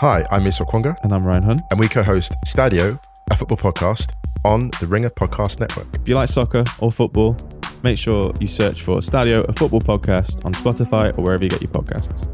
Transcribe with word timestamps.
Hi, 0.00 0.26
I'm 0.30 0.42
Musa 0.42 0.64
Okwonga, 0.64 0.96
And 1.02 1.12
I'm 1.12 1.24
Ryan 1.24 1.42
Hunn. 1.44 1.60
and 1.70 1.78
we 1.80 1.88
co-host 1.88 2.32
Stadio, 2.46 2.98
a 3.30 3.36
football 3.36 3.56
podcast 3.56 4.10
on 4.44 4.70
the 4.80 4.86
Ringer 4.86 5.10
Podcast 5.10 5.60
Network. 5.60 5.86
If 5.94 6.08
you 6.08 6.14
like 6.14 6.28
soccer 6.28 6.64
or 6.80 6.90
football, 6.92 7.36
make 7.82 7.96
sure 7.98 8.34
you 8.40 8.46
search 8.46 8.82
for 8.82 8.98
Stadio, 8.98 9.46
a 9.48 9.52
football 9.52 9.80
podcast 9.80 10.44
on 10.44 10.52
Spotify 10.52 11.16
or 11.16 11.22
wherever 11.22 11.42
you 11.44 11.50
get 11.50 11.62
your 11.62 11.70
podcasts. 11.70 12.26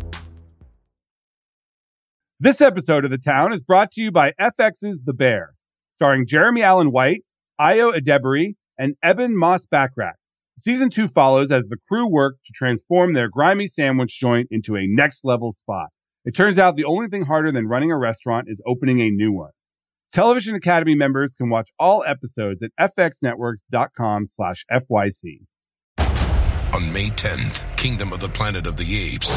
This 2.40 2.60
episode 2.60 3.04
of 3.04 3.10
The 3.10 3.18
Town 3.18 3.52
is 3.52 3.62
brought 3.62 3.92
to 3.92 4.00
you 4.00 4.10
by 4.10 4.32
FX's 4.40 5.02
The 5.04 5.12
Bear, 5.12 5.54
starring 5.90 6.26
Jeremy 6.26 6.62
Allen 6.62 6.90
White, 6.90 7.24
Ayo 7.60 7.92
Edebiri, 7.94 8.54
and 8.78 8.94
Ebon 9.04 9.36
Moss-Bachrach. 9.36 10.14
Season 10.58 10.90
two 10.90 11.08
follows 11.08 11.50
as 11.50 11.68
the 11.68 11.76
crew 11.88 12.06
work 12.06 12.36
to 12.46 12.52
transform 12.54 13.12
their 13.14 13.28
grimy 13.28 13.66
sandwich 13.66 14.18
joint 14.18 14.48
into 14.50 14.76
a 14.76 14.86
next 14.86 15.24
level 15.24 15.52
spot. 15.52 15.88
It 16.24 16.36
turns 16.36 16.58
out 16.58 16.76
the 16.76 16.84
only 16.84 17.08
thing 17.08 17.22
harder 17.22 17.50
than 17.50 17.66
running 17.66 17.90
a 17.90 17.96
restaurant 17.96 18.48
is 18.50 18.60
opening 18.66 19.00
a 19.00 19.10
new 19.10 19.32
one. 19.32 19.52
Television 20.12 20.54
Academy 20.54 20.94
members 20.94 21.34
can 21.34 21.48
watch 21.48 21.70
all 21.78 22.04
episodes 22.06 22.62
at 22.62 22.70
fxnetworks.com 22.78 24.26
slash 24.26 24.64
FYC. 24.70 25.46
On 26.74 26.92
May 26.92 27.08
10th, 27.08 27.64
Kingdom 27.76 28.12
of 28.12 28.20
the 28.20 28.28
Planet 28.28 28.66
of 28.66 28.76
the 28.76 29.14
Apes 29.14 29.36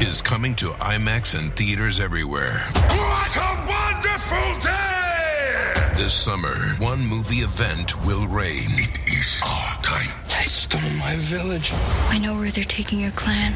is 0.00 0.22
coming 0.22 0.54
to 0.56 0.70
IMAX 0.70 1.38
and 1.38 1.54
theaters 1.54 2.00
everywhere. 2.00 2.58
What 2.74 3.36
a 3.36 3.66
wonderful 3.68 4.60
day! 4.60 5.92
This 5.96 6.14
summer, 6.14 6.54
one 6.78 7.06
movie 7.06 7.36
event 7.36 8.04
will 8.04 8.26
reign. 8.26 8.70
It 8.70 9.12
is 9.12 9.42
our 9.46 9.82
time. 9.82 10.10
They 10.28 10.46
stole 10.46 10.80
my 10.98 11.16
village. 11.16 11.72
I 12.08 12.18
know 12.18 12.34
where 12.34 12.50
they're 12.50 12.64
taking 12.64 13.00
your 13.00 13.12
clan. 13.12 13.52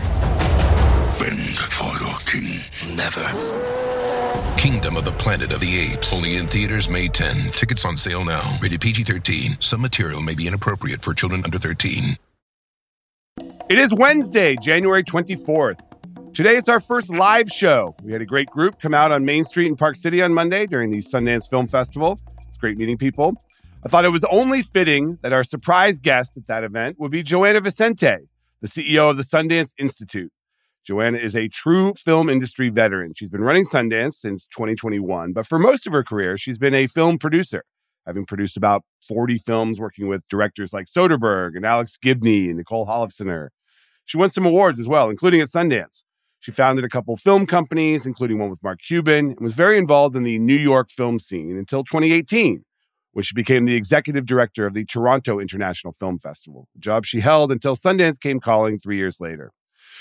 Bend 1.18 1.58
for 1.58 1.98
your 1.98 2.16
king. 2.26 2.60
Never. 2.96 3.24
Kingdom 4.56 4.96
of 4.96 5.04
the 5.04 5.14
Planet 5.18 5.52
of 5.52 5.60
the 5.60 5.92
Apes. 5.92 6.16
Only 6.16 6.36
in 6.36 6.46
theaters 6.46 6.88
May 6.88 7.08
10. 7.08 7.50
Tickets 7.50 7.84
on 7.84 7.96
sale 7.96 8.24
now. 8.24 8.58
Rated 8.62 8.80
PG 8.80 9.02
13. 9.02 9.60
Some 9.60 9.80
material 9.80 10.20
may 10.20 10.34
be 10.34 10.46
inappropriate 10.46 11.02
for 11.02 11.14
children 11.14 11.42
under 11.44 11.58
13. 11.58 12.16
It 13.68 13.78
is 13.78 13.92
Wednesday, 13.92 14.56
January 14.62 15.02
24th. 15.02 15.80
Today 16.34 16.56
is 16.56 16.68
our 16.68 16.80
first 16.80 17.10
live 17.10 17.48
show. 17.48 17.96
We 18.04 18.12
had 18.12 18.22
a 18.22 18.26
great 18.26 18.48
group 18.48 18.80
come 18.80 18.94
out 18.94 19.10
on 19.10 19.24
Main 19.24 19.42
Street 19.42 19.66
in 19.66 19.76
Park 19.76 19.96
City 19.96 20.22
on 20.22 20.32
Monday 20.32 20.66
during 20.66 20.90
the 20.90 20.98
Sundance 20.98 21.50
Film 21.50 21.66
Festival. 21.66 22.18
It's 22.48 22.58
great 22.58 22.78
meeting 22.78 22.96
people. 22.96 23.34
I 23.84 23.88
thought 23.88 24.04
it 24.04 24.10
was 24.10 24.24
only 24.24 24.62
fitting 24.62 25.18
that 25.22 25.32
our 25.32 25.42
surprise 25.42 25.98
guest 25.98 26.36
at 26.36 26.46
that 26.46 26.62
event 26.64 27.00
would 27.00 27.10
be 27.10 27.24
Joana 27.24 27.62
Vicente, 27.62 28.28
the 28.60 28.68
CEO 28.68 29.10
of 29.10 29.16
the 29.16 29.22
Sundance 29.24 29.74
Institute. 29.78 30.32
Joana 30.88 31.22
is 31.22 31.36
a 31.36 31.48
true 31.48 31.92
film 31.94 32.30
industry 32.30 32.70
veteran. 32.70 33.12
She's 33.14 33.28
been 33.28 33.42
running 33.42 33.64
Sundance 33.64 34.14
since 34.14 34.46
2021, 34.46 35.34
but 35.34 35.46
for 35.46 35.58
most 35.58 35.86
of 35.86 35.92
her 35.92 36.02
career, 36.02 36.38
she's 36.38 36.56
been 36.56 36.74
a 36.74 36.86
film 36.86 37.18
producer, 37.18 37.64
having 38.06 38.24
produced 38.24 38.56
about 38.56 38.84
40 39.06 39.36
films 39.38 39.78
working 39.78 40.08
with 40.08 40.22
directors 40.30 40.72
like 40.72 40.86
Soderbergh 40.86 41.56
and 41.56 41.66
Alex 41.66 41.98
Gibney 42.00 42.46
and 42.46 42.56
Nicole 42.56 42.86
Holofcener. 42.86 43.48
She 44.06 44.16
won 44.16 44.30
some 44.30 44.46
awards 44.46 44.80
as 44.80 44.88
well, 44.88 45.10
including 45.10 45.42
at 45.42 45.48
Sundance. 45.48 46.04
She 46.40 46.52
founded 46.52 46.84
a 46.86 46.88
couple 46.88 47.16
film 47.18 47.44
companies, 47.44 48.06
including 48.06 48.38
one 48.38 48.48
with 48.48 48.62
Mark 48.62 48.80
Cuban, 48.80 49.32
and 49.32 49.40
was 49.40 49.54
very 49.54 49.76
involved 49.76 50.16
in 50.16 50.22
the 50.22 50.38
New 50.38 50.56
York 50.56 50.88
film 50.90 51.18
scene 51.18 51.58
until 51.58 51.84
2018, 51.84 52.64
when 53.12 53.22
she 53.22 53.34
became 53.34 53.66
the 53.66 53.74
executive 53.74 54.24
director 54.24 54.64
of 54.64 54.72
the 54.72 54.86
Toronto 54.86 55.38
International 55.38 55.92
Film 55.92 56.18
Festival, 56.18 56.68
a 56.74 56.78
job 56.78 57.04
she 57.04 57.20
held 57.20 57.52
until 57.52 57.74
Sundance 57.74 58.18
came 58.18 58.40
calling 58.40 58.78
three 58.78 58.96
years 58.96 59.20
later. 59.20 59.52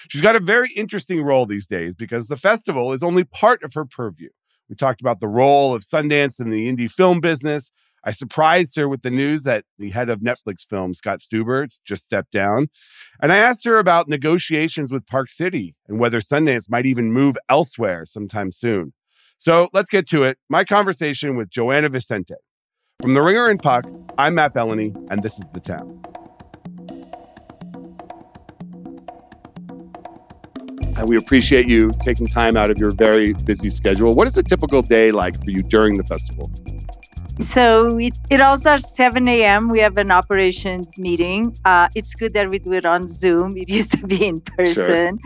She's 0.09 0.21
got 0.21 0.35
a 0.35 0.39
very 0.39 0.71
interesting 0.75 1.21
role 1.21 1.45
these 1.45 1.67
days 1.67 1.93
because 1.95 2.27
the 2.27 2.37
festival 2.37 2.93
is 2.93 3.03
only 3.03 3.23
part 3.23 3.63
of 3.63 3.73
her 3.73 3.85
purview. 3.85 4.29
We 4.69 4.75
talked 4.75 5.01
about 5.01 5.19
the 5.19 5.27
role 5.27 5.73
of 5.73 5.83
Sundance 5.83 6.39
in 6.39 6.49
the 6.49 6.71
indie 6.71 6.91
film 6.91 7.19
business. 7.21 7.71
I 8.03 8.11
surprised 8.11 8.75
her 8.77 8.87
with 8.87 9.01
the 9.01 9.09
news 9.09 9.43
that 9.43 9.65
the 9.77 9.89
head 9.89 10.09
of 10.09 10.19
Netflix 10.19 10.65
film, 10.67 10.93
Scott 10.93 11.19
Stuber, 11.19 11.67
just 11.83 12.03
stepped 12.03 12.31
down. 12.31 12.67
And 13.21 13.33
I 13.33 13.37
asked 13.37 13.65
her 13.65 13.79
about 13.79 14.07
negotiations 14.07 14.91
with 14.91 15.07
Park 15.07 15.29
City 15.29 15.75
and 15.87 15.99
whether 15.99 16.19
Sundance 16.19 16.69
might 16.69 16.85
even 16.85 17.11
move 17.11 17.37
elsewhere 17.49 18.05
sometime 18.05 18.51
soon. 18.51 18.93
So 19.37 19.69
let's 19.73 19.89
get 19.89 20.07
to 20.09 20.23
it. 20.23 20.37
My 20.49 20.63
conversation 20.63 21.35
with 21.35 21.49
Joana 21.49 21.91
Vicente. 21.91 22.35
From 23.01 23.13
The 23.13 23.21
Ringer 23.21 23.49
and 23.49 23.61
Puck, 23.61 23.85
I'm 24.17 24.35
Matt 24.35 24.55
Belloni, 24.55 24.95
and 25.11 25.21
this 25.21 25.33
is 25.33 25.45
The 25.53 25.59
Town. 25.59 26.06
And 30.97 31.07
we 31.07 31.17
appreciate 31.17 31.67
you 31.67 31.91
taking 32.01 32.27
time 32.27 32.57
out 32.57 32.71
of 32.71 32.79
your 32.79 32.89
very 32.91 33.33
busy 33.33 33.69
schedule. 33.69 34.15
What 34.15 34.27
is 34.27 34.35
a 34.37 34.43
typical 34.43 34.81
day 34.81 35.11
like 35.11 35.35
for 35.43 35.51
you 35.51 35.61
during 35.61 35.95
the 35.95 36.03
festival? 36.03 36.51
So 37.39 37.97
it, 37.99 38.17
it 38.31 38.41
all 38.41 38.57
starts 38.57 38.95
7 38.95 39.27
a.m. 39.27 39.69
We 39.69 39.79
have 39.79 39.97
an 39.97 40.09
operations 40.11 40.97
meeting. 40.97 41.55
Uh, 41.65 41.87
it's 41.93 42.15
good 42.15 42.33
that 42.33 42.49
we 42.49 42.57
do 42.57 42.73
it 42.73 42.85
on 42.85 43.07
Zoom. 43.07 43.55
It 43.55 43.69
used 43.79 43.91
to 43.91 44.07
be 44.07 44.25
in 44.25 44.41
person. 44.41 45.19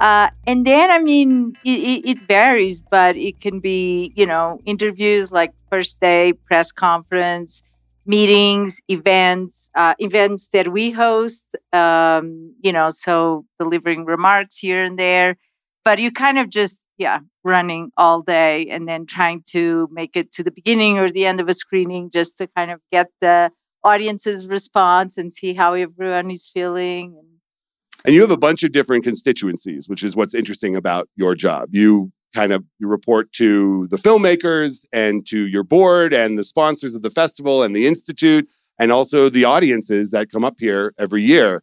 Uh, 0.00 0.28
and 0.46 0.66
then, 0.66 0.90
I 0.90 0.98
mean, 0.98 1.56
it, 1.64 1.70
it, 1.70 2.10
it 2.10 2.20
varies, 2.22 2.82
but 2.82 3.16
it 3.16 3.40
can 3.40 3.60
be, 3.60 4.12
you 4.16 4.26
know, 4.26 4.60
interviews 4.66 5.32
like 5.32 5.52
first 5.70 6.00
day, 6.00 6.34
press 6.34 6.70
conference, 6.70 7.64
meetings, 8.06 8.80
events, 8.88 9.70
uh, 9.74 9.94
events 9.98 10.50
that 10.50 10.68
we 10.68 10.90
host, 10.90 11.56
um, 11.72 12.54
you 12.62 12.72
know, 12.72 12.90
so 12.90 13.44
delivering 13.58 14.04
remarks 14.04 14.58
here 14.58 14.84
and 14.84 14.98
there. 14.98 15.36
But 15.84 15.98
you 15.98 16.10
kind 16.10 16.38
of 16.38 16.48
just, 16.48 16.86
yeah, 16.96 17.20
running 17.44 17.90
all 17.96 18.22
day 18.22 18.66
and 18.68 18.88
then 18.88 19.06
trying 19.06 19.42
to 19.50 19.88
make 19.92 20.16
it 20.16 20.32
to 20.32 20.42
the 20.42 20.50
beginning 20.50 20.98
or 20.98 21.10
the 21.10 21.26
end 21.26 21.40
of 21.40 21.48
a 21.48 21.54
screening 21.54 22.10
just 22.10 22.38
to 22.38 22.46
kind 22.46 22.70
of 22.70 22.80
get 22.90 23.08
the 23.20 23.50
audience's 23.82 24.48
response 24.48 25.18
and 25.18 25.32
see 25.32 25.52
how 25.52 25.74
everyone 25.74 26.30
is 26.30 26.48
feeling. 26.48 27.20
And 28.04 28.14
you 28.14 28.20
have 28.22 28.30
a 28.30 28.36
bunch 28.36 28.62
of 28.62 28.72
different 28.72 29.04
constituencies, 29.04 29.88
which 29.88 30.02
is 30.02 30.16
what's 30.16 30.34
interesting 30.34 30.74
about 30.76 31.08
your 31.16 31.34
job. 31.34 31.68
You 31.72 32.12
kind 32.34 32.52
of 32.52 32.64
you 32.78 32.88
report 32.88 33.32
to 33.32 33.86
the 33.88 33.96
filmmakers 33.96 34.84
and 34.92 35.26
to 35.26 35.46
your 35.46 35.62
board 35.62 36.12
and 36.12 36.36
the 36.36 36.44
sponsors 36.44 36.94
of 36.94 37.02
the 37.02 37.10
festival 37.10 37.62
and 37.62 37.74
the 37.74 37.86
institute 37.86 38.48
and 38.78 38.90
also 38.90 39.28
the 39.28 39.44
audiences 39.44 40.10
that 40.10 40.30
come 40.30 40.44
up 40.44 40.56
here 40.58 40.92
every 40.98 41.22
year 41.22 41.62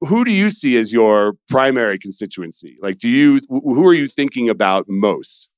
who 0.00 0.24
do 0.24 0.32
you 0.32 0.50
see 0.50 0.76
as 0.76 0.92
your 0.92 1.34
primary 1.48 1.98
constituency 1.98 2.76
like 2.82 2.98
do 2.98 3.08
you 3.08 3.40
who 3.48 3.86
are 3.86 3.94
you 3.94 4.08
thinking 4.08 4.48
about 4.48 4.86
most 4.88 5.48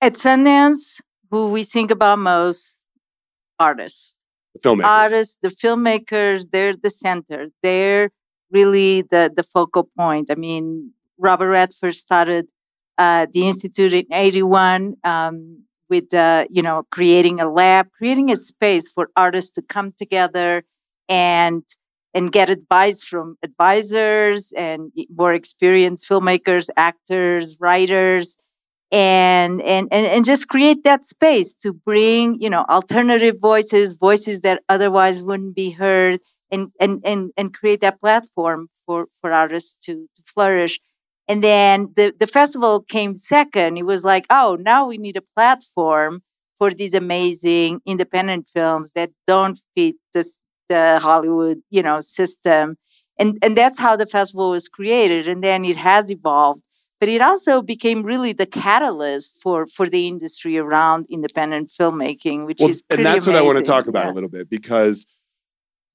At 0.00 0.14
Sundance, 0.14 1.00
who 1.30 1.50
we 1.50 1.64
think 1.64 1.90
about 1.90 2.18
most, 2.18 2.86
artists. 3.58 4.18
the 4.54 4.60
filmmakers 4.60 4.84
Artists, 4.84 5.38
the 5.40 5.48
filmmakers, 5.48 6.50
they're 6.50 6.76
the 6.76 6.90
center. 6.90 7.48
They're 7.62 8.10
really 8.50 9.02
the, 9.02 9.32
the 9.34 9.42
focal 9.42 9.88
point. 9.96 10.30
I 10.30 10.34
mean, 10.34 10.92
Robert 11.18 11.48
Redford 11.48 11.96
started 11.96 12.46
uh, 12.98 13.26
the 13.32 13.46
Institute 13.46 13.92
in 13.92 14.06
81 14.12 14.96
um, 15.04 15.64
with, 15.88 16.12
uh, 16.14 16.46
you 16.50 16.62
know, 16.62 16.86
creating 16.90 17.40
a 17.40 17.50
lab, 17.50 17.90
creating 17.92 18.30
a 18.30 18.36
space 18.36 18.88
for 18.88 19.10
artists 19.16 19.52
to 19.54 19.62
come 19.62 19.92
together 19.96 20.64
and 21.08 21.62
and 22.14 22.30
get 22.30 22.48
advice 22.48 23.02
from 23.02 23.36
advisors 23.42 24.52
and 24.52 24.92
more 25.16 25.34
experienced 25.34 26.08
filmmakers, 26.08 26.68
actors, 26.76 27.56
writers, 27.60 28.38
and 28.92 29.60
and 29.62 29.88
and, 29.90 30.06
and 30.06 30.24
just 30.24 30.48
create 30.48 30.84
that 30.84 31.04
space 31.04 31.54
to 31.54 31.72
bring 31.72 32.34
you 32.40 32.48
know 32.48 32.64
alternative 32.68 33.36
voices, 33.40 33.96
voices 33.96 34.42
that 34.42 34.62
otherwise 34.68 35.22
wouldn't 35.22 35.54
be 35.56 35.70
heard, 35.72 36.20
and 36.50 36.70
and 36.80 37.00
and 37.04 37.32
and 37.36 37.52
create 37.54 37.80
that 37.80 38.00
platform 38.00 38.68
for 38.86 39.06
for 39.20 39.32
artists 39.32 39.74
to 39.86 40.08
to 40.14 40.22
flourish. 40.24 40.80
And 41.28 41.42
then 41.42 41.90
the 41.96 42.14
the 42.18 42.26
festival 42.26 42.82
came 42.82 43.14
second. 43.14 43.76
It 43.78 43.86
was 43.86 44.04
like, 44.04 44.26
oh, 44.30 44.56
now 44.60 44.86
we 44.86 44.98
need 44.98 45.16
a 45.16 45.22
platform 45.34 46.22
for 46.58 46.70
these 46.70 46.94
amazing 46.94 47.80
independent 47.86 48.46
films 48.46 48.92
that 48.92 49.10
don't 49.26 49.58
fit 49.74 49.96
this 50.12 50.38
the 50.68 50.98
Hollywood, 51.00 51.60
you 51.70 51.82
know, 51.82 52.00
system. 52.00 52.76
And 53.18 53.38
and 53.42 53.56
that's 53.56 53.78
how 53.78 53.96
the 53.96 54.06
festival 54.06 54.50
was 54.50 54.68
created. 54.68 55.28
And 55.28 55.42
then 55.42 55.64
it 55.64 55.76
has 55.76 56.10
evolved. 56.10 56.62
But 57.00 57.08
it 57.08 57.20
also 57.20 57.60
became 57.60 58.02
really 58.02 58.32
the 58.32 58.46
catalyst 58.46 59.40
for 59.42 59.66
for 59.66 59.88
the 59.88 60.06
industry 60.06 60.58
around 60.58 61.06
independent 61.10 61.70
filmmaking, 61.70 62.46
which 62.46 62.60
Well, 62.60 62.70
is 62.70 62.82
pretty 62.82 63.02
and 63.02 63.06
that's 63.06 63.26
what 63.26 63.36
I 63.36 63.42
want 63.42 63.58
to 63.58 63.64
talk 63.64 63.86
about 63.86 64.06
Yeah. 64.06 64.12
a 64.12 64.14
little 64.14 64.30
bit 64.30 64.48
because 64.50 65.06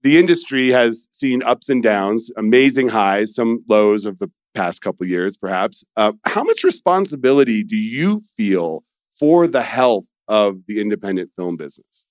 the 0.02 0.18
industry 0.18 0.70
has 0.70 1.08
seen 1.12 1.44
ups 1.44 1.70
and 1.70 1.84
downs, 1.84 2.32
amazing 2.38 2.90
highs, 2.90 3.36
some 3.36 3.64
lows 3.68 4.06
of 4.06 4.18
the 4.20 4.30
past 4.56 4.82
couple 4.82 5.06
years, 5.06 5.38
perhaps. 5.38 5.84
Uh, 5.96 6.14
how 6.26 6.44
much 6.44 6.64
responsibility 6.64 7.64
do 7.64 7.78
you 7.78 8.22
feel 8.36 8.84
for 9.20 9.48
the 9.48 9.62
health 9.62 10.06
of 10.28 10.62
the 10.68 10.80
independent 10.80 11.32
film 11.36 11.58
business? 11.58 12.06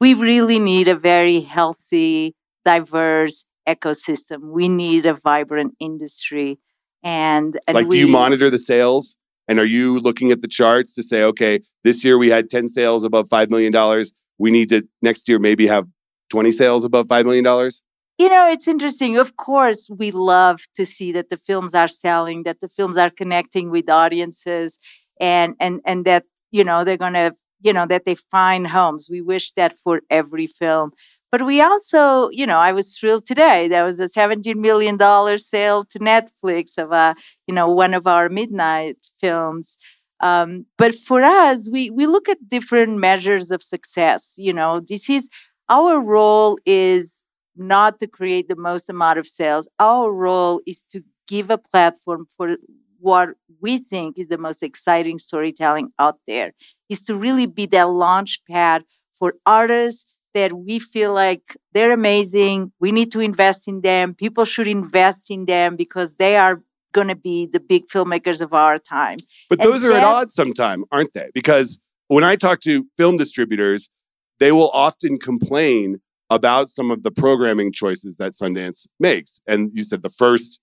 we 0.00 0.14
really 0.14 0.58
need 0.58 0.88
a 0.88 0.94
very 0.94 1.40
healthy, 1.40 2.34
diverse 2.64 3.46
ecosystem. 3.68 4.52
We 4.52 4.68
need 4.68 5.06
a 5.06 5.14
vibrant 5.14 5.74
industry. 5.80 6.58
And, 7.02 7.58
and 7.66 7.74
like, 7.74 7.88
we, 7.88 8.00
do 8.00 8.06
you 8.06 8.12
monitor 8.12 8.50
the 8.50 8.58
sales 8.58 9.16
And 9.46 9.58
are 9.58 9.64
you 9.64 9.98
looking 9.98 10.30
at 10.30 10.42
the 10.42 10.48
charts 10.48 10.94
to 10.94 11.02
say, 11.02 11.22
okay, 11.24 11.60
this 11.84 12.04
year 12.04 12.18
we 12.18 12.28
had 12.28 12.50
10 12.50 12.68
sales 12.68 13.04
above 13.04 13.28
$5 13.28 13.50
million. 13.50 14.04
We 14.38 14.50
need 14.50 14.68
to 14.70 14.86
next 15.02 15.28
year 15.28 15.38
maybe 15.38 15.66
have 15.66 15.86
20 16.30 16.52
sales 16.52 16.84
above 16.84 17.06
$5 17.08 17.24
million? 17.24 17.44
You 18.18 18.28
know, 18.28 18.48
it's 18.50 18.66
interesting. 18.66 19.16
Of 19.16 19.36
course, 19.36 19.88
we 19.96 20.10
love 20.10 20.62
to 20.74 20.84
see 20.84 21.12
that 21.12 21.28
the 21.28 21.36
films 21.36 21.74
are 21.74 21.86
selling, 21.88 22.42
that 22.42 22.60
the 22.60 22.68
films 22.68 22.96
are 22.96 23.10
connecting 23.10 23.70
with 23.70 23.88
audiences 23.88 24.78
and 25.20 25.54
and 25.60 25.80
and 25.84 26.04
that, 26.04 26.24
you 26.50 26.64
know, 26.64 26.82
they're 26.84 26.96
to, 26.96 27.34
you 27.60 27.72
know, 27.72 27.86
that 27.86 28.04
they 28.04 28.16
find 28.16 28.66
homes. 28.68 29.08
We 29.10 29.20
wish 29.20 29.52
that 29.52 29.78
for 29.78 30.00
every 30.10 30.48
film. 30.48 30.90
But 31.30 31.42
we 31.46 31.60
also, 31.60 32.30
you 32.30 32.46
know, 32.46 32.58
I 32.58 32.72
was 32.72 32.96
thrilled 32.96 33.26
today. 33.26 33.68
There 33.68 33.84
was 33.84 34.00
a 34.00 34.08
$17 34.08 34.56
million 34.56 34.98
sale 35.38 35.84
to 35.84 35.98
Netflix 35.98 36.78
of 36.78 36.90
a, 36.90 37.14
you 37.46 37.54
know, 37.54 37.68
one 37.68 37.92
of 37.94 38.06
our 38.06 38.28
midnight 38.30 38.96
films. 39.20 39.76
Um, 40.20 40.64
but 40.78 40.94
for 40.94 41.22
us, 41.22 41.68
we 41.70 41.90
we 41.90 42.06
look 42.06 42.28
at 42.28 42.48
different 42.48 42.98
measures 42.98 43.52
of 43.52 43.62
success. 43.62 44.34
You 44.38 44.52
know, 44.52 44.80
this 44.80 45.08
is 45.08 45.28
our 45.68 46.00
role 46.00 46.58
is 46.66 47.22
not 47.58 47.98
to 47.98 48.06
create 48.06 48.48
the 48.48 48.56
most 48.56 48.88
amount 48.88 49.18
of 49.18 49.26
sales. 49.26 49.68
Our 49.78 50.12
role 50.12 50.60
is 50.66 50.84
to 50.86 51.02
give 51.26 51.50
a 51.50 51.58
platform 51.58 52.26
for 52.34 52.56
what 53.00 53.30
we 53.60 53.78
think 53.78 54.18
is 54.18 54.28
the 54.28 54.38
most 54.38 54.62
exciting 54.62 55.18
storytelling 55.18 55.90
out 55.98 56.18
there. 56.26 56.52
Is 56.88 57.02
to 57.04 57.14
really 57.14 57.46
be 57.46 57.66
that 57.66 57.90
launch 57.90 58.40
pad 58.48 58.84
for 59.14 59.34
artists 59.46 60.06
that 60.34 60.52
we 60.52 60.78
feel 60.78 61.12
like 61.12 61.56
they're 61.72 61.92
amazing. 61.92 62.72
We 62.80 62.92
need 62.92 63.12
to 63.12 63.20
invest 63.20 63.68
in 63.68 63.80
them. 63.80 64.14
People 64.14 64.44
should 64.44 64.68
invest 64.68 65.30
in 65.30 65.46
them 65.46 65.76
because 65.76 66.14
they 66.14 66.36
are 66.36 66.62
going 66.92 67.08
to 67.08 67.16
be 67.16 67.46
the 67.46 67.60
big 67.60 67.86
filmmakers 67.88 68.40
of 68.40 68.54
our 68.54 68.78
time. 68.78 69.18
But 69.48 69.60
And 69.60 69.72
those 69.72 69.84
are 69.84 69.92
at 69.92 70.04
odds 70.04 70.32
sometimes, 70.32 70.84
aren't 70.90 71.12
they? 71.14 71.30
Because 71.34 71.78
when 72.08 72.24
I 72.24 72.36
talk 72.36 72.60
to 72.60 72.86
film 72.96 73.16
distributors, 73.16 73.90
they 74.38 74.52
will 74.52 74.70
often 74.70 75.18
complain 75.18 76.00
about 76.30 76.68
some 76.68 76.90
of 76.90 77.02
the 77.02 77.10
programming 77.10 77.72
choices 77.72 78.16
that 78.16 78.32
Sundance 78.32 78.86
makes. 79.00 79.40
And 79.46 79.70
you 79.72 79.82
said 79.82 80.02
the 80.02 80.10
first 80.10 80.60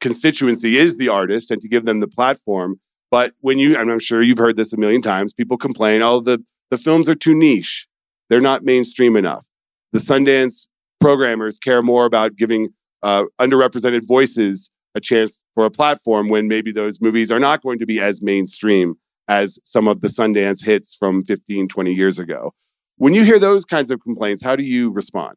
constituency 0.00 0.78
is 0.78 0.96
the 0.96 1.08
artist 1.08 1.50
and 1.50 1.60
to 1.60 1.68
give 1.68 1.84
them 1.84 2.00
the 2.00 2.08
platform. 2.08 2.80
But 3.10 3.32
when 3.40 3.58
you, 3.58 3.76
and 3.76 3.90
I'm 3.90 3.98
sure 3.98 4.22
you've 4.22 4.38
heard 4.38 4.56
this 4.56 4.72
a 4.72 4.76
million 4.76 5.02
times, 5.02 5.32
people 5.32 5.56
complain, 5.56 6.02
oh, 6.02 6.20
the, 6.20 6.42
the 6.70 6.78
films 6.78 7.08
are 7.08 7.14
too 7.14 7.34
niche. 7.34 7.86
They're 8.28 8.40
not 8.40 8.64
mainstream 8.64 9.16
enough. 9.16 9.46
The 9.92 9.98
Sundance 9.98 10.68
programmers 11.00 11.58
care 11.58 11.82
more 11.82 12.04
about 12.04 12.36
giving 12.36 12.68
uh, 13.02 13.24
underrepresented 13.40 14.06
voices 14.06 14.70
a 14.94 15.00
chance 15.00 15.44
for 15.54 15.64
a 15.64 15.70
platform 15.70 16.28
when 16.28 16.48
maybe 16.48 16.72
those 16.72 17.00
movies 17.00 17.30
are 17.30 17.38
not 17.38 17.62
going 17.62 17.78
to 17.78 17.86
be 17.86 18.00
as 18.00 18.20
mainstream 18.20 18.94
as 19.28 19.58
some 19.64 19.86
of 19.86 20.00
the 20.00 20.08
Sundance 20.08 20.64
hits 20.64 20.94
from 20.94 21.24
15, 21.24 21.68
20 21.68 21.92
years 21.92 22.18
ago. 22.18 22.54
When 22.98 23.14
you 23.14 23.22
hear 23.22 23.38
those 23.38 23.64
kinds 23.64 23.92
of 23.92 24.00
complaints, 24.02 24.42
how 24.42 24.56
do 24.56 24.64
you 24.64 24.90
respond? 24.90 25.36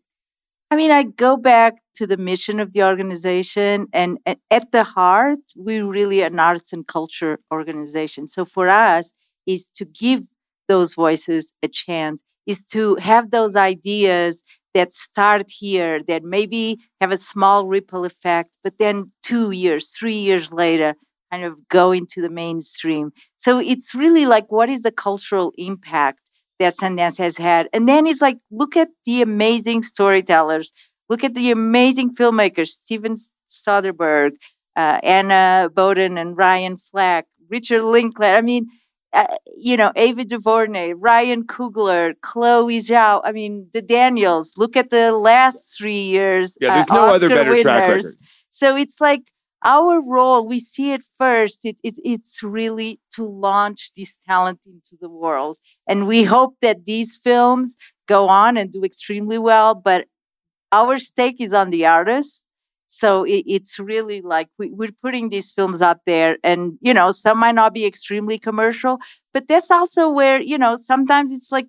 I 0.72 0.76
mean, 0.76 0.90
I 0.90 1.04
go 1.04 1.38
back 1.38 1.78
to 1.96 2.08
the 2.08 2.18
mission 2.18 2.60
of 2.60 2.74
the 2.74 2.84
organization, 2.84 3.86
and, 3.94 4.18
at 4.50 4.72
the 4.72 4.84
heart, 4.84 5.38
we're 5.56 5.86
really 5.86 6.24
an 6.24 6.40
arts 6.40 6.74
and 6.74 6.88
culture 6.88 7.38
organization. 7.52 8.26
So 8.26 8.46
for 8.46 8.68
us, 8.68 9.14
is 9.46 9.68
to 9.76 9.86
give 9.86 10.22
those 10.68 10.96
voices 10.96 11.54
a 11.62 11.68
chance, 11.68 12.24
is 12.48 12.66
to 12.70 12.96
have 12.96 13.30
those 13.30 13.56
ideas 13.56 14.44
that 14.74 14.92
start 14.92 15.52
here, 15.52 16.02
that 16.04 16.24
maybe 16.24 16.80
have 17.00 17.12
a 17.12 17.18
small 17.18 17.68
ripple 17.68 18.06
effect, 18.06 18.58
but 18.64 18.80
then 18.80 19.12
two 19.22 19.52
years, 19.52 19.90
three 19.92 20.18
years 20.18 20.52
later, 20.52 20.96
kind 21.32 21.44
of 21.44 21.68
go 21.68 21.92
into 21.92 22.22
the 22.22 22.30
mainstream. 22.30 23.12
So 23.38 23.60
it's 23.60 23.94
really 23.94 24.26
like, 24.26 24.52
what 24.52 24.70
is 24.70 24.82
the 24.82 24.92
cultural 24.92 25.54
impact? 25.58 26.31
That 26.62 26.76
Sundance 26.78 27.18
has 27.18 27.38
had. 27.38 27.68
And 27.74 27.90
then 27.90 28.06
it's 28.08 28.22
like, 28.22 28.38
look 28.52 28.78
at 28.78 28.90
the 29.06 29.22
amazing 29.22 29.82
storytellers, 29.84 30.72
look 31.10 31.24
at 31.24 31.34
the 31.34 31.52
amazing 31.52 32.16
filmmakers, 32.16 32.70
Steven 32.70 33.16
Soderbergh, 33.50 34.34
uh, 34.76 35.00
Anna 35.04 35.70
Boden 35.74 36.18
and 36.18 36.38
Ryan 36.38 36.78
Fleck, 36.78 37.26
Richard 37.50 37.84
Linklater. 37.84 38.38
I 38.38 38.42
mean, 38.42 38.68
uh, 39.14 39.26
you 39.58 39.76
know, 39.76 39.92
Ava 39.96 40.24
DuVernay, 40.24 40.94
Ryan 40.94 41.44
Coogler, 41.46 42.14
Chloe 42.22 42.80
Zhao. 42.80 43.22
I 43.24 43.32
mean, 43.32 43.68
the 43.74 43.82
Daniels. 43.82 44.58
Look 44.58 44.78
at 44.78 44.90
the 44.90 45.12
last 45.12 45.78
three 45.78 46.04
years. 46.04 46.58
Yeah, 46.62 46.76
there's 46.76 46.90
uh, 46.90 46.96
no 46.96 47.02
other 47.16 47.26
Oscar 47.26 47.36
better 47.36 47.62
track 47.62 47.90
record. 47.90 48.06
So 48.52 48.76
it's 48.78 49.02
like 49.02 49.24
our 49.64 50.02
role, 50.02 50.48
we 50.48 50.60
see 50.60 50.92
it 50.92 51.02
first. 51.18 51.66
It, 51.66 51.78
it, 51.84 52.00
it's 52.04 52.42
really 52.44 53.00
to 53.14 53.26
launch 53.26 53.94
this 53.96 54.18
talent 54.28 54.60
into 54.66 54.98
the 55.00 55.10
world. 55.10 55.58
And 55.88 56.08
we 56.08 56.24
hope 56.24 56.56
that 56.62 56.86
these 56.86 57.16
films 57.18 57.76
go 58.08 58.28
on 58.28 58.58
and 58.58 58.72
do 58.72 58.84
extremely 58.84 59.38
well. 59.38 59.76
But 59.76 60.08
our 60.72 60.98
stake 60.98 61.38
is 61.40 61.54
on 61.54 61.70
the 61.70 61.86
artist. 61.86 62.48
So 62.88 63.24
it, 63.24 63.44
it's 63.48 63.80
really 63.80 64.22
like 64.22 64.50
we, 64.60 64.70
we're 64.72 64.92
putting 65.02 65.30
these 65.30 65.52
films 65.52 65.82
out 65.82 66.00
there, 66.06 66.38
and 66.44 66.74
you 66.82 66.94
know, 66.94 67.12
some 67.12 67.38
might 67.40 67.56
not 67.56 67.74
be 67.74 67.86
extremely 67.86 68.38
commercial, 68.38 69.00
but 69.34 69.48
that's 69.48 69.72
also 69.72 70.10
where 70.10 70.42
you 70.42 70.58
know 70.58 70.76
sometimes 70.76 71.32
it's 71.32 71.54
like 71.54 71.68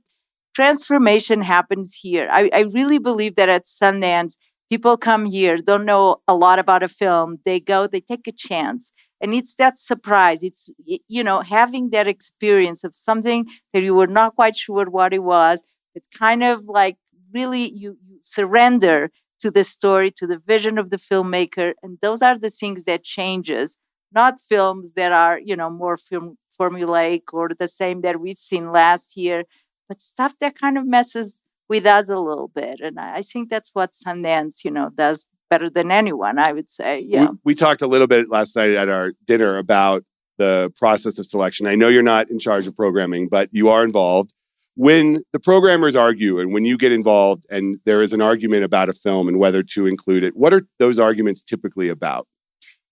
transformation 0.54 1.40
happens 1.42 1.94
here. 1.94 2.28
I, 2.30 2.50
I 2.52 2.60
really 2.72 2.98
believe 2.98 3.36
that 3.36 3.48
at 3.48 3.64
Sundance, 3.64 4.36
people 4.72 4.96
come 4.96 5.26
here, 5.26 5.58
don't 5.58 5.84
know 5.84 6.16
a 6.26 6.34
lot 6.34 6.58
about 6.58 6.82
a 6.82 6.88
film. 6.88 7.36
They 7.44 7.60
go, 7.60 7.86
they 7.86 8.00
take 8.00 8.26
a 8.26 8.32
chance. 8.32 8.94
And 9.20 9.34
it's 9.34 9.54
that 9.56 9.78
surprise. 9.78 10.42
It's, 10.42 10.70
you 10.86 11.22
know, 11.22 11.40
having 11.40 11.90
that 11.90 12.08
experience 12.08 12.82
of 12.82 12.94
something 12.94 13.46
that 13.74 13.82
you 13.82 13.94
were 13.94 14.06
not 14.06 14.34
quite 14.34 14.56
sure 14.56 14.86
what 14.88 15.12
it 15.12 15.22
was. 15.22 15.62
It's 15.94 16.08
kind 16.16 16.42
of 16.42 16.64
like 16.64 16.96
really 17.34 17.68
you, 17.68 17.98
you 18.02 18.16
surrender 18.22 19.10
to 19.40 19.50
the 19.50 19.62
story, 19.62 20.10
to 20.12 20.26
the 20.26 20.38
vision 20.38 20.78
of 20.78 20.88
the 20.88 20.96
filmmaker. 20.96 21.74
And 21.82 21.98
those 22.00 22.22
are 22.22 22.38
the 22.38 22.48
things 22.48 22.84
that 22.84 23.04
changes, 23.04 23.76
not 24.10 24.40
films 24.40 24.94
that 24.94 25.12
are, 25.12 25.38
you 25.38 25.54
know, 25.54 25.68
more 25.68 25.98
film 25.98 26.38
formulaic 26.58 27.24
or 27.34 27.50
the 27.50 27.68
same 27.68 28.00
that 28.00 28.22
we've 28.22 28.38
seen 28.38 28.72
last 28.72 29.18
year, 29.18 29.44
but 29.86 30.00
stuff 30.00 30.32
that 30.40 30.58
kind 30.58 30.78
of 30.78 30.86
messes 30.86 31.42
with 31.72 31.86
us 31.86 32.10
a 32.10 32.18
little 32.18 32.48
bit. 32.48 32.80
And 32.80 33.00
I 33.00 33.22
think 33.22 33.48
that's 33.48 33.70
what 33.72 33.92
Sundance, 33.92 34.62
you 34.62 34.70
know, 34.70 34.90
does 34.94 35.24
better 35.48 35.70
than 35.70 35.90
anyone, 35.90 36.38
I 36.38 36.52
would 36.52 36.68
say. 36.68 37.00
Yeah. 37.00 37.30
We, 37.30 37.36
we 37.44 37.54
talked 37.54 37.80
a 37.80 37.86
little 37.86 38.06
bit 38.06 38.28
last 38.28 38.54
night 38.54 38.72
at 38.72 38.90
our 38.90 39.12
dinner 39.24 39.56
about 39.56 40.04
the 40.36 40.70
process 40.76 41.18
of 41.18 41.24
selection. 41.24 41.66
I 41.66 41.74
know 41.74 41.88
you're 41.88 42.02
not 42.02 42.30
in 42.30 42.38
charge 42.38 42.66
of 42.66 42.76
programming, 42.76 43.28
but 43.28 43.48
you 43.52 43.70
are 43.70 43.84
involved. 43.84 44.34
When 44.74 45.22
the 45.32 45.40
programmers 45.40 45.96
argue 45.96 46.40
and 46.40 46.52
when 46.52 46.66
you 46.66 46.76
get 46.76 46.92
involved 46.92 47.46
and 47.48 47.78
there 47.86 48.02
is 48.02 48.12
an 48.12 48.20
argument 48.20 48.64
about 48.64 48.90
a 48.90 48.92
film 48.92 49.26
and 49.26 49.38
whether 49.38 49.62
to 49.62 49.86
include 49.86 50.24
it, 50.24 50.36
what 50.36 50.52
are 50.52 50.66
those 50.78 50.98
arguments 50.98 51.42
typically 51.42 51.88
about? 51.88 52.28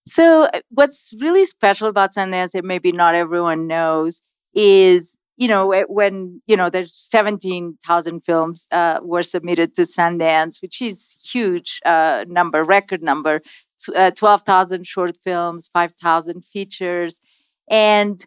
So, 0.06 0.44
uh, 0.44 0.60
what's 0.70 1.12
really 1.20 1.44
special 1.44 1.86
about 1.86 2.14
Sundance 2.14 2.52
that 2.52 2.64
maybe 2.64 2.92
not 2.92 3.14
everyone 3.14 3.66
knows 3.66 4.22
is, 4.54 5.18
you 5.40 5.48
know, 5.48 5.72
wh- 5.72 5.90
when, 5.90 6.42
you 6.46 6.56
know, 6.56 6.68
there's 6.68 6.94
17,000 6.94 8.20
films 8.20 8.68
uh, 8.70 9.00
were 9.02 9.22
submitted 9.22 9.74
to 9.74 9.82
Sundance, 9.82 10.60
which 10.60 10.82
is 10.82 11.16
huge 11.32 11.80
uh, 11.86 12.26
number, 12.28 12.62
record 12.62 13.02
number, 13.02 13.40
uh, 13.96 14.10
12,000 14.10 14.86
short 14.86 15.16
films, 15.16 15.70
5,000 15.72 16.44
features. 16.44 17.20
And 17.70 18.24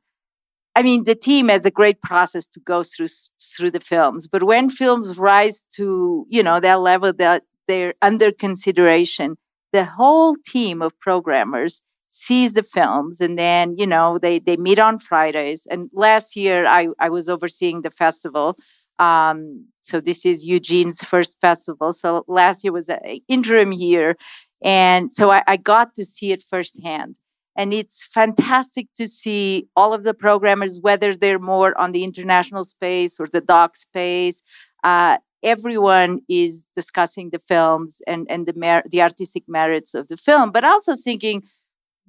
I 0.76 0.82
mean, 0.82 1.04
the 1.04 1.14
team 1.14 1.50
has 1.50 1.68
a 1.68 1.72
great 1.72 2.02
process 2.02 2.48
to 2.50 2.60
go 2.60 2.82
through 2.82 3.10
through 3.40 3.70
the 3.70 3.80
films. 3.80 4.28
But 4.28 4.42
when 4.44 4.70
films 4.72 5.20
rise 5.20 5.66
to, 5.76 6.26
you 6.30 6.42
know, 6.42 6.60
that 6.60 6.82
level 6.82 7.14
that 7.14 7.44
they're 7.68 7.94
under 8.02 8.32
consideration, 8.32 9.38
the 9.72 9.86
whole 9.86 10.36
team 10.48 10.82
of 10.82 11.00
programmers 11.00 11.84
sees 12.16 12.54
the 12.54 12.62
films 12.62 13.20
and 13.20 13.40
then 13.40 13.76
you 13.76 13.88
know 13.88 14.20
they 14.20 14.38
they 14.38 14.56
meet 14.56 14.78
on 14.78 15.00
fridays. 15.00 15.66
And 15.72 15.90
last 15.94 16.36
year 16.36 16.66
i 16.68 16.88
i 17.00 17.10
was 17.10 17.28
overseeing 17.28 17.82
the 17.82 17.90
festival. 17.90 18.56
Um 19.00 19.66
so 19.82 20.00
this 20.00 20.24
is 20.24 20.46
eugene's 20.46 21.02
first 21.02 21.42
festival. 21.42 21.92
So 21.92 22.24
last 22.28 22.64
year 22.64 22.72
was 22.72 22.88
an 22.88 23.00
interim 23.28 23.72
year. 23.74 24.16
And 24.64 25.12
so 25.12 25.32
I, 25.32 25.42
I 25.48 25.58
got 25.58 25.96
to 25.96 26.06
see 26.06 26.32
it 26.32 26.44
firsthand. 26.44 27.18
And 27.58 27.74
it's 27.74 28.06
fantastic 28.06 28.88
to 28.96 29.08
see 29.08 29.68
all 29.76 29.92
of 29.94 30.04
the 30.04 30.14
programmers 30.14 30.80
whether 30.82 31.16
they're 31.16 31.40
more 31.40 31.76
on 31.80 31.94
the 31.94 32.04
international 32.04 32.64
space 32.64 33.20
or 33.20 33.26
the 33.26 33.42
doc 33.42 33.76
space 33.76 34.44
uh, 34.84 35.18
everyone 35.42 36.20
is 36.30 36.66
discussing 36.76 37.32
the 37.32 37.42
films 37.48 38.02
and 38.08 38.28
and 38.30 38.46
the 38.46 38.54
mer- 38.56 38.84
the 38.90 39.02
artistic 39.02 39.44
merits 39.48 39.94
of 39.94 40.08
the 40.08 40.18
film 40.18 40.52
but 40.52 40.64
also 40.64 40.94
thinking 40.96 41.44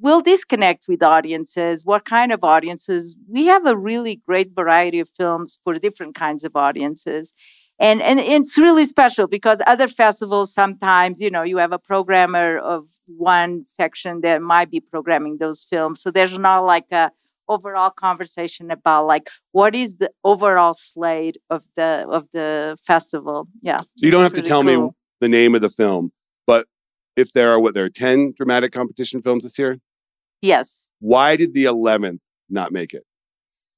will 0.01 0.23
this 0.23 0.45
connect 0.45 0.87
with 0.89 1.03
audiences 1.03 1.85
what 1.85 2.05
kind 2.05 2.33
of 2.33 2.43
audiences 2.43 3.17
we 3.29 3.47
have 3.47 3.67
a 3.67 3.77
really 3.77 4.17
great 4.27 4.55
variety 4.55 5.01
of 5.01 5.09
films 5.09 5.59
for 5.63 5.75
different 5.79 6.15
kinds 6.15 6.45
of 6.45 6.55
audiences 6.55 7.33
and 7.79 8.03
and 8.03 8.21
it's 8.21 8.57
really 8.57 8.85
special 8.85 9.27
because 9.27 9.61
other 9.67 9.89
festivals 9.89 10.53
sometimes 10.53 11.21
you 11.21 11.31
know 11.31 11.43
you 11.43 11.57
have 11.59 11.73
a 11.73 11.79
programmer 11.79 12.59
of 12.59 12.87
one 13.07 13.65
section 13.65 14.21
that 14.21 14.41
might 14.43 14.71
be 14.71 14.81
programming 14.81 15.39
those 15.39 15.63
films 15.63 16.01
so 16.01 16.11
there's 16.11 16.39
not 16.39 16.61
like 16.61 16.91
a 16.93 17.11
overall 17.49 17.91
conversation 17.91 18.71
about 18.71 19.07
like 19.07 19.29
what 19.53 19.75
is 19.75 19.99
the 19.99 20.11
overall 20.25 20.75
slate 20.75 21.37
of 21.51 21.65
the 21.77 22.07
of 22.09 22.29
the 22.33 22.77
festival. 22.87 23.49
Yeah. 23.63 23.79
So 23.79 24.07
you 24.07 24.11
don't 24.11 24.23
have 24.23 24.33
it's 24.33 24.49
to 24.49 24.55
really 24.55 24.73
tell 24.75 24.85
me 24.85 24.91
the 25.21 25.29
name 25.29 25.55
of 25.55 25.61
the 25.61 25.69
film, 25.69 26.13
but 26.47 26.67
if 27.17 27.33
there 27.33 27.53
are 27.53 27.61
what 27.61 27.75
there 27.75 27.85
are 27.85 27.91
10 27.91 28.35
dramatic 28.37 28.73
competition 28.73 29.23
films 29.23 29.45
this 29.45 29.59
year, 29.59 29.79
Yes. 30.45 30.91
why 31.01 31.37
did 31.37 31.55
the 31.55 31.65
11th 31.65 32.21
not 32.49 32.73
make 32.73 32.93
it? 32.95 33.05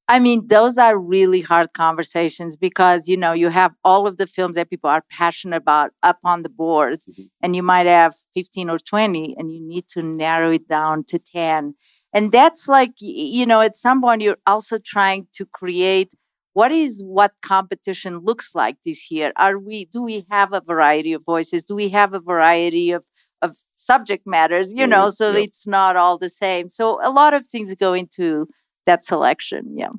I 0.09 0.21
mean, 0.21 0.47
those 0.47 0.79
are 0.79 0.97
really 0.97 1.41
hard 1.41 1.73
conversations 1.73 2.57
because, 2.57 3.09
you 3.09 3.17
know, 3.17 3.33
you 3.33 3.49
have 3.49 3.73
all 3.85 4.07
of 4.07 4.19
the 4.19 4.27
films 4.37 4.55
that 4.55 4.71
people 4.71 4.89
are 4.89 5.03
passionate 5.11 5.57
about 5.57 5.91
up 6.03 6.19
on 6.25 6.43
the 6.45 6.49
board, 6.49 6.99
Mhm. 7.09 7.29
and 7.43 7.57
you 7.57 7.63
might 7.73 7.87
have 7.87 8.15
15 8.33 8.71
or 8.71 8.79
20, 8.79 9.35
and 9.37 9.51
you 9.53 9.61
need 9.73 9.89
to 9.95 10.03
narrow 10.03 10.51
it 10.53 10.69
down 10.69 11.03
to 11.11 11.19
10. 11.19 11.75
And 12.13 12.31
that's 12.31 12.69
like, 12.69 12.93
you 13.01 13.45
know, 13.47 13.61
at 13.69 13.75
some 13.77 14.01
point, 14.01 14.23
you're 14.23 14.39
also 14.47 14.79
trying 14.79 15.27
to 15.39 15.45
create 15.45 16.13
what 16.53 16.71
is 16.73 17.03
what 17.05 17.33
competition 17.43 18.21
looks 18.29 18.55
like 18.55 18.77
this 18.85 19.11
year. 19.11 19.33
Are 19.37 19.59
we, 19.59 19.85
do 19.87 20.01
we 20.03 20.25
have 20.31 20.53
a 20.55 20.63
variety 20.73 21.13
of 21.13 21.23
voices? 21.35 21.65
Do 21.65 21.75
we 21.75 21.89
have 21.91 22.15
a 22.15 22.21
variety 22.21 22.93
of, 22.93 23.05
of 23.43 23.57
subject 23.77 24.27
matters, 24.27 24.73
you 24.73 24.87
know, 24.87 25.07
Mhm. 25.07 25.13
so 25.15 25.33
Yep. 25.33 25.45
it's 25.45 25.67
not 25.67 25.97
all 25.97 26.19
the 26.19 26.29
same. 26.31 26.69
So 26.71 26.99
a 27.03 27.11
lot 27.11 27.35
of 27.35 27.47
things 27.47 27.75
go 27.75 27.93
into 27.93 28.49
that 28.87 29.05
selection. 29.05 29.77
Yeah. 29.77 29.91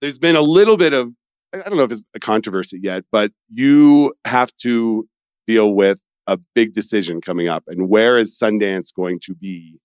There's 0.00 0.18
been 0.18 0.36
a 0.36 0.42
little 0.42 0.76
bit 0.76 0.92
of, 0.92 1.14
I 1.52 1.58
don't 1.58 1.76
know 1.76 1.82
if 1.84 1.92
it's 1.92 2.04
a 2.14 2.20
controversy 2.20 2.78
yet, 2.82 3.04
but 3.10 3.32
you 3.52 4.14
have 4.26 4.54
to 4.58 5.08
deal 5.46 5.74
with 5.74 6.00
a 6.26 6.36
big 6.54 6.74
decision 6.74 7.20
coming 7.20 7.48
up. 7.48 7.64
And 7.66 7.88
where 7.88 8.18
is 8.18 8.38
Sundance 8.38 8.94
going 8.94 9.18
to 9.24 9.34
be 9.34 9.80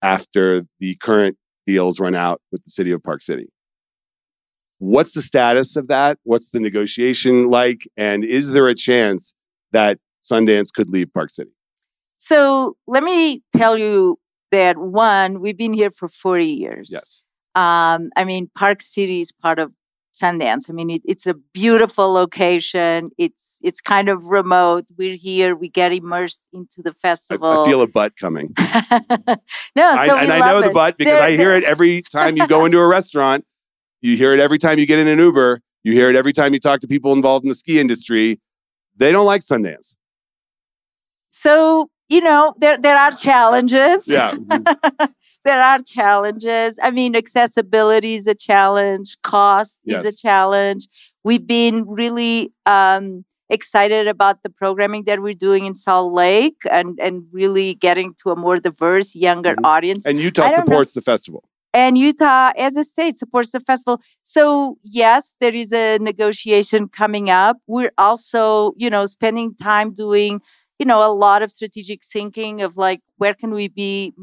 after 0.00 0.64
the 0.80 0.96
current 0.96 1.36
deals 1.66 2.00
run 2.00 2.14
out 2.16 2.40
with 2.50 2.64
the 2.64 2.70
city 2.70 2.90
of 2.90 3.02
Park 3.02 3.22
City? 3.22 3.48
What's 4.78 5.12
the 5.12 5.22
status 5.22 5.76
of 5.76 5.86
that? 5.88 6.18
What's 6.24 6.50
the 6.50 6.58
negotiation 6.58 7.48
like? 7.50 7.82
And 7.96 8.24
is 8.24 8.50
there 8.50 8.66
a 8.66 8.74
chance 8.74 9.34
that 9.70 9.98
Sundance 10.24 10.72
could 10.72 10.88
leave 10.90 11.12
Park 11.12 11.30
City? 11.30 11.52
So 12.22 12.76
let 12.86 13.02
me 13.02 13.42
tell 13.56 13.76
you 13.76 14.16
that 14.52 14.78
one, 14.78 15.40
we've 15.40 15.56
been 15.56 15.72
here 15.72 15.90
for 15.90 16.06
40 16.06 16.46
years. 16.46 16.88
Yes. 16.92 17.24
Um, 17.56 18.10
I 18.14 18.24
mean, 18.24 18.48
Park 18.56 18.80
City 18.80 19.20
is 19.20 19.32
part 19.32 19.58
of 19.58 19.72
Sundance. 20.14 20.70
I 20.70 20.72
mean, 20.72 20.88
it, 20.88 21.02
it's 21.04 21.26
a 21.26 21.34
beautiful 21.34 22.12
location. 22.12 23.10
It's 23.18 23.58
it's 23.64 23.80
kind 23.80 24.08
of 24.08 24.26
remote. 24.26 24.84
We're 24.96 25.16
here. 25.16 25.56
We 25.56 25.68
get 25.68 25.92
immersed 25.92 26.44
into 26.52 26.80
the 26.80 26.92
festival. 26.92 27.64
I 27.64 27.66
feel 27.66 27.82
a 27.82 27.88
butt 27.88 28.14
coming. 28.14 28.54
no, 28.58 28.64
I, 29.88 30.06
so 30.06 30.14
we 30.14 30.20
and 30.20 30.32
I 30.32 30.38
know 30.48 30.62
the 30.62 30.70
butt 30.70 30.98
because 30.98 31.14
There- 31.14 31.22
I 31.22 31.32
hear 31.32 31.56
it 31.56 31.64
every 31.64 32.02
time 32.02 32.36
you 32.36 32.46
go 32.46 32.64
into 32.66 32.78
a 32.78 32.86
restaurant. 32.86 33.44
You 34.00 34.16
hear 34.16 34.32
it 34.32 34.38
every 34.38 34.58
time 34.58 34.78
you 34.78 34.86
get 34.86 35.00
in 35.00 35.08
an 35.08 35.18
Uber. 35.18 35.60
You 35.82 35.92
hear 35.92 36.08
it 36.08 36.14
every 36.14 36.32
time 36.32 36.52
you 36.52 36.60
talk 36.60 36.78
to 36.82 36.86
people 36.86 37.12
involved 37.12 37.44
in 37.44 37.48
the 37.48 37.56
ski 37.56 37.80
industry. 37.80 38.40
They 38.96 39.10
don't 39.10 39.26
like 39.26 39.40
Sundance. 39.40 39.96
So 41.30 41.88
you 42.08 42.20
know, 42.20 42.54
there 42.58 42.78
there 42.78 42.96
are 42.96 43.12
challenges. 43.12 44.06
Yeah. 44.08 44.34
there 45.44 45.62
are 45.62 45.78
challenges. 45.80 46.78
I 46.82 46.90
mean, 46.90 47.16
accessibility 47.16 48.14
is 48.14 48.26
a 48.26 48.34
challenge, 48.34 49.16
cost 49.22 49.80
is 49.86 50.04
a 50.04 50.12
challenge. 50.12 50.88
We've 51.24 51.46
been 51.46 51.86
really 51.86 52.52
um, 52.66 53.24
excited 53.48 54.08
about 54.08 54.42
the 54.42 54.50
programming 54.50 55.04
that 55.04 55.20
we're 55.20 55.34
doing 55.34 55.66
in 55.66 55.74
Salt 55.74 56.12
Lake 56.12 56.56
and, 56.70 56.98
and 57.00 57.24
really 57.32 57.74
getting 57.74 58.14
to 58.22 58.30
a 58.30 58.36
more 58.36 58.58
diverse, 58.58 59.14
younger 59.14 59.54
Mhm. 59.56 59.64
audience. 59.66 60.06
And 60.06 60.18
Utah 60.18 60.42
don't 60.48 60.58
know. 60.58 60.64
supports 60.64 60.92
the 60.92 61.02
festival. 61.02 61.44
And 61.74 61.96
Utah, 61.96 62.52
as 62.58 62.76
a 62.76 62.84
state, 62.84 63.16
supports 63.16 63.52
the 63.52 63.60
festival. 63.60 64.02
So, 64.22 64.76
yes, 64.82 65.36
there 65.40 65.54
is 65.54 65.72
a 65.72 65.98
negotiation 65.98 66.86
coming 66.88 67.30
up. 67.30 67.56
We're 67.66 67.92
also, 67.96 68.72
you 68.76 68.90
know, 68.90 69.06
spending 69.06 69.54
time 69.54 69.92
doing, 69.94 70.42
you 70.78 70.86
know, 70.86 71.04
a 71.06 71.12
lot 71.12 71.42
of 71.42 71.50
strategic 71.50 72.04
thinking 72.04 72.62
of 72.62 72.76
like, 72.76 73.00
where 73.16 73.34
can 73.34 73.50
we 73.50 73.68
be 73.68 74.14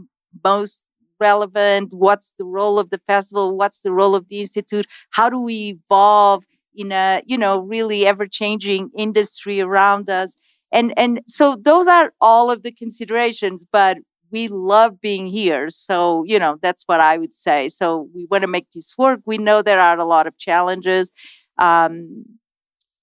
most 0.44 0.86
relevant? 1.20 1.94
What's 1.94 2.34
the 2.38 2.46
role 2.46 2.80
of 2.80 2.90
the 2.90 3.00
festival? 3.08 3.58
What's 3.58 3.82
the 3.82 3.92
role 3.92 4.16
of 4.16 4.28
the 4.30 4.40
institute? 4.42 4.88
How 5.12 5.30
do 5.30 5.42
we 5.42 5.80
evolve 5.86 6.46
in 6.76 6.92
a, 6.92 7.22
you 7.26 7.38
know, 7.38 7.60
really 7.60 8.06
ever 8.06 8.28
changing 8.28 8.90
industry 8.98 9.62
around 9.62 10.10
us? 10.10 10.36
And 10.72 10.94
and 10.98 11.22
so 11.28 11.56
those 11.56 11.88
are 11.88 12.14
all 12.22 12.52
of 12.52 12.64
the 12.64 12.72
considerations, 12.72 13.66
but 13.72 13.98
we 14.32 14.48
love 14.48 15.02
being 15.02 15.26
here. 15.28 15.70
So, 15.70 16.24
you 16.26 16.38
know, 16.38 16.58
that's 16.62 16.84
what 16.86 17.00
I 17.00 17.18
would 17.18 17.34
say. 17.34 17.68
So 17.68 18.08
we 18.14 18.28
want 18.30 18.44
to 18.44 18.48
make 18.48 18.70
this 18.72 18.96
work. 18.98 19.22
We 19.26 19.38
know 19.38 19.62
there 19.62 19.80
are 19.80 19.98
a 19.98 20.06
lot 20.06 20.28
of 20.28 20.38
challenges. 20.38 21.12
Um, 21.58 22.26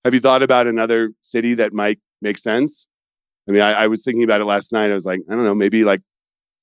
Have 0.04 0.14
you 0.14 0.20
thought 0.20 0.42
about 0.42 0.66
another 0.68 1.12
city 1.22 1.54
that 1.54 1.72
might 1.72 1.98
make 2.22 2.38
sense? 2.38 2.88
I 3.48 3.52
mean, 3.52 3.62
I, 3.62 3.72
I 3.72 3.86
was 3.86 4.02
thinking 4.04 4.24
about 4.24 4.40
it 4.40 4.44
last 4.44 4.72
night. 4.72 4.90
I 4.90 4.94
was 4.94 5.04
like, 5.06 5.20
I 5.30 5.34
don't 5.34 5.44
know, 5.44 5.54
maybe 5.54 5.84
like 5.84 6.02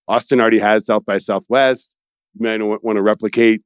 Austin 0.08 0.42
already 0.42 0.60
has 0.60 0.86
South 0.86 1.06
by 1.06 1.18
Southwest. 1.18 1.96
You 2.34 2.44
might 2.46 2.62
want 2.62 2.98
to 2.98 3.02
replicate 3.02 3.62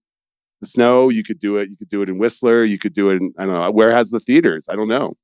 the 0.61 0.67
snow. 0.67 1.09
You 1.09 1.23
could 1.23 1.39
do 1.39 1.57
it. 1.57 1.69
You 1.69 1.77
could 1.77 1.89
do 1.89 2.01
it 2.01 2.09
in 2.09 2.17
Whistler. 2.17 2.63
You 2.63 2.77
could 2.77 2.93
do 2.93 3.09
it 3.09 3.15
in, 3.15 3.33
I 3.37 3.45
don't 3.45 3.53
know, 3.53 3.71
where 3.71 3.91
has 3.91 4.09
the 4.11 4.19
theaters? 4.19 4.67
I 4.69 4.75
don't 4.75 4.87
know. 4.87 5.15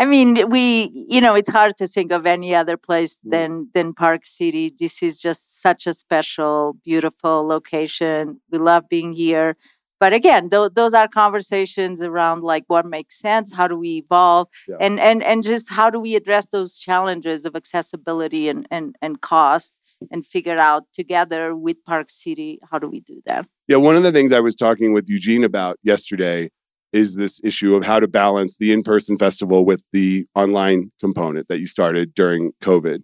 I 0.00 0.04
mean, 0.04 0.48
we, 0.48 1.06
you 1.08 1.20
know, 1.20 1.34
it's 1.34 1.48
hard 1.48 1.76
to 1.78 1.88
think 1.88 2.12
of 2.12 2.24
any 2.24 2.54
other 2.54 2.76
place 2.76 3.18
Mm. 3.26 3.30
than 3.30 3.68
than 3.74 3.94
Park 3.94 4.24
City. 4.24 4.72
This 4.78 5.02
is 5.02 5.20
just 5.20 5.60
such 5.60 5.86
a 5.88 5.92
special, 5.94 6.76
beautiful 6.84 7.44
location. 7.46 8.40
We 8.52 8.58
love 8.58 8.88
being 8.88 9.12
here. 9.12 9.56
But 10.00 10.12
again, 10.12 10.48
th- 10.48 10.72
those 10.74 10.94
are 10.94 11.08
conversations 11.08 12.00
around 12.02 12.42
like 12.42 12.64
what 12.68 12.86
makes 12.86 13.18
sense, 13.18 13.52
how 13.54 13.66
do 13.68 13.76
we 13.76 13.96
evolve, 14.04 14.48
Yeah. 14.68 14.76
and 14.80 15.00
and 15.00 15.22
and 15.22 15.42
just 15.42 15.70
how 15.70 15.90
do 15.90 15.98
we 16.00 16.14
address 16.14 16.48
those 16.48 16.78
challenges 16.78 17.44
of 17.44 17.56
accessibility 17.56 18.48
and 18.48 18.66
and 18.70 18.96
and 19.02 19.20
cost, 19.20 19.80
and 20.10 20.24
figure 20.26 20.58
out 20.58 20.84
together 20.92 21.56
with 21.56 21.76
Park 21.84 22.10
City 22.10 22.58
how 22.70 22.78
do 22.78 22.88
we 22.88 23.00
do 23.00 23.20
that. 23.26 23.46
Yeah, 23.66 23.76
one 23.76 23.96
of 23.96 24.02
the 24.02 24.12
things 24.12 24.32
I 24.32 24.40
was 24.40 24.54
talking 24.54 24.92
with 24.92 25.08
Eugene 25.08 25.44
about 25.44 25.78
yesterday 25.82 26.50
is 26.92 27.16
this 27.16 27.38
issue 27.44 27.74
of 27.74 27.84
how 27.84 28.00
to 28.00 28.08
balance 28.08 28.56
the 28.56 28.72
in-person 28.72 29.18
festival 29.18 29.64
with 29.66 29.82
the 29.92 30.26
online 30.34 30.90
component 31.00 31.46
that 31.48 31.60
you 31.60 31.66
started 31.66 32.14
during 32.14 32.52
COVID. 32.62 33.00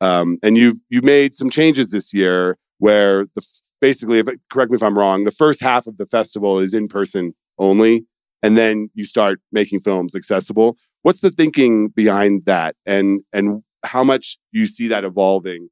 Um, 0.00 0.38
and 0.42 0.56
you've 0.56 0.76
you've 0.90 1.04
made 1.04 1.34
some 1.34 1.50
changes 1.50 1.90
this 1.90 2.12
year 2.12 2.58
where 2.78 3.24
the 3.34 3.42
basically, 3.84 4.18
if, 4.18 4.26
correct 4.50 4.70
me 4.70 4.76
if 4.76 4.82
I'm 4.82 4.98
wrong, 4.98 5.24
the 5.24 5.30
first 5.30 5.60
half 5.60 5.86
of 5.86 5.98
the 5.98 6.06
festival 6.06 6.58
is 6.58 6.72
in 6.72 6.88
person 6.88 7.34
only, 7.58 8.06
and 8.42 8.56
then 8.56 8.88
you 8.94 9.04
start 9.04 9.40
making 9.52 9.80
films 9.80 10.14
accessible. 10.14 10.78
What's 11.02 11.20
the 11.20 11.30
thinking 11.30 11.88
behind 11.88 12.46
that, 12.46 12.76
and 12.86 13.20
and 13.34 13.62
how 13.84 14.02
much 14.02 14.38
you 14.52 14.64
see 14.64 14.88
that 14.88 15.04
evolving, 15.04 15.68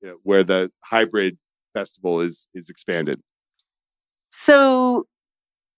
you 0.00 0.08
know, 0.08 0.16
where 0.22 0.42
the 0.42 0.70
hybrid 0.82 1.36
festival 1.74 2.22
is 2.22 2.48
is 2.54 2.70
expanded? 2.70 3.20
So, 4.30 5.04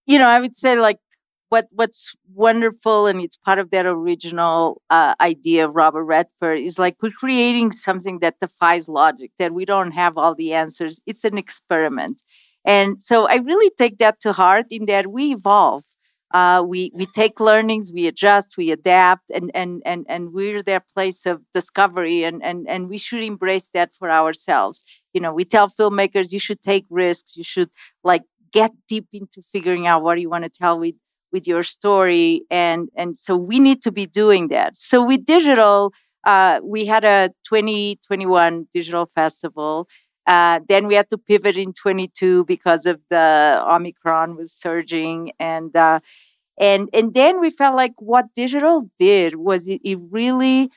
you 0.05 0.17
know, 0.17 0.27
I 0.27 0.39
would 0.39 0.55
say 0.55 0.79
like 0.79 0.99
what 1.49 1.67
what's 1.71 2.15
wonderful 2.33 3.07
and 3.07 3.21
it's 3.21 3.37
part 3.37 3.59
of 3.59 3.69
that 3.71 3.85
original 3.85 4.81
uh, 4.89 5.15
idea 5.21 5.65
of 5.65 5.75
Robert 5.75 6.03
Redford 6.03 6.59
is 6.59 6.79
like 6.79 6.95
we're 7.01 7.11
creating 7.11 7.71
something 7.71 8.19
that 8.19 8.39
defies 8.39 8.89
logic 8.89 9.31
that 9.37 9.53
we 9.53 9.65
don't 9.65 9.91
have 9.91 10.17
all 10.17 10.35
the 10.35 10.53
answers. 10.53 11.01
It's 11.05 11.23
an 11.23 11.37
experiment, 11.37 12.21
and 12.65 13.01
so 13.01 13.27
I 13.27 13.35
really 13.35 13.71
take 13.77 13.97
that 13.99 14.19
to 14.21 14.33
heart 14.33 14.65
in 14.71 14.85
that 14.85 15.07
we 15.07 15.31
evolve. 15.33 15.83
Uh, 16.33 16.63
we 16.67 16.91
we 16.95 17.05
take 17.05 17.39
learnings, 17.39 17.91
we 17.93 18.07
adjust, 18.07 18.57
we 18.57 18.71
adapt, 18.71 19.29
and 19.29 19.51
and 19.53 19.81
and 19.85 20.05
and 20.09 20.33
we're 20.33 20.61
their 20.63 20.81
place 20.81 21.25
of 21.25 21.41
discovery, 21.53 22.23
and 22.23 22.43
and 22.43 22.67
and 22.67 22.89
we 22.89 22.97
should 22.97 23.23
embrace 23.23 23.69
that 23.69 23.93
for 23.93 24.09
ourselves. 24.11 24.83
You 25.13 25.21
know, 25.21 25.33
we 25.33 25.45
tell 25.45 25.69
filmmakers 25.69 26.33
you 26.33 26.39
should 26.39 26.61
take 26.61 26.85
risks, 26.89 27.37
you 27.37 27.43
should 27.43 27.69
like 28.03 28.23
get 28.51 28.71
deep 28.87 29.07
into 29.13 29.41
figuring 29.43 29.85
out 29.87 30.01
what 30.01 30.19
you 30.19 30.29
want 30.29 30.43
to 30.45 30.49
tell 30.49 30.79
with 30.79 30.95
with 31.35 31.45
your 31.53 31.63
story 31.77 32.29
and 32.49 32.81
and 33.01 33.11
so 33.25 33.31
we 33.51 33.57
need 33.67 33.79
to 33.87 33.91
be 33.91 34.05
doing 34.21 34.43
that. 34.55 34.71
So 34.77 34.97
with 35.09 35.25
digital 35.25 35.93
uh, 36.25 36.59
we 36.63 36.85
had 36.85 37.05
a 37.05 37.29
2021 37.47 38.67
digital 38.73 39.05
festival. 39.05 39.87
Uh, 40.25 40.59
then 40.67 40.87
we 40.87 40.95
had 40.95 41.09
to 41.11 41.19
pivot 41.19 41.55
in 41.55 41.71
22 41.73 42.45
because 42.45 42.87
of 42.87 42.99
the 43.11 43.27
omicron 43.75 44.35
was 44.35 44.51
surging 44.51 45.31
and 45.39 45.75
uh, 45.75 45.99
and 46.57 46.89
and 46.93 47.13
then 47.13 47.39
we 47.39 47.49
felt 47.49 47.75
like 47.75 47.93
what 47.99 48.25
digital 48.35 48.89
did 48.97 49.35
was 49.35 49.67
it, 49.67 49.81
it 49.83 49.99
really 50.09 50.71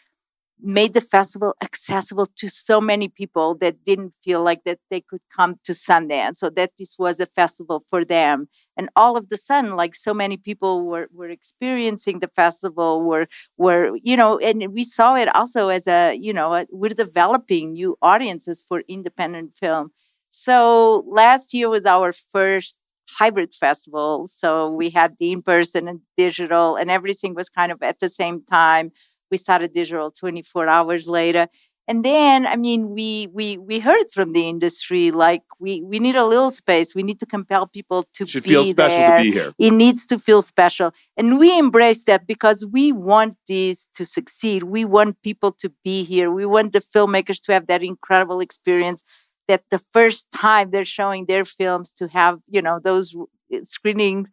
made 0.60 0.92
the 0.92 1.00
festival 1.00 1.54
accessible 1.62 2.26
to 2.36 2.48
so 2.48 2.80
many 2.80 3.08
people 3.08 3.54
that 3.56 3.84
didn't 3.84 4.14
feel 4.22 4.42
like 4.42 4.64
that 4.64 4.78
they 4.90 5.00
could 5.00 5.20
come 5.34 5.56
to 5.64 5.72
Sundance 5.72 6.36
so 6.36 6.50
that 6.50 6.72
this 6.78 6.96
was 6.98 7.20
a 7.20 7.26
festival 7.26 7.82
for 7.88 8.04
them 8.04 8.48
and 8.76 8.88
all 8.96 9.16
of 9.16 9.28
the 9.28 9.36
sudden 9.36 9.76
like 9.76 9.94
so 9.94 10.12
many 10.12 10.36
people 10.36 10.84
were 10.86 11.08
were 11.12 11.28
experiencing 11.28 12.18
the 12.18 12.28
festival 12.34 13.02
were 13.02 13.26
were 13.56 13.96
you 14.02 14.16
know 14.16 14.38
and 14.38 14.72
we 14.72 14.82
saw 14.84 15.14
it 15.14 15.32
also 15.34 15.68
as 15.68 15.86
a 15.86 16.14
you 16.14 16.32
know 16.32 16.54
a, 16.54 16.66
we're 16.70 16.88
developing 16.90 17.72
new 17.72 17.96
audiences 18.02 18.64
for 18.66 18.82
independent 18.88 19.54
film 19.54 19.90
So 20.30 21.04
last 21.08 21.54
year 21.54 21.68
was 21.68 21.86
our 21.86 22.12
first 22.12 22.78
hybrid 23.18 23.54
festival. 23.54 24.26
So 24.26 24.70
we 24.70 24.90
had 24.90 25.16
the 25.18 25.32
in 25.32 25.42
person 25.42 25.88
and 25.88 26.00
digital, 26.16 26.76
and 26.76 26.90
everything 26.90 27.34
was 27.34 27.48
kind 27.48 27.72
of 27.72 27.82
at 27.82 28.00
the 28.00 28.08
same 28.08 28.42
time. 28.44 28.92
We 29.30 29.36
started 29.36 29.72
digital 29.72 30.10
24 30.10 30.68
hours 30.68 31.08
later. 31.08 31.48
And 31.86 32.04
then, 32.04 32.46
I 32.46 32.56
mean, 32.56 32.90
we 32.90 33.28
we 33.32 33.56
we 33.56 33.78
heard 33.78 34.10
from 34.12 34.34
the 34.34 34.46
industry 34.46 35.10
like 35.10 35.40
we 35.58 35.80
we 35.82 35.98
need 35.98 36.16
a 36.16 36.26
little 36.26 36.50
space. 36.50 36.94
We 36.94 37.02
need 37.02 37.18
to 37.20 37.24
compel 37.26 37.66
people 37.66 38.06
to 38.12 38.26
Should 38.26 38.42
be 38.42 38.50
feel 38.50 38.64
special 38.64 38.98
there. 38.98 39.16
to 39.16 39.22
be 39.22 39.32
here. 39.32 39.52
It 39.58 39.70
needs 39.70 40.04
to 40.08 40.18
feel 40.18 40.42
special, 40.42 40.92
and 41.16 41.38
we 41.38 41.58
embrace 41.58 42.04
that 42.04 42.26
because 42.26 42.62
we 42.66 42.92
want 42.92 43.38
this 43.48 43.88
to 43.94 44.04
succeed. 44.04 44.64
We 44.64 44.84
want 44.84 45.22
people 45.22 45.50
to 45.52 45.72
be 45.82 46.02
here. 46.02 46.30
We 46.30 46.44
want 46.44 46.74
the 46.74 46.80
filmmakers 46.80 47.42
to 47.46 47.54
have 47.54 47.66
that 47.68 47.82
incredible 47.82 48.40
experience. 48.40 49.02
That 49.48 49.62
the 49.70 49.78
first 49.78 50.30
time 50.30 50.70
they're 50.70 50.84
showing 50.84 51.24
their 51.24 51.46
films 51.46 51.90
to 51.94 52.08
have 52.08 52.40
you 52.50 52.60
know 52.60 52.80
those 52.84 53.16
uh, 53.16 53.60
screenings 53.62 54.30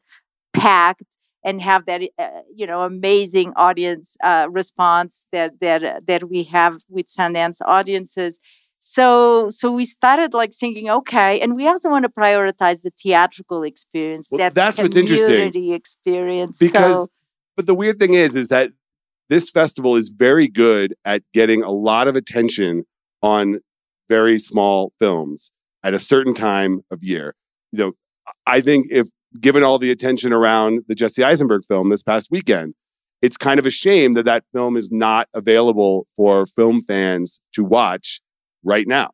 packed 0.53 1.17
and 1.45 1.61
have 1.61 1.85
that 1.85 2.01
uh, 2.19 2.29
you 2.53 2.67
know 2.67 2.81
amazing 2.81 3.53
audience 3.55 4.17
uh, 4.23 4.47
response 4.51 5.25
that 5.31 5.59
that 5.61 5.83
uh, 5.83 5.99
that 6.05 6.29
we 6.29 6.43
have 6.43 6.79
with 6.89 7.05
Sundance 7.05 7.59
audiences. 7.63 8.39
So 8.79 9.47
so 9.49 9.71
we 9.71 9.85
started 9.85 10.33
like 10.33 10.53
thinking, 10.53 10.89
okay, 10.89 11.39
and 11.39 11.55
we 11.55 11.67
also 11.67 11.89
want 11.89 12.03
to 12.03 12.09
prioritize 12.09 12.81
the 12.81 12.91
theatrical 13.01 13.63
experience, 13.63 14.29
Well, 14.31 14.39
that 14.39 14.55
that's 14.55 14.77
what's 14.77 14.95
interesting. 14.95 15.27
community 15.27 15.73
experience. 15.73 16.57
because 16.57 17.03
so, 17.03 17.07
but 17.55 17.67
the 17.67 17.75
weird 17.75 17.99
thing 17.99 18.15
is 18.15 18.35
is 18.35 18.49
that 18.49 18.71
this 19.29 19.49
festival 19.49 19.95
is 19.95 20.09
very 20.09 20.47
good 20.47 20.95
at 21.05 21.23
getting 21.33 21.63
a 21.63 21.71
lot 21.71 22.07
of 22.07 22.15
attention 22.15 22.83
on 23.21 23.59
very 24.09 24.39
small 24.39 24.93
films 24.99 25.51
at 25.83 25.93
a 25.93 25.99
certain 25.99 26.33
time 26.33 26.81
of 26.91 27.03
year 27.03 27.33
you 27.71 27.79
know 27.79 27.91
i 28.45 28.61
think 28.61 28.87
if 28.91 29.07
given 29.39 29.63
all 29.63 29.77
the 29.77 29.91
attention 29.91 30.33
around 30.33 30.81
the 30.87 30.95
jesse 30.95 31.23
eisenberg 31.23 31.63
film 31.65 31.89
this 31.89 32.03
past 32.03 32.29
weekend 32.31 32.73
it's 33.21 33.37
kind 33.37 33.59
of 33.59 33.65
a 33.65 33.71
shame 33.71 34.13
that 34.13 34.25
that 34.25 34.43
film 34.53 34.77
is 34.77 34.91
not 34.91 35.27
available 35.33 36.07
for 36.15 36.45
film 36.45 36.81
fans 36.81 37.39
to 37.53 37.63
watch 37.63 38.21
right 38.63 38.87
now 38.87 39.09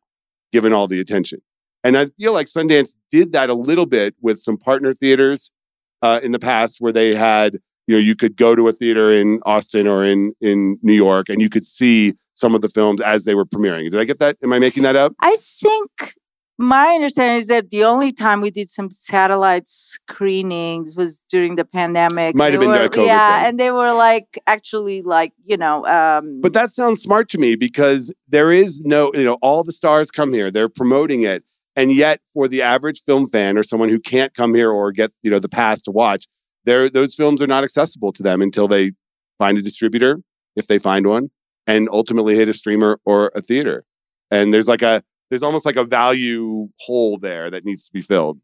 given 0.52 0.72
all 0.72 0.86
the 0.86 1.00
attention. 1.00 1.40
And 1.84 1.96
i 1.96 2.06
feel 2.18 2.32
like 2.32 2.46
sundance 2.46 2.96
did 3.10 3.32
that 3.32 3.50
a 3.50 3.54
little 3.54 3.86
bit 3.86 4.14
with 4.20 4.38
some 4.38 4.56
partner 4.56 4.92
theaters 4.92 5.50
uh, 6.02 6.20
in 6.22 6.32
the 6.32 6.38
past 6.38 6.76
where 6.78 6.92
they 6.92 7.14
had 7.14 7.58
you 7.86 7.96
know 7.96 7.98
you 7.98 8.14
could 8.14 8.36
go 8.36 8.54
to 8.54 8.68
a 8.68 8.72
theater 8.72 9.10
in 9.10 9.40
austin 9.44 9.88
or 9.88 10.04
in 10.04 10.32
in 10.40 10.78
new 10.82 10.92
york 10.92 11.28
and 11.28 11.40
you 11.40 11.48
could 11.48 11.64
see 11.64 12.14
some 12.34 12.54
of 12.54 12.60
the 12.60 12.68
films 12.68 13.00
as 13.00 13.24
they 13.24 13.34
were 13.34 13.44
premiering. 13.44 13.90
Did 13.90 14.00
i 14.00 14.04
get 14.04 14.18
that? 14.20 14.36
Am 14.42 14.52
i 14.52 14.58
making 14.58 14.84
that 14.84 14.96
up? 14.96 15.12
I 15.20 15.36
think 15.38 16.14
my 16.58 16.94
understanding 16.94 17.38
is 17.38 17.48
that 17.48 17.70
the 17.70 17.84
only 17.84 18.12
time 18.12 18.40
we 18.40 18.50
did 18.50 18.68
some 18.68 18.90
satellite 18.90 19.68
screenings 19.68 20.96
was 20.96 21.20
during 21.28 21.56
the 21.56 21.64
pandemic. 21.64 22.36
Might 22.36 22.52
have 22.52 22.60
been 22.60 22.70
were- 22.70 22.76
during 22.76 22.90
COVID 22.90 23.06
Yeah, 23.06 23.38
then. 23.40 23.48
and 23.48 23.60
they 23.60 23.70
were 23.70 23.92
like 23.92 24.38
actually 24.46 25.02
like 25.02 25.32
you 25.44 25.56
know. 25.56 25.84
Um, 25.86 26.40
but 26.40 26.52
that 26.52 26.70
sounds 26.70 27.00
smart 27.02 27.28
to 27.30 27.38
me 27.38 27.56
because 27.56 28.12
there 28.28 28.52
is 28.52 28.82
no 28.82 29.10
you 29.14 29.24
know 29.24 29.38
all 29.42 29.64
the 29.64 29.72
stars 29.72 30.10
come 30.10 30.32
here 30.32 30.50
they're 30.50 30.68
promoting 30.68 31.22
it 31.22 31.42
and 31.74 31.90
yet 31.92 32.20
for 32.32 32.48
the 32.48 32.62
average 32.62 33.00
film 33.00 33.28
fan 33.28 33.56
or 33.56 33.62
someone 33.62 33.88
who 33.88 33.98
can't 33.98 34.34
come 34.34 34.54
here 34.54 34.70
or 34.70 34.92
get 34.92 35.10
you 35.22 35.30
know 35.30 35.38
the 35.38 35.48
pass 35.48 35.80
to 35.82 35.90
watch 35.90 36.26
there 36.64 36.88
those 36.88 37.14
films 37.14 37.42
are 37.42 37.46
not 37.46 37.64
accessible 37.64 38.12
to 38.12 38.22
them 38.22 38.40
until 38.42 38.68
they 38.68 38.92
find 39.38 39.58
a 39.58 39.62
distributor 39.62 40.20
if 40.54 40.66
they 40.66 40.78
find 40.78 41.06
one 41.06 41.30
and 41.66 41.88
ultimately 41.90 42.34
hit 42.36 42.48
a 42.48 42.52
streamer 42.52 43.00
or 43.04 43.32
a 43.34 43.40
theater 43.40 43.84
and 44.30 44.52
there's 44.52 44.68
like 44.68 44.82
a 44.82 45.02
there's 45.32 45.42
almost 45.42 45.64
like 45.66 45.76
a 45.76 45.84
value 45.84 46.68
hole 46.86 47.16
there 47.18 47.50
that 47.50 47.64
needs 47.64 47.86
to 47.86 47.92
be 47.92 48.02
filled 48.02 48.38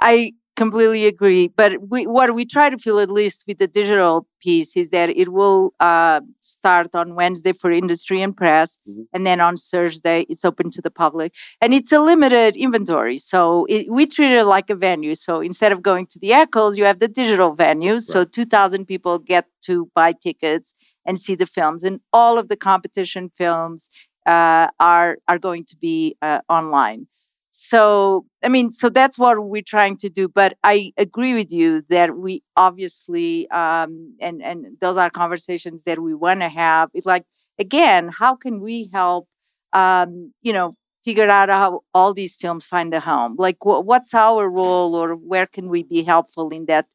I 0.00 0.32
completely 0.56 1.06
agree. 1.06 1.48
But 1.48 1.70
we, 1.90 2.06
what 2.06 2.34
we 2.34 2.44
try 2.44 2.68
to 2.70 2.76
feel, 2.76 2.98
at 2.98 3.10
least 3.10 3.44
with 3.48 3.58
the 3.58 3.66
digital 3.66 4.26
piece, 4.40 4.76
is 4.76 4.90
that 4.90 5.08
it 5.10 5.30
will 5.32 5.72
uh, 5.80 6.20
start 6.40 6.94
on 6.94 7.14
Wednesday 7.14 7.52
for 7.52 7.70
industry 7.70 8.20
and 8.20 8.36
press, 8.36 8.78
Mhm. 8.88 9.06
and 9.14 9.26
then 9.26 9.40
on 9.40 9.56
Thursday 9.56 10.26
it's 10.28 10.44
open 10.44 10.70
to 10.70 10.82
the 10.82 10.90
public, 10.90 11.30
and 11.62 11.72
it's 11.72 11.92
a 11.92 12.00
limited 12.00 12.56
inventory. 12.56 13.18
So 13.18 13.66
it, 13.74 13.86
we 13.90 14.06
treat 14.06 14.32
it 14.40 14.44
like 14.44 14.68
a 14.70 14.74
venue. 14.74 15.14
So 15.14 15.40
instead 15.40 15.72
of 15.72 15.82
going 15.82 16.06
to 16.12 16.18
the 16.18 16.32
Eccles, 16.32 16.76
you 16.76 16.84
have 16.84 16.98
the 16.98 17.08
digital 17.08 17.54
venue. 17.54 17.98
So 17.98 18.24
two 18.24 18.44
thousand 18.44 18.86
people 18.86 19.18
get 19.18 19.44
to 19.68 19.74
buy 19.94 20.12
tickets 20.12 20.74
and 21.06 21.18
see 21.18 21.34
the 21.34 21.46
films, 21.46 21.82
and 21.82 22.00
all 22.12 22.34
of 22.38 22.48
the 22.48 22.56
competition 22.56 23.28
films 23.28 23.88
uh, 24.26 24.68
are 24.80 25.18
are 25.28 25.38
going 25.38 25.64
to 25.66 25.76
be 25.76 26.16
uh, 26.22 26.40
online. 26.48 27.06
So, 27.54 28.24
I 28.42 28.48
mean, 28.48 28.70
so 28.70 28.88
that's 28.88 29.18
what 29.18 29.44
we're 29.44 29.62
trying 29.62 29.98
to 29.98 30.08
do. 30.08 30.26
But 30.28 30.56
I 30.64 30.92
agree 30.96 31.34
with 31.34 31.52
you 31.52 31.82
that 31.90 32.16
we 32.16 32.42
obviously, 32.56 33.48
um, 33.50 34.16
and 34.20 34.42
and 34.42 34.78
those 34.80 34.96
are 34.96 35.10
conversations 35.10 35.84
that 35.84 36.00
we 36.00 36.14
want 36.14 36.40
to 36.40 36.48
have. 36.48 36.90
It's 36.94 37.06
like 37.06 37.24
again, 37.58 38.08
how 38.08 38.36
can 38.36 38.60
we 38.60 38.88
help? 38.92 39.28
Um, 39.72 40.32
you 40.42 40.52
know, 40.52 40.74
figure 41.04 41.28
out 41.28 41.48
how 41.48 41.80
all 41.94 42.12
these 42.14 42.36
films 42.36 42.66
find 42.66 42.92
a 42.94 43.00
home. 43.00 43.36
Like, 43.38 43.56
wh- 43.60 43.84
what's 43.84 44.14
our 44.14 44.48
role, 44.48 44.94
or 44.94 45.14
where 45.14 45.46
can 45.46 45.68
we 45.68 45.82
be 45.82 46.02
helpful 46.02 46.50
in 46.50 46.66
that 46.66 46.86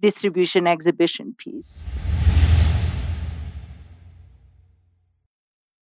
distribution 0.00 0.66
exhibition 0.66 1.34
piece? 1.36 1.86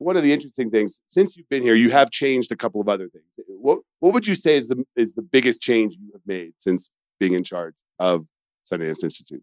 one 0.00 0.16
of 0.16 0.22
the 0.22 0.32
interesting 0.32 0.70
things 0.70 1.02
since 1.08 1.36
you've 1.36 1.48
been 1.48 1.62
here, 1.62 1.74
you 1.74 1.90
have 1.90 2.10
changed 2.10 2.50
a 2.50 2.56
couple 2.56 2.80
of 2.80 2.88
other 2.88 3.08
things. 3.08 3.26
What 3.48 3.80
what 4.00 4.14
would 4.14 4.26
you 4.26 4.34
say 4.34 4.56
is 4.56 4.68
the 4.68 4.82
is 4.96 5.12
the 5.12 5.22
biggest 5.22 5.60
change 5.60 5.94
you 5.94 6.10
have 6.12 6.22
made 6.26 6.54
since 6.58 6.90
being 7.18 7.34
in 7.34 7.44
charge 7.44 7.74
of 7.98 8.26
Sundance 8.64 9.04
Institute? 9.04 9.42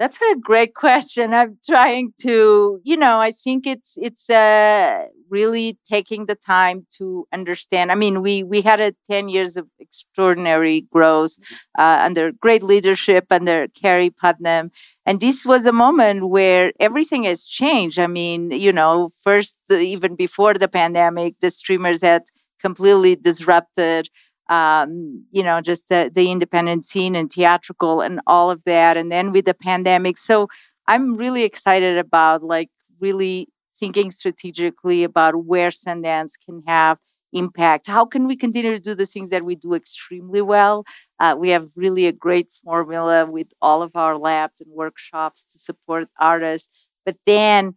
That's 0.00 0.18
a 0.32 0.34
great 0.36 0.74
question. 0.74 1.34
I'm 1.34 1.58
trying 1.68 2.14
to, 2.22 2.80
you 2.84 2.96
know, 2.96 3.20
I 3.20 3.32
think 3.32 3.66
it's 3.66 3.98
it's 4.00 4.30
uh, 4.30 5.04
really 5.28 5.78
taking 5.86 6.24
the 6.24 6.36
time 6.36 6.86
to 6.96 7.26
understand. 7.34 7.92
I 7.92 7.96
mean, 7.96 8.22
we 8.22 8.42
we 8.42 8.62
had 8.62 8.80
a 8.80 8.94
10 9.06 9.28
years 9.28 9.58
of 9.58 9.66
extraordinary 9.78 10.86
growth 10.90 11.32
uh, 11.78 11.98
under 12.00 12.32
great 12.32 12.62
leadership 12.62 13.26
under 13.30 13.68
Keri 13.68 14.08
Putnam, 14.08 14.70
and 15.04 15.20
this 15.20 15.44
was 15.44 15.66
a 15.66 15.72
moment 15.72 16.30
where 16.30 16.72
everything 16.80 17.24
has 17.24 17.44
changed. 17.44 17.98
I 17.98 18.06
mean, 18.06 18.52
you 18.52 18.72
know, 18.72 19.10
first 19.22 19.58
uh, 19.70 19.76
even 19.76 20.16
before 20.16 20.54
the 20.54 20.68
pandemic, 20.68 21.34
the 21.42 21.50
streamers 21.50 22.00
had 22.00 22.22
completely 22.58 23.16
disrupted 23.16 24.08
um, 24.50 25.24
you 25.30 25.42
know, 25.42 25.60
just 25.60 25.88
the, 25.88 26.10
the 26.12 26.30
independent 26.30 26.84
scene 26.84 27.14
and 27.14 27.32
theatrical 27.32 28.02
and 28.02 28.20
all 28.26 28.50
of 28.50 28.64
that. 28.64 28.96
And 28.96 29.10
then 29.10 29.32
with 29.32 29.46
the 29.46 29.54
pandemic. 29.54 30.18
So 30.18 30.48
I'm 30.86 31.16
really 31.16 31.44
excited 31.44 31.96
about 31.96 32.42
like 32.42 32.68
really 33.00 33.48
thinking 33.72 34.10
strategically 34.10 35.04
about 35.04 35.46
where 35.46 35.70
Sundance 35.70 36.32
can 36.44 36.62
have 36.66 36.98
impact. 37.32 37.86
How 37.86 38.04
can 38.04 38.26
we 38.26 38.36
continue 38.36 38.74
to 38.74 38.82
do 38.82 38.94
the 38.94 39.06
things 39.06 39.30
that 39.30 39.44
we 39.44 39.54
do 39.54 39.74
extremely 39.74 40.42
well? 40.42 40.84
Uh, 41.20 41.36
we 41.38 41.50
have 41.50 41.68
really 41.76 42.06
a 42.06 42.12
great 42.12 42.50
formula 42.52 43.26
with 43.26 43.48
all 43.62 43.82
of 43.82 43.92
our 43.94 44.18
labs 44.18 44.60
and 44.60 44.70
workshops 44.72 45.44
to 45.52 45.58
support 45.58 46.08
artists. 46.18 46.68
But 47.06 47.16
then, 47.24 47.76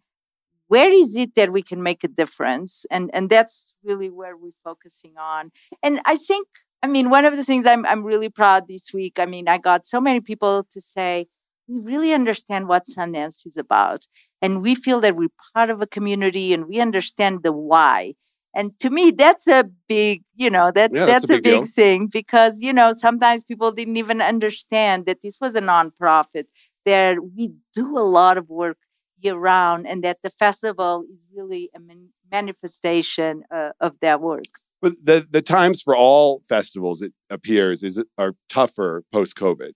where 0.68 0.92
is 0.92 1.14
it 1.16 1.34
that 1.36 1.52
we 1.52 1.62
can 1.62 1.82
make 1.82 2.02
a 2.04 2.08
difference? 2.08 2.84
And 2.90 3.10
and 3.14 3.30
that's 3.30 3.74
really 3.82 4.10
where 4.10 4.36
we're 4.36 4.60
focusing 4.64 5.14
on. 5.18 5.52
And 5.82 6.00
I 6.04 6.16
think, 6.16 6.48
I 6.84 6.86
mean, 6.86 7.08
one 7.10 7.24
of 7.24 7.36
the 7.36 7.44
things 7.44 7.66
I'm 7.66 7.84
I'm 7.86 8.02
really 8.04 8.28
proud 8.28 8.68
this 8.68 8.92
week. 8.92 9.18
I 9.18 9.26
mean, 9.26 9.48
I 9.48 9.58
got 9.58 9.86
so 9.86 10.00
many 10.00 10.20
people 10.20 10.66
to 10.70 10.80
say 10.80 11.26
we 11.66 11.78
really 11.80 12.12
understand 12.12 12.68
what 12.68 12.84
Sundance 12.84 13.46
is 13.46 13.56
about, 13.56 14.06
and 14.42 14.60
we 14.60 14.74
feel 14.74 15.00
that 15.00 15.16
we're 15.16 15.36
part 15.54 15.70
of 15.70 15.80
a 15.80 15.86
community, 15.86 16.52
and 16.52 16.66
we 16.66 16.80
understand 16.80 17.42
the 17.42 17.52
why 17.52 18.14
and 18.54 18.78
to 18.78 18.90
me 18.90 19.10
that's 19.10 19.46
a 19.48 19.64
big 19.88 20.22
you 20.36 20.50
know 20.50 20.70
that 20.70 20.90
Yeah, 20.92 21.06
that's, 21.06 21.26
that's 21.26 21.38
a 21.38 21.42
big 21.42 21.62
big 21.62 21.66
thing 21.66 22.06
because 22.06 22.62
you 22.62 22.72
know 22.72 22.92
sometimes 22.92 23.44
people 23.44 23.72
didn't 23.72 23.96
even 23.96 24.20
understand 24.22 25.06
that 25.06 25.20
this 25.22 25.38
was 25.40 25.56
a 25.56 25.60
nonprofit 25.60 26.44
there 26.84 27.20
we 27.20 27.50
do 27.72 27.98
a 27.98 28.06
lot 28.18 28.38
of 28.38 28.48
work 28.48 28.78
year 29.18 29.34
round 29.34 29.86
and 29.86 30.04
that 30.04 30.18
the 30.22 30.30
festival 30.30 31.04
is 31.10 31.18
really 31.34 31.70
a 31.74 31.80
man- 31.80 32.12
manifestation 32.30 33.42
uh, 33.50 33.70
of 33.80 33.98
that 34.00 34.20
work 34.20 34.52
But 34.84 35.02
the 35.02 35.26
the 35.30 35.40
times 35.40 35.80
for 35.80 35.96
all 35.96 36.42
festivals, 36.46 37.00
it 37.00 37.14
appears, 37.30 37.82
is 37.82 38.04
are 38.18 38.34
tougher 38.50 39.02
post 39.10 39.34
COVID. 39.34 39.70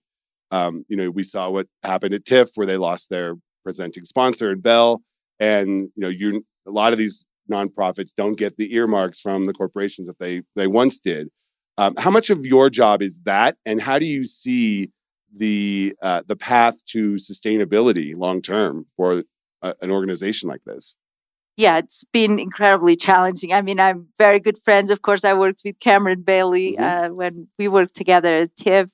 Um, 0.51 0.85
you 0.87 0.95
know, 0.95 1.09
we 1.09 1.23
saw 1.23 1.49
what 1.49 1.65
happened 1.81 2.13
at 2.13 2.25
TIFF, 2.25 2.51
where 2.53 2.67
they 2.67 2.77
lost 2.77 3.09
their 3.09 3.33
presenting 3.63 4.05
sponsor 4.05 4.51
and 4.51 4.61
Bell, 4.61 5.01
and 5.39 5.89
you 5.95 6.01
know, 6.03 6.09
you 6.09 6.45
a 6.67 6.69
lot 6.69 6.93
of 6.93 6.99
these 6.99 7.25
nonprofits 7.51 8.11
don't 8.15 8.37
get 8.37 8.57
the 8.57 8.71
earmarks 8.75 9.19
from 9.19 9.47
the 9.47 9.53
corporations 9.53 10.07
that 10.07 10.19
they 10.19 10.43
they 10.55 10.67
once 10.67 10.99
did. 10.99 11.29
Um, 11.79 11.95
how 11.97 12.11
much 12.11 12.29
of 12.29 12.45
your 12.45 12.69
job 12.69 13.01
is 13.01 13.19
that, 13.23 13.57
and 13.65 13.81
how 13.81 13.97
do 13.97 14.05
you 14.05 14.23
see 14.25 14.91
the 15.35 15.95
uh, 16.03 16.21
the 16.27 16.35
path 16.35 16.85
to 16.89 17.13
sustainability 17.13 18.15
long 18.15 18.43
term 18.43 18.85
for 18.95 19.23
a, 19.63 19.73
an 19.81 19.89
organization 19.89 20.49
like 20.49 20.61
this? 20.67 20.97
Yeah, 21.59 21.77
it's 21.77 22.05
been 22.05 22.39
incredibly 22.39 22.95
challenging. 22.95 23.51
I 23.51 23.61
mean, 23.61 23.81
I'm 23.81 24.07
very 24.17 24.39
good 24.39 24.57
friends. 24.57 24.89
Of 24.89 25.01
course, 25.01 25.25
I 25.25 25.33
worked 25.33 25.61
with 25.65 25.77
Cameron 25.81 26.21
Bailey 26.21 26.77
uh, 26.77 27.09
when 27.09 27.49
we 27.59 27.67
worked 27.67 27.95
together 27.95 28.33
at 28.33 28.55
TIFF, 28.55 28.89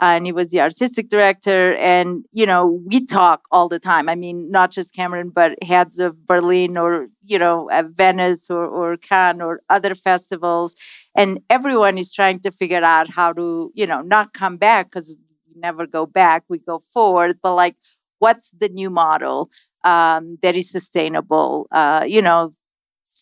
uh, 0.00 0.04
and 0.16 0.24
he 0.24 0.30
was 0.30 0.50
the 0.52 0.60
artistic 0.60 1.08
director. 1.08 1.74
And, 1.74 2.24
you 2.30 2.46
know, 2.46 2.80
we 2.86 3.04
talk 3.04 3.42
all 3.50 3.68
the 3.68 3.80
time. 3.80 4.08
I 4.08 4.14
mean, 4.14 4.48
not 4.48 4.70
just 4.70 4.94
Cameron, 4.94 5.30
but 5.30 5.60
heads 5.64 5.98
of 5.98 6.24
Berlin 6.24 6.76
or, 6.76 7.08
you 7.20 7.36
know, 7.36 7.68
Venice 7.96 8.48
or, 8.48 8.64
or 8.64 8.96
Cannes 8.96 9.40
or 9.42 9.62
other 9.68 9.96
festivals. 9.96 10.76
And 11.16 11.40
everyone 11.50 11.98
is 11.98 12.12
trying 12.12 12.38
to 12.40 12.52
figure 12.52 12.84
out 12.84 13.10
how 13.10 13.32
to, 13.32 13.72
you 13.74 13.88
know, 13.88 14.02
not 14.02 14.32
come 14.32 14.56
back 14.56 14.86
because 14.86 15.16
we 15.48 15.60
never 15.60 15.84
go 15.84 16.06
back, 16.06 16.44
we 16.48 16.60
go 16.60 16.78
forward, 16.92 17.40
but 17.42 17.56
like, 17.56 17.74
what's 18.20 18.52
the 18.52 18.68
new 18.68 18.90
model? 18.90 19.50
Um, 19.84 20.38
that 20.42 20.56
is 20.56 20.70
sustainable. 20.70 21.66
Uh, 21.70 22.04
you 22.06 22.22
know, 22.22 22.50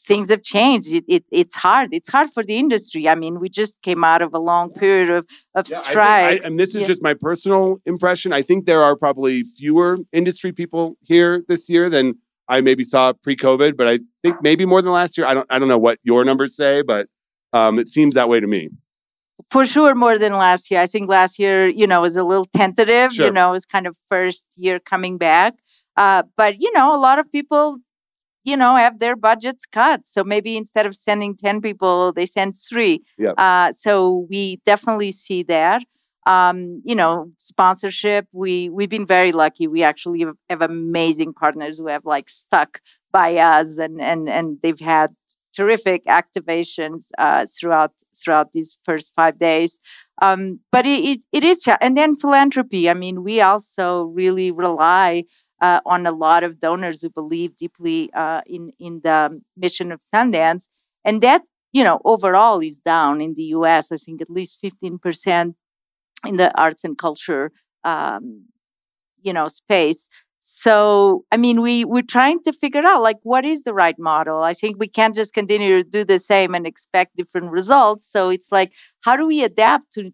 things 0.07 0.31
have 0.31 0.42
changed. 0.42 0.94
It, 0.94 1.05
it, 1.09 1.25
it's 1.31 1.55
hard. 1.57 1.92
It's 1.92 2.09
hard 2.09 2.31
for 2.33 2.42
the 2.44 2.57
industry. 2.57 3.09
I 3.09 3.14
mean, 3.16 3.40
we 3.40 3.48
just 3.48 3.83
came 3.83 4.05
out 4.05 4.22
of 4.22 4.33
a 4.33 4.38
long 4.38 4.72
period 4.72 5.11
of 5.11 5.27
of 5.55 5.68
Yeah, 5.68 5.77
I 5.77 5.81
strikes. 5.81 6.44
I, 6.44 6.48
and 6.48 6.59
this 6.59 6.75
is 6.75 6.83
Yeah. 6.83 6.87
just 6.87 7.03
my 7.03 7.14
personal 7.14 7.81
impression. 7.85 8.33
I 8.33 8.42
think 8.42 8.66
there 8.66 8.83
are 8.83 8.96
probably 8.96 9.42
fewer 9.44 9.98
industry 10.12 10.53
people 10.53 10.96
here 11.03 11.42
this 11.48 11.68
year 11.68 11.90
than 11.90 12.14
I 12.48 12.61
maybe 12.61 12.83
saw 12.85 13.12
pre-COVID, 13.12 13.77
but 13.77 13.88
I 13.88 14.01
think 14.22 14.37
maybe 14.42 14.64
more 14.66 14.83
than 14.83 14.92
last 14.92 15.16
year. 15.18 15.27
I 15.27 15.35
don't. 15.35 15.46
I 15.51 15.59
don't 15.59 15.68
know 15.68 15.79
what 15.79 15.98
your 16.05 16.25
numbers 16.25 16.55
say, 16.57 16.83
but 16.83 17.09
um, 17.53 17.79
it 17.79 17.88
seems 17.88 18.14
that 18.14 18.29
way 18.29 18.40
to 18.40 18.46
me. 18.46 18.68
for 19.51 19.64
sure 19.66 19.94
more 19.94 20.16
than 20.18 20.33
last 20.35 20.70
year. 20.70 20.81
I 20.81 20.87
think 20.87 21.09
last 21.09 21.38
year, 21.38 21.68
you 21.68 21.87
know, 21.87 22.01
was 22.01 22.16
a 22.16 22.25
little 22.25 22.46
tentative. 22.57 23.12
Sure. 23.12 23.27
You 23.27 23.33
know, 23.33 23.48
it 23.48 23.53
was 23.53 23.66
kind 23.66 23.87
of 23.87 23.96
first 24.09 24.46
year 24.57 24.79
coming 24.81 25.18
back. 25.18 25.55
Uh, 25.96 26.22
but 26.37 26.61
you 26.61 26.72
know, 26.72 26.94
a 26.94 26.98
lot 26.98 27.18
of 27.18 27.31
people, 27.31 27.78
you 28.44 28.57
know, 28.57 28.76
have 28.76 28.98
their 28.98 29.16
budgets 29.16 29.66
cut. 29.66 30.05
So 30.05 30.24
maybe 30.24 30.57
instead 30.57 30.87
of 30.87 30.94
sending 30.94 31.37
ten 31.37 31.61
people, 31.61 32.12
they 32.12 32.26
send 32.26 32.55
three. 32.57 33.02
Yep. 33.18 33.35
Uh, 33.38 33.72
so 33.72 34.26
we 34.31 34.61
definitely 34.64 35.12
see 35.12 35.42
that. 35.44 35.83
Um, 36.24 36.81
you 36.85 36.94
know, 36.94 37.33
sponsorship. 37.38 38.26
We 38.33 38.68
we've 38.68 38.88
been 38.88 39.07
very 39.07 39.33
lucky. 39.33 39.66
We 39.66 39.83
actually 39.83 40.20
have, 40.20 40.37
have 40.48 40.62
amazing 40.62 41.35
partners 41.35 41.78
who 41.78 41.88
have 41.88 42.05
like 42.05 42.28
stuck 42.28 42.81
by 43.11 43.37
us, 43.37 43.78
and 43.78 44.00
and 44.00 44.28
and 44.28 44.59
they've 44.62 44.81
had 44.81 45.14
terrific 45.52 46.05
activations 46.05 47.11
uh, 47.18 47.44
throughout 47.59 47.92
throughout 48.16 48.52
these 48.52 48.78
first 48.85 49.12
five 49.14 49.38
days. 49.38 49.81
Um, 50.20 50.61
but 50.70 50.87
it, 50.87 51.05
it, 51.05 51.24
it 51.33 51.44
is, 51.44 51.66
and 51.81 51.96
then 51.96 52.14
philanthropy. 52.14 52.88
I 52.88 52.94
mean, 52.94 53.22
we 53.22 53.40
also 53.40 54.05
really 54.05 54.50
rely 54.50 55.24
uh, 55.62 55.81
on 55.87 56.07
a 56.07 56.12
lot 56.12 56.44
of 56.44 56.61
donors 56.61 57.03
who 57.03 57.11
believe 57.11 57.57
deeply 57.57 58.11
uh, 58.14 58.42
in 58.46 58.72
in 58.81 59.01
the 59.05 59.40
mission 59.57 59.92
of 59.92 60.01
Sundance, 60.03 60.68
and 61.05 61.22
that 61.22 61.42
you 61.72 61.85
know 61.85 62.01
overall 62.05 62.61
is 62.61 62.81
down 62.81 63.22
in 63.22 63.35
the 63.35 63.44
U.S. 63.59 63.92
I 63.92 63.96
think 63.96 64.22
at 64.22 64.31
least 64.31 64.61
fifteen 64.61 64.98
percent 64.98 65.57
in 66.27 66.37
the 66.37 66.57
arts 66.61 66.85
and 66.85 66.96
culture 66.98 67.53
um, 67.85 68.46
you 69.22 69.33
know 69.33 69.48
space. 69.48 70.09
So 70.44 71.25
i 71.33 71.37
mean 71.37 71.61
we 71.62 71.85
we're 71.85 72.03
trying 72.03 72.40
to 72.42 72.53
figure 72.53 72.85
out 72.85 73.03
like 73.03 73.18
what 73.22 73.44
is 73.44 73.62
the 73.62 73.75
right 73.75 73.98
model? 73.98 74.42
I 74.42 74.55
think 74.55 74.77
we 74.79 74.88
can't 74.88 75.14
just 75.14 75.35
continue 75.35 75.83
to 75.83 75.88
do 75.88 76.05
the 76.05 76.18
same 76.18 76.55
and 76.55 76.66
expect 76.66 77.16
different 77.16 77.53
results. 77.53 78.05
So 78.11 78.29
it's 78.31 78.51
like 78.53 78.72
how 79.03 79.16
do 79.16 79.27
we 79.27 79.44
adapt 79.44 79.92
to 79.94 80.12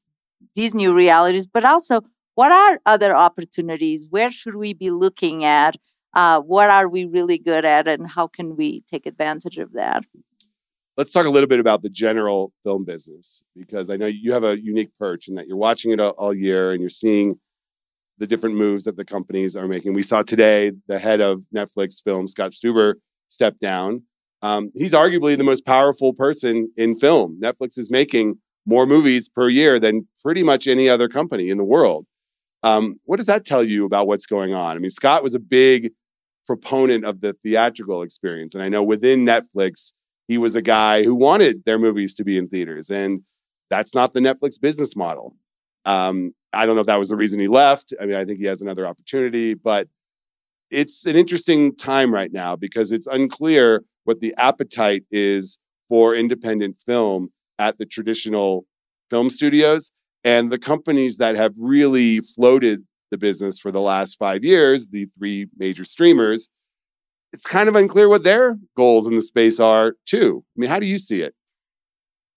these 0.54 0.74
new 0.74 0.94
realities 0.94 1.46
but 1.46 1.64
also 1.64 2.02
what 2.38 2.52
are 2.52 2.80
other 2.86 3.16
opportunities 3.16 4.06
where 4.10 4.30
should 4.30 4.54
we 4.54 4.72
be 4.72 4.90
looking 4.90 5.44
at 5.44 5.74
uh, 6.14 6.40
what 6.40 6.70
are 6.70 6.88
we 6.88 7.04
really 7.04 7.36
good 7.36 7.64
at 7.64 7.88
and 7.88 8.08
how 8.08 8.28
can 8.28 8.56
we 8.56 8.82
take 8.88 9.06
advantage 9.06 9.58
of 9.58 9.72
that 9.72 10.04
Let's 10.96 11.12
talk 11.12 11.26
a 11.26 11.30
little 11.30 11.48
bit 11.48 11.60
about 11.60 11.82
the 11.82 11.90
general 11.90 12.52
film 12.64 12.84
business 12.84 13.40
because 13.56 13.88
I 13.88 13.96
know 13.96 14.06
you 14.06 14.32
have 14.32 14.42
a 14.42 14.60
unique 14.60 14.90
perch 14.98 15.28
in 15.28 15.36
that 15.36 15.46
you're 15.46 15.56
watching 15.56 15.92
it 15.92 16.00
all, 16.00 16.10
all 16.10 16.34
year 16.34 16.72
and 16.72 16.80
you're 16.80 16.90
seeing 16.90 17.38
the 18.18 18.26
different 18.26 18.56
moves 18.56 18.82
that 18.82 18.96
the 18.96 19.04
companies 19.04 19.54
are 19.54 19.68
making. 19.68 19.94
We 19.94 20.02
saw 20.02 20.22
today 20.22 20.72
the 20.88 20.98
head 20.98 21.20
of 21.20 21.42
Netflix 21.54 22.02
film, 22.02 22.26
Scott 22.26 22.50
Stuber, 22.50 22.94
step 23.28 23.60
down. 23.60 24.02
Um, 24.42 24.72
he's 24.74 24.92
arguably 24.92 25.38
the 25.38 25.44
most 25.44 25.64
powerful 25.64 26.14
person 26.14 26.68
in 26.76 26.96
film. 26.96 27.38
Netflix 27.40 27.78
is 27.78 27.92
making 27.92 28.38
more 28.66 28.84
movies 28.84 29.28
per 29.28 29.48
year 29.48 29.78
than 29.78 30.08
pretty 30.24 30.42
much 30.42 30.66
any 30.66 30.88
other 30.88 31.08
company 31.08 31.48
in 31.48 31.58
the 31.58 31.64
world. 31.64 32.06
Um, 32.62 32.96
what 33.04 33.16
does 33.16 33.26
that 33.26 33.44
tell 33.44 33.62
you 33.62 33.84
about 33.84 34.06
what's 34.06 34.26
going 34.26 34.52
on? 34.52 34.76
I 34.76 34.80
mean, 34.80 34.90
Scott 34.90 35.22
was 35.22 35.34
a 35.34 35.40
big 35.40 35.92
proponent 36.46 37.04
of 37.04 37.20
the 37.20 37.34
theatrical 37.44 38.02
experience. 38.02 38.54
And 38.54 38.64
I 38.64 38.68
know 38.68 38.82
within 38.82 39.24
Netflix, 39.24 39.92
he 40.26 40.38
was 40.38 40.56
a 40.56 40.62
guy 40.62 41.04
who 41.04 41.14
wanted 41.14 41.64
their 41.64 41.78
movies 41.78 42.14
to 42.14 42.24
be 42.24 42.38
in 42.38 42.48
theaters. 42.48 42.90
And 42.90 43.22
that's 43.70 43.94
not 43.94 44.12
the 44.12 44.20
Netflix 44.20 44.60
business 44.60 44.96
model. 44.96 45.36
Um, 45.84 46.32
I 46.52 46.66
don't 46.66 46.74
know 46.74 46.80
if 46.80 46.86
that 46.86 46.98
was 46.98 47.10
the 47.10 47.16
reason 47.16 47.38
he 47.38 47.48
left. 47.48 47.94
I 48.00 48.06
mean, 48.06 48.16
I 48.16 48.24
think 48.24 48.38
he 48.38 48.46
has 48.46 48.62
another 48.62 48.86
opportunity, 48.86 49.54
but 49.54 49.88
it's 50.70 51.06
an 51.06 51.16
interesting 51.16 51.76
time 51.76 52.12
right 52.12 52.32
now 52.32 52.56
because 52.56 52.92
it's 52.92 53.06
unclear 53.06 53.84
what 54.04 54.20
the 54.20 54.34
appetite 54.36 55.04
is 55.10 55.58
for 55.88 56.14
independent 56.14 56.76
film 56.84 57.30
at 57.58 57.78
the 57.78 57.86
traditional 57.86 58.66
film 59.10 59.30
studios 59.30 59.92
and 60.24 60.50
the 60.50 60.58
companies 60.58 61.18
that 61.18 61.36
have 61.36 61.54
really 61.58 62.20
floated 62.20 62.84
the 63.10 63.18
business 63.18 63.58
for 63.58 63.70
the 63.70 63.80
last 63.80 64.18
five 64.18 64.44
years, 64.44 64.88
the 64.88 65.08
three 65.18 65.46
major 65.56 65.84
streamers. 65.84 66.50
It's 67.32 67.46
kind 67.46 67.68
of 67.68 67.76
unclear 67.76 68.08
what 68.08 68.24
their 68.24 68.58
goals 68.76 69.06
in 69.06 69.14
the 69.14 69.22
space 69.22 69.60
are, 69.60 69.94
too. 70.06 70.44
I 70.56 70.60
mean, 70.60 70.70
how 70.70 70.78
do 70.78 70.86
you 70.86 70.98
see 70.98 71.22
it? 71.22 71.34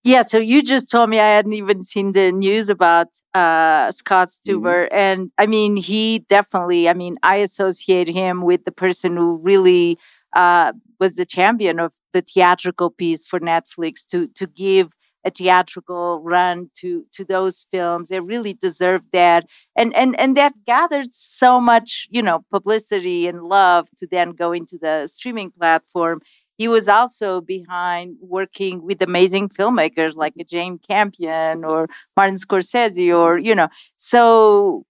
Yeah, 0.03 0.23
so 0.23 0.39
you 0.39 0.63
just 0.63 0.89
told 0.89 1.11
me 1.11 1.19
I 1.19 1.35
hadn't 1.35 1.53
even 1.53 1.83
seen 1.83 2.13
the 2.13 2.31
news 2.31 2.69
about 2.69 3.07
uh, 3.35 3.91
Scott 3.91 4.29
Stuber. 4.29 4.87
And 4.91 5.31
I 5.37 5.45
mean, 5.45 5.75
he 5.75 6.25
definitely, 6.27 6.89
I 6.89 6.93
mean, 6.93 7.17
I 7.21 7.35
associate 7.35 8.07
him 8.07 8.41
with 8.41 8.65
the 8.65 8.71
person 8.71 9.15
who 9.15 9.37
really 9.37 9.99
uh, 10.35 10.73
was 10.99 11.15
the 11.15 11.25
champion 11.25 11.79
of 11.79 11.93
the 12.13 12.21
theatrical 12.21 12.89
piece 12.89 13.27
for 13.27 13.39
Netflix 13.39 14.03
to 14.07 14.27
to 14.29 14.47
give 14.47 14.93
a 15.23 15.29
theatrical 15.31 16.21
run 16.23 16.69
to 16.75 17.05
to 17.13 17.25
those 17.25 17.65
films. 17.71 18.09
They 18.09 18.19
really 18.19 18.53
deserved 18.53 19.07
that. 19.13 19.47
And 19.75 19.95
and 19.95 20.19
and 20.19 20.35
that 20.37 20.53
gathered 20.65 21.13
so 21.13 21.59
much, 21.61 22.07
you 22.09 22.21
know, 22.21 22.45
publicity 22.51 23.27
and 23.27 23.43
love 23.43 23.87
to 23.97 24.07
then 24.07 24.31
go 24.31 24.51
into 24.51 24.77
the 24.81 25.07
streaming 25.07 25.51
platform 25.51 26.21
he 26.57 26.67
was 26.67 26.87
also 26.87 27.41
behind 27.41 28.17
working 28.21 28.83
with 28.83 29.01
amazing 29.01 29.49
filmmakers 29.49 30.15
like 30.15 30.33
Jane 30.47 30.77
Campion 30.77 31.63
or 31.65 31.87
Martin 32.15 32.35
Scorsese 32.35 33.15
or 33.17 33.37
you 33.39 33.55
know 33.55 33.67
so 33.97 34.85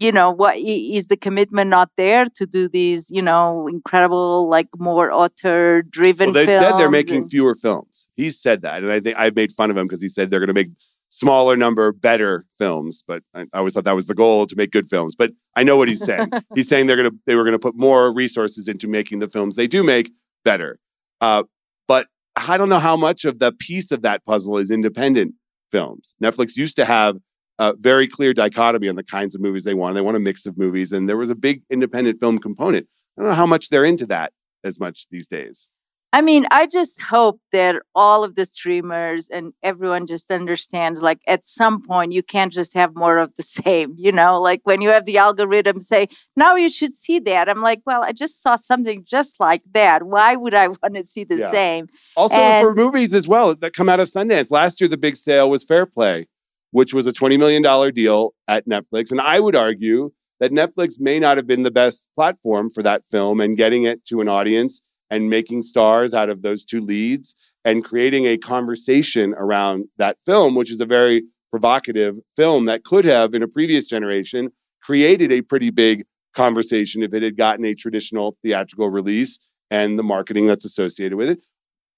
you 0.00 0.10
know 0.10 0.30
what 0.30 0.56
is 0.56 1.06
the 1.08 1.16
commitment 1.16 1.70
not 1.70 1.90
there 1.96 2.24
to 2.24 2.46
do 2.46 2.68
these 2.68 3.10
you 3.10 3.22
know 3.22 3.68
incredible 3.68 4.48
like 4.48 4.66
more 4.78 5.12
author 5.12 5.82
driven 5.82 6.32
well, 6.32 6.44
they 6.44 6.46
said 6.46 6.72
they're 6.78 6.90
making 6.90 7.22
and, 7.22 7.30
fewer 7.30 7.54
films. 7.54 8.08
He 8.16 8.30
said 8.30 8.62
that 8.62 8.82
and 8.82 8.90
i 8.90 8.98
think 8.98 9.16
i 9.18 9.30
made 9.30 9.52
fun 9.52 9.70
of 9.70 9.76
him 9.76 9.86
because 9.86 10.02
he 10.02 10.08
said 10.08 10.30
they're 10.30 10.40
going 10.40 10.48
to 10.48 10.54
make 10.54 10.70
smaller 11.08 11.56
number 11.56 11.92
better 11.92 12.46
films 12.56 13.02
but 13.06 13.22
I, 13.34 13.42
I, 13.52 13.58
always 13.58 13.74
thought 13.74 13.84
that 13.84 13.94
was 13.94 14.06
the 14.06 14.14
goal 14.14 14.46
to 14.46 14.56
make 14.56 14.70
good 14.70 14.86
films 14.86 15.14
but 15.14 15.32
i 15.54 15.62
know 15.62 15.76
what 15.76 15.88
he's 15.88 16.04
saying. 16.04 16.30
He's 16.54 16.68
saying 16.68 16.86
they're 16.86 16.96
going 16.96 17.10
to 17.10 17.16
they 17.26 17.34
were 17.34 17.44
going 17.44 17.52
to 17.52 17.58
put 17.58 17.76
more 17.76 18.12
resources 18.12 18.68
into 18.68 18.88
making 18.88 19.18
the 19.18 19.28
films 19.28 19.56
they 19.56 19.66
do 19.68 19.84
make 19.84 20.10
better. 20.44 20.78
Uh, 21.20 21.44
but 21.86 22.06
i 22.36 22.56
don't 22.56 22.68
know 22.68 22.78
how 22.78 22.96
much 22.96 23.24
of 23.24 23.38
the 23.38 23.52
piece 23.52 23.90
of 23.90 24.02
that 24.02 24.24
puzzle 24.24 24.56
is 24.56 24.70
independent 24.70 25.34
films. 25.70 26.16
Netflix 26.22 26.56
used 26.56 26.76
to 26.76 26.84
have 26.84 27.16
a 27.60 27.74
very 27.76 28.08
clear 28.08 28.32
dichotomy 28.32 28.88
on 28.88 28.96
the 28.96 29.04
kinds 29.04 29.34
of 29.34 29.40
movies 29.40 29.64
they 29.64 29.74
want 29.74 29.94
they 29.94 30.00
want 30.00 30.16
a 30.16 30.20
mix 30.20 30.46
of 30.46 30.58
movies 30.58 30.92
and 30.92 31.08
there 31.08 31.16
was 31.16 31.30
a 31.30 31.34
big 31.34 31.62
independent 31.70 32.18
film 32.18 32.38
component 32.38 32.88
i 33.16 33.22
don't 33.22 33.30
know 33.30 33.36
how 33.36 33.46
much 33.46 33.68
they're 33.68 33.84
into 33.84 34.06
that 34.06 34.32
as 34.64 34.80
much 34.80 35.06
these 35.10 35.28
days 35.28 35.70
I 36.12 36.22
mean, 36.22 36.46
I 36.50 36.66
just 36.66 37.00
hope 37.00 37.40
that 37.52 37.76
all 37.94 38.24
of 38.24 38.34
the 38.34 38.44
streamers 38.44 39.28
and 39.28 39.52
everyone 39.62 40.08
just 40.08 40.28
understands 40.30 41.02
like 41.02 41.20
at 41.28 41.44
some 41.44 41.82
point 41.82 42.10
you 42.10 42.22
can't 42.22 42.52
just 42.52 42.74
have 42.74 42.96
more 42.96 43.18
of 43.18 43.34
the 43.36 43.42
same, 43.64 43.94
you 43.96 44.10
know, 44.10 44.40
like 44.40 44.60
when 44.64 44.80
you 44.80 44.88
have 44.88 45.04
the 45.04 45.18
algorithm 45.18 45.80
say, 45.80 46.08
now 46.34 46.56
you 46.56 46.68
should 46.68 46.92
see 46.92 47.20
that. 47.20 47.48
I'm 47.48 47.62
like, 47.62 47.80
well, 47.86 48.02
I 48.02 48.10
just 48.10 48.42
saw 48.42 48.56
something 48.56 49.04
just 49.04 49.38
like 49.38 49.62
that. 49.72 50.02
Why 50.02 50.34
would 50.34 50.54
I 50.54 50.68
want 50.82 50.94
to 50.94 51.04
see 51.04 51.22
the 51.22 51.36
yeah. 51.36 51.50
same? 51.52 51.86
Also, 52.16 52.34
and- 52.34 52.64
for 52.64 52.74
movies 52.74 53.14
as 53.14 53.28
well 53.28 53.54
that 53.54 53.72
come 53.72 53.88
out 53.88 54.00
of 54.00 54.08
Sundance, 54.08 54.50
last 54.50 54.80
year 54.80 54.88
the 54.88 54.96
big 54.96 55.14
sale 55.14 55.48
was 55.48 55.62
Fair 55.62 55.86
Play, 55.86 56.26
which 56.70 56.94
was 56.94 57.06
a 57.06 57.12
$20 57.12 57.38
million 57.38 57.92
deal 57.92 58.34
at 58.48 58.66
Netflix. 58.66 59.10
And 59.10 59.20
I 59.20 59.40
would 59.40 59.56
argue 59.56 60.12
that 60.38 60.52
Netflix 60.52 60.98
may 60.98 61.18
not 61.18 61.36
have 61.36 61.46
been 61.46 61.62
the 61.62 61.70
best 61.70 62.08
platform 62.14 62.70
for 62.70 62.82
that 62.82 63.04
film 63.06 63.40
and 63.40 63.56
getting 63.56 63.84
it 63.84 64.04
to 64.06 64.20
an 64.20 64.28
audience 64.28 64.80
and 65.10 65.28
making 65.28 65.62
stars 65.62 66.14
out 66.14 66.30
of 66.30 66.42
those 66.42 66.64
two 66.64 66.80
leads 66.80 67.34
and 67.64 67.84
creating 67.84 68.26
a 68.26 68.38
conversation 68.38 69.34
around 69.34 69.86
that 69.98 70.16
film, 70.24 70.54
which 70.54 70.70
is 70.70 70.80
a 70.80 70.86
very 70.86 71.24
provocative 71.50 72.18
film 72.36 72.64
that 72.66 72.84
could 72.84 73.04
have, 73.04 73.34
in 73.34 73.42
a 73.42 73.48
previous 73.48 73.86
generation, 73.86 74.50
created 74.82 75.32
a 75.32 75.42
pretty 75.42 75.70
big 75.70 76.04
conversation 76.32 77.02
if 77.02 77.12
it 77.12 77.22
had 77.22 77.36
gotten 77.36 77.64
a 77.64 77.74
traditional 77.74 78.36
theatrical 78.42 78.88
release 78.88 79.38
and 79.70 79.98
the 79.98 80.02
marketing 80.02 80.46
that's 80.46 80.64
associated 80.64 81.16
with 81.16 81.28
it. 81.28 81.40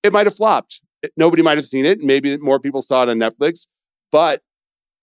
It 0.02 0.12
might 0.12 0.26
have 0.26 0.34
flopped. 0.34 0.80
Nobody 1.16 1.42
might 1.42 1.58
have 1.58 1.66
seen 1.66 1.84
it. 1.84 2.00
Maybe 2.00 2.36
more 2.38 2.58
people 2.58 2.82
saw 2.82 3.02
it 3.02 3.08
on 3.08 3.18
Netflix. 3.18 3.66
But 4.10 4.42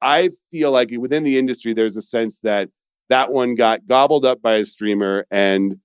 I 0.02 0.30
feel 0.52 0.72
like 0.72 0.92
within 0.98 1.24
the 1.24 1.38
industry, 1.38 1.74
there's 1.74 1.98
a 1.98 2.02
sense 2.02 2.40
that 2.42 2.70
that 3.10 3.32
one 3.32 3.56
got 3.56 3.88
gobbled 3.88 4.26
up 4.26 4.42
by 4.42 4.56
a 4.56 4.66
streamer 4.66 5.26
and 5.32 5.78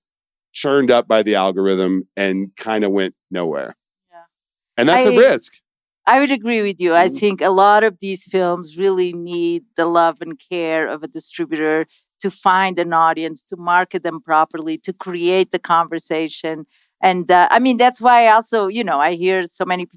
churned 0.53 0.91
up 0.91 1.07
by 1.07 1.21
the 1.23 1.35
algorithm 1.35 2.07
and 2.15 2.55
kind 2.55 2.83
of 2.83 2.91
went 2.91 3.15
nowhere. 3.29 3.75
Yeah. 4.11 4.23
And 4.77 4.89
that's 4.89 5.07
I, 5.07 5.11
a 5.11 5.17
risk. 5.17 5.53
I 6.07 6.19
would 6.19 6.31
agree 6.31 6.61
with 6.61 6.79
you. 6.79 6.93
I 6.93 7.07
mm-hmm. 7.07 7.17
think 7.17 7.41
a 7.41 7.49
lot 7.49 7.83
of 7.83 7.99
these 7.99 8.23
films 8.25 8.77
really 8.77 9.11
need 9.11 9.63
the 9.75 9.87
love 9.87 10.21
and 10.21 10.39
care 10.39 10.87
of 10.87 11.03
a 11.03 11.07
distributor 11.07 11.87
to 12.19 12.31
find 12.31 12.79
an 12.79 12.93
audience, 12.93 13.43
to 13.45 13.57
market 13.57 14.03
them 14.03 14.21
properly, 14.21 14.77
to 14.79 14.93
create 14.93 15.51
the 15.51 15.59
conversation. 15.59 16.65
And 17.01 17.29
uh, 17.29 17.47
I 17.51 17.59
mean, 17.59 17.77
that's 17.77 17.99
why 17.99 18.27
also, 18.27 18.67
you 18.67 18.83
know, 18.83 18.99
I 18.99 19.13
hear 19.13 19.43
so 19.43 19.65
many 19.65 19.87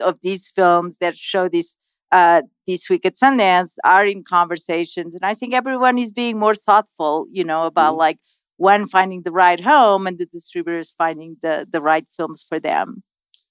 of 0.00 0.18
these 0.22 0.48
films 0.48 0.98
that 0.98 1.16
show 1.16 1.48
this 1.48 1.76
uh, 2.12 2.42
this 2.66 2.88
week 2.88 3.04
at 3.04 3.14
Sundance 3.14 3.76
are 3.84 4.06
in 4.06 4.22
conversations. 4.22 5.14
And 5.14 5.24
I 5.24 5.34
think 5.34 5.54
everyone 5.54 5.98
is 5.98 6.12
being 6.12 6.38
more 6.38 6.54
thoughtful, 6.54 7.26
you 7.30 7.44
know, 7.44 7.64
about 7.64 7.92
mm-hmm. 7.92 8.00
like 8.00 8.18
when 8.56 8.86
finding 8.86 9.22
the 9.22 9.32
right 9.32 9.60
home 9.60 10.06
and 10.06 10.18
the 10.18 10.26
distributors 10.26 10.94
finding 10.96 11.36
the 11.42 11.66
the 11.70 11.82
right 11.82 12.06
films 12.16 12.44
for 12.46 12.58
them. 12.58 13.02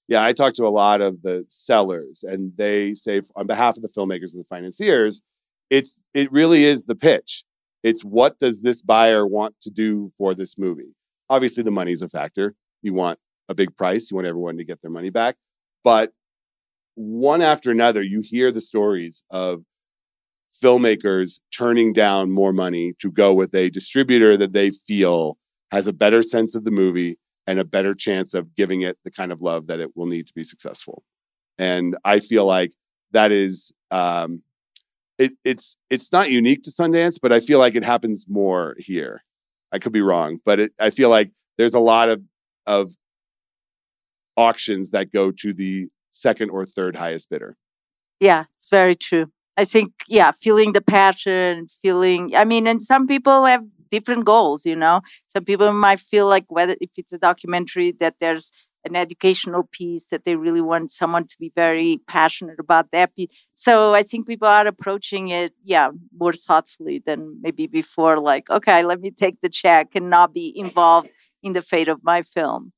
Yeah 0.08 0.24
i 0.24 0.32
talked 0.32 0.56
to 0.56 0.66
a 0.66 0.70
lot 0.84 1.00
of 1.00 1.22
the 1.22 1.44
sellers 1.48 2.24
and 2.24 2.52
they 2.56 2.94
say 2.94 3.22
on 3.34 3.46
behalf 3.46 3.76
of 3.76 3.82
the 3.82 3.88
filmmakers 3.88 4.34
and 4.34 4.40
the 4.40 4.48
financiers 4.48 5.22
it's 5.70 6.00
it 6.14 6.30
really 6.32 6.64
is 6.64 6.86
the 6.86 6.94
pitch. 6.94 7.44
It's 7.82 8.02
what 8.02 8.38
does 8.38 8.62
this 8.62 8.82
buyer 8.82 9.26
want 9.26 9.54
to 9.62 9.70
do 9.70 10.12
for 10.18 10.34
this 10.34 10.58
movie? 10.58 10.94
Obviously 11.28 11.62
the 11.62 11.70
money 11.70 11.92
is 11.92 12.02
a 12.02 12.08
factor. 12.08 12.54
You 12.82 12.94
want 12.94 13.18
a 13.48 13.54
big 13.54 13.76
price. 13.76 14.10
You 14.10 14.16
want 14.16 14.26
everyone 14.26 14.56
to 14.58 14.64
get 14.64 14.82
their 14.82 14.90
money 14.90 15.10
back. 15.10 15.36
But 15.84 16.12
one 16.96 17.42
after 17.42 17.70
another 17.70 18.02
you 18.02 18.22
hear 18.22 18.50
the 18.50 18.60
stories 18.60 19.22
of 19.30 19.62
filmmakers 20.60 21.40
turning 21.54 21.92
down 21.92 22.30
more 22.30 22.52
money 22.52 22.94
to 22.98 23.10
go 23.10 23.32
with 23.32 23.54
a 23.54 23.70
distributor 23.70 24.36
that 24.36 24.52
they 24.52 24.70
feel 24.70 25.36
has 25.70 25.86
a 25.86 25.92
better 25.92 26.22
sense 26.22 26.54
of 26.54 26.64
the 26.64 26.70
movie 26.70 27.18
and 27.46 27.58
a 27.58 27.64
better 27.64 27.94
chance 27.94 28.34
of 28.34 28.54
giving 28.54 28.80
it 28.80 28.96
the 29.04 29.10
kind 29.10 29.30
of 29.30 29.42
love 29.42 29.66
that 29.66 29.78
it 29.78 29.96
will 29.96 30.06
need 30.06 30.26
to 30.26 30.32
be 30.34 30.42
successful. 30.42 31.04
And 31.58 31.96
I 32.04 32.20
feel 32.20 32.46
like 32.46 32.72
that 33.12 33.30
is 33.30 33.72
um, 33.90 34.42
it, 35.18 35.32
it's 35.44 35.76
it's 35.90 36.12
not 36.12 36.30
unique 36.30 36.62
to 36.62 36.70
Sundance, 36.70 37.18
but 37.20 37.32
I 37.32 37.40
feel 37.40 37.58
like 37.58 37.74
it 37.74 37.84
happens 37.84 38.26
more 38.28 38.74
here. 38.78 39.22
I 39.72 39.78
could 39.78 39.92
be 39.92 40.02
wrong, 40.02 40.38
but 40.44 40.60
it, 40.60 40.72
I 40.78 40.90
feel 40.90 41.10
like 41.10 41.30
there's 41.58 41.74
a 41.74 41.80
lot 41.80 42.08
of 42.08 42.22
of 42.66 42.92
auctions 44.36 44.90
that 44.90 45.12
go 45.12 45.30
to 45.30 45.52
the 45.52 45.88
second 46.16 46.50
or 46.50 46.64
third 46.64 46.96
highest 46.96 47.28
bidder. 47.30 47.56
Yeah, 48.20 48.44
it's 48.52 48.68
very 48.70 48.94
true. 48.94 49.26
I 49.56 49.64
think, 49.64 49.92
yeah, 50.08 50.32
feeling 50.32 50.72
the 50.72 50.80
passion, 50.80 51.66
feeling, 51.68 52.34
I 52.34 52.44
mean, 52.44 52.66
and 52.66 52.82
some 52.82 53.06
people 53.06 53.44
have 53.44 53.64
different 53.90 54.24
goals, 54.24 54.66
you 54.66 54.76
know. 54.76 55.00
Some 55.28 55.44
people 55.44 55.72
might 55.72 56.00
feel 56.00 56.26
like 56.26 56.44
whether 56.48 56.76
if 56.80 56.90
it's 56.96 57.12
a 57.12 57.18
documentary 57.18 57.92
that 57.92 58.16
there's 58.20 58.50
an 58.84 58.96
educational 58.96 59.68
piece 59.72 60.06
that 60.08 60.24
they 60.24 60.36
really 60.36 60.60
want 60.60 60.90
someone 60.90 61.26
to 61.26 61.36
be 61.40 61.52
very 61.56 61.98
passionate 62.06 62.60
about 62.60 62.90
that. 62.92 63.10
So 63.54 63.94
I 63.94 64.02
think 64.02 64.26
people 64.26 64.48
are 64.48 64.66
approaching 64.66 65.28
it, 65.28 65.52
yeah, 65.64 65.90
more 66.16 66.32
thoughtfully 66.32 67.02
than 67.04 67.38
maybe 67.40 67.66
before. 67.66 68.20
Like, 68.20 68.48
okay, 68.48 68.84
let 68.84 69.00
me 69.00 69.10
take 69.10 69.40
the 69.40 69.48
check 69.48 69.94
and 69.94 70.08
not 70.08 70.32
be 70.32 70.52
involved 70.56 71.10
in 71.42 71.52
the 71.52 71.62
fate 71.62 71.88
of 71.88 72.04
my 72.04 72.22
film. 72.22 72.72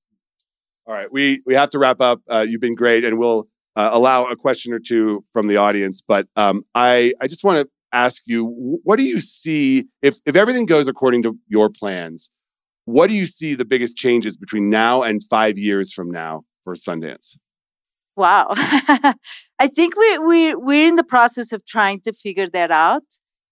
All 0.89 0.95
right, 0.95 1.13
we 1.13 1.43
we 1.45 1.55
have 1.55 1.69
to 1.71 1.79
wrap 1.79 2.01
up. 2.01 2.23
Uh, 2.31 2.47
you've 2.49 2.63
been 2.63 2.75
great, 2.75 3.05
and 3.05 3.19
we'll 3.19 3.47
uh, 3.77 3.91
allow 3.93 4.25
a 4.25 4.35
question 4.35 4.73
or 4.73 4.79
two 4.79 5.23
from 5.35 5.47
the 5.47 5.59
audience. 5.59 6.01
But 6.01 6.29
um, 6.35 6.65
I, 6.75 7.13
I 7.21 7.27
just 7.27 7.45
want 7.45 7.61
to 7.61 7.71
ask 7.93 8.23
you, 8.25 8.47
what 8.85 8.97
do 8.97 9.03
you 9.03 9.21
see 9.21 9.85
if 10.01 10.17
if 10.25 10.35
everything 10.35 10.65
goes 10.65 10.89
according 10.89 11.25
to 11.25 11.37
your 11.47 11.69
plans? 11.69 12.31
What 12.87 13.09
do 13.09 13.15
you 13.15 13.27
see 13.27 13.55
the 13.55 13.67
biggest 13.67 13.99
changes 13.99 14.39
between 14.39 14.71
now 14.71 15.03
and 15.03 15.23
five 15.23 15.59
years 15.59 15.93
from 15.93 16.11
now 16.11 16.45
for 16.65 16.75
Sundance? 16.75 17.37
Wow, 18.17 18.47
I 18.57 19.69
think 19.71 19.95
we 19.95 20.19
we 20.19 20.55
we're 20.55 20.89
in 20.89 20.95
the 20.95 21.05
process 21.05 21.53
of 21.53 21.67
trying 21.67 22.01
to 22.01 22.15
figure 22.15 22.49
that 22.49 22.71
out. 22.71 23.05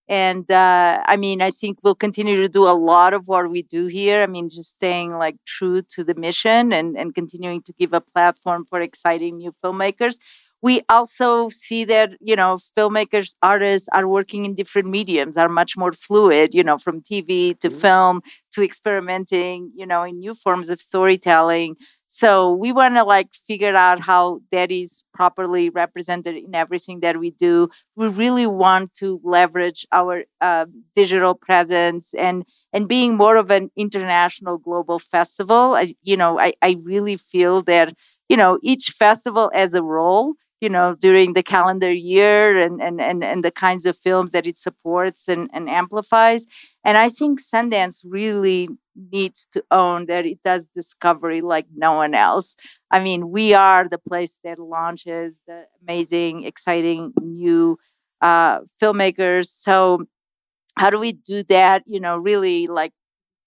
And 0.08 0.48
uh, 0.50 1.02
I 1.04 1.16
mean, 1.16 1.42
I 1.42 1.50
think 1.50 1.78
we'll 1.82 1.96
continue 1.96 2.36
to 2.36 2.48
do 2.48 2.64
a 2.68 2.78
lot 2.78 3.12
of 3.12 3.26
what 3.26 3.50
we 3.50 3.62
do 3.62 3.86
here. 3.86 4.22
I 4.22 4.26
mean, 4.26 4.48
just 4.48 4.70
staying 4.70 5.12
like 5.12 5.36
true 5.46 5.82
to 5.94 6.04
the 6.04 6.14
mission 6.14 6.72
and, 6.72 6.96
and 6.96 7.14
continuing 7.14 7.62
to 7.62 7.72
give 7.72 7.92
a 7.92 8.00
platform 8.00 8.64
for 8.64 8.80
exciting 8.80 9.38
new 9.38 9.52
filmmakers. 9.64 10.16
We 10.62 10.82
also 10.88 11.48
see 11.48 11.84
that, 11.84 12.12
you 12.20 12.34
know, 12.34 12.58
filmmakers, 12.76 13.34
artists 13.42 13.88
are 13.92 14.08
working 14.08 14.44
in 14.44 14.54
different 14.54 14.88
mediums, 14.88 15.36
are 15.36 15.48
much 15.48 15.76
more 15.76 15.92
fluid, 15.92 16.54
you 16.54 16.64
know, 16.64 16.78
from 16.78 17.02
TV 17.02 17.58
to 17.60 17.68
mm-hmm. 17.68 17.78
film 17.78 18.22
to 18.52 18.64
experimenting, 18.64 19.70
you 19.74 19.86
know, 19.86 20.02
in 20.02 20.18
new 20.18 20.34
forms 20.34 20.70
of 20.70 20.80
storytelling. 20.80 21.76
So 22.16 22.54
we 22.54 22.72
want 22.72 22.94
to 22.94 23.04
like 23.04 23.34
figure 23.34 23.76
out 23.76 24.00
how 24.00 24.40
that 24.50 24.70
is 24.72 25.04
properly 25.12 25.68
represented 25.68 26.34
in 26.34 26.54
everything 26.54 27.00
that 27.00 27.20
we 27.20 27.30
do. 27.32 27.68
We 27.94 28.08
really 28.08 28.46
want 28.46 28.94
to 28.94 29.20
leverage 29.22 29.86
our 29.92 30.24
uh, 30.40 30.64
digital 30.94 31.34
presence 31.34 32.14
and 32.14 32.46
and 32.72 32.88
being 32.88 33.18
more 33.18 33.36
of 33.36 33.50
an 33.50 33.70
international 33.76 34.56
global 34.56 34.98
festival. 34.98 35.74
I, 35.74 35.92
you 36.02 36.16
know, 36.16 36.40
I, 36.40 36.54
I 36.62 36.76
really 36.82 37.16
feel 37.16 37.60
that 37.64 37.92
you 38.30 38.38
know 38.38 38.58
each 38.62 38.86
festival 38.92 39.50
has 39.52 39.74
a 39.74 39.82
role 39.82 40.36
you 40.62 40.70
know 40.70 40.94
during 40.98 41.34
the 41.34 41.42
calendar 41.42 41.92
year 41.92 42.56
and 42.56 42.80
and 42.80 42.98
and, 42.98 43.22
and 43.22 43.44
the 43.44 43.50
kinds 43.50 43.84
of 43.84 43.94
films 43.94 44.32
that 44.32 44.46
it 44.46 44.56
supports 44.56 45.28
and, 45.28 45.50
and 45.52 45.68
amplifies 45.68 46.46
and 46.82 46.96
i 46.96 47.08
think 47.10 47.40
sundance 47.40 48.00
really 48.04 48.68
needs 49.12 49.46
to 49.52 49.62
own 49.70 50.06
that 50.06 50.26
it 50.26 50.42
does 50.42 50.66
discovery 50.74 51.40
like 51.40 51.66
no 51.74 51.92
one 51.94 52.14
else. 52.14 52.56
I 52.90 53.00
mean 53.00 53.30
we 53.30 53.54
are 53.54 53.88
the 53.88 53.98
place 53.98 54.38
that 54.44 54.58
launches 54.58 55.40
the 55.46 55.64
amazing 55.82 56.44
exciting 56.44 57.12
new 57.20 57.78
uh, 58.22 58.60
filmmakers. 58.82 59.46
So 59.48 60.04
how 60.78 60.90
do 60.90 60.98
we 60.98 61.12
do 61.12 61.42
that? 61.44 61.82
You 61.86 62.00
know 62.00 62.16
really 62.18 62.66
like 62.66 62.92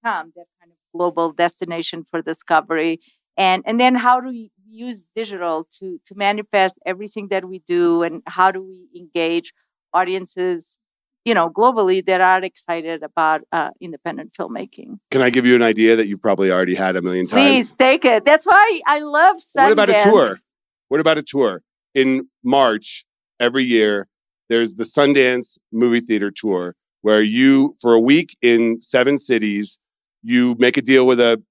become 0.03 0.33
that 0.37 0.47
kind 0.61 0.71
of 0.71 0.77
global 0.97 1.33
destination 1.33 2.05
for 2.05 2.23
discovery. 2.23 3.01
And 3.37 3.63
and 3.67 3.79
then 3.79 3.95
how 3.95 4.21
do 4.21 4.29
we 4.29 4.51
use 4.67 5.07
digital 5.15 5.67
to 5.79 5.99
to 6.07 6.15
manifest 6.15 6.79
everything 6.87 7.29
that 7.29 7.45
we 7.49 7.59
do? 7.61 8.03
And 8.03 8.23
how 8.27 8.51
do 8.51 8.63
we 8.63 8.89
engage 8.97 9.53
audiences 9.93 10.78
you 11.25 11.33
know, 11.33 11.49
globally 11.49 12.03
that 12.05 12.21
are 12.21 12.41
excited 12.43 13.03
about 13.03 13.41
uh, 13.51 13.69
independent 13.81 14.33
filmmaking. 14.33 14.99
Can 15.11 15.21
I 15.21 15.29
give 15.29 15.45
you 15.45 15.55
an 15.55 15.61
idea 15.61 15.95
that 15.95 16.07
you've 16.07 16.21
probably 16.21 16.51
already 16.51 16.75
had 16.75 16.95
a 16.95 17.01
million 17.01 17.27
times? 17.27 17.41
Please 17.41 17.73
take 17.73 18.05
it. 18.05 18.25
That's 18.25 18.45
why 18.45 18.81
I 18.87 18.99
love 18.99 19.37
Sundance. 19.37 19.63
What 19.63 19.71
about 19.71 19.89
a 19.89 20.03
tour? 20.03 20.39
What 20.87 20.99
about 20.99 21.17
a 21.17 21.23
tour? 21.23 21.61
In 21.93 22.27
March 22.43 23.05
every 23.39 23.63
year, 23.63 24.07
there's 24.47 24.75
the 24.75 24.83
Sundance 24.83 25.57
movie 25.71 25.99
theater 25.99 26.31
tour 26.31 26.75
where 27.01 27.21
you, 27.21 27.75
for 27.79 27.93
a 27.93 27.99
week 27.99 28.35
in 28.41 28.81
seven 28.81 29.17
cities, 29.17 29.79
you 30.21 30.55
make 30.59 30.77
a 30.77 30.81
deal 30.81 31.05
with 31.07 31.19
a 31.19 31.41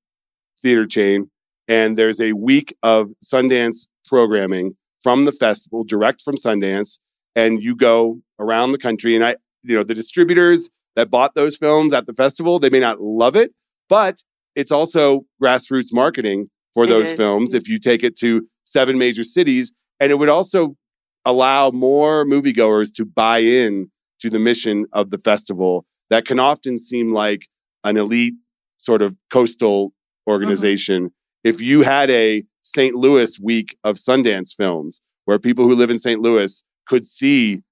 theater 0.60 0.86
chain, 0.86 1.30
and 1.68 1.96
there's 1.96 2.20
a 2.20 2.32
week 2.32 2.76
of 2.82 3.10
Sundance 3.24 3.86
programming 4.06 4.76
from 5.02 5.24
the 5.24 5.32
festival, 5.32 5.84
direct 5.84 6.22
from 6.22 6.36
Sundance, 6.36 6.98
and 7.36 7.62
you 7.62 7.76
go 7.76 8.20
around 8.38 8.72
the 8.72 8.78
country. 8.78 9.14
And 9.14 9.24
I, 9.24 9.36
you 9.62 9.74
know, 9.74 9.82
the 9.82 9.94
distributors 9.94 10.70
that 10.96 11.10
bought 11.10 11.34
those 11.34 11.56
films 11.56 11.92
at 11.92 12.06
the 12.06 12.14
festival, 12.14 12.58
they 12.58 12.70
may 12.70 12.80
not 12.80 13.00
love 13.00 13.36
it, 13.36 13.52
but 13.88 14.22
it's 14.56 14.70
also 14.70 15.24
grassroots 15.42 15.92
marketing 15.92 16.50
for 16.74 16.84
It 16.84 16.88
those 16.88 17.08
is. 17.08 17.16
films 17.16 17.54
if 17.54 17.68
you 17.68 17.78
take 17.78 18.02
it 18.02 18.18
to 18.18 18.46
seven 18.64 18.98
major 18.98 19.24
cities. 19.24 19.72
And 20.00 20.10
it 20.12 20.16
would 20.16 20.28
also 20.28 20.76
allow 21.24 21.70
more 21.70 22.24
moviegoers 22.24 22.92
to 22.94 23.04
buy 23.04 23.38
in 23.38 23.90
to 24.20 24.30
the 24.30 24.38
mission 24.38 24.86
of 24.92 25.10
the 25.10 25.18
festival 25.18 25.84
that 26.10 26.24
can 26.24 26.38
often 26.38 26.78
seem 26.78 27.12
like 27.12 27.46
an 27.84 27.96
elite 27.96 28.34
sort 28.76 29.02
of 29.02 29.14
coastal 29.30 29.92
organization. 30.28 31.10
If 31.44 31.60
you 31.60 31.82
had 31.82 32.10
a 32.10 32.44
St. 32.62 32.94
Louis 32.94 33.38
week 33.40 33.76
of 33.84 33.96
Sundance 33.96 34.54
films 34.54 35.00
where 35.24 35.38
people 35.38 35.66
who 35.66 35.74
live 35.74 35.90
in 35.90 35.98
St. 35.98 36.20
Louis 36.20 36.62
could 36.86 37.04
see, 37.04 37.62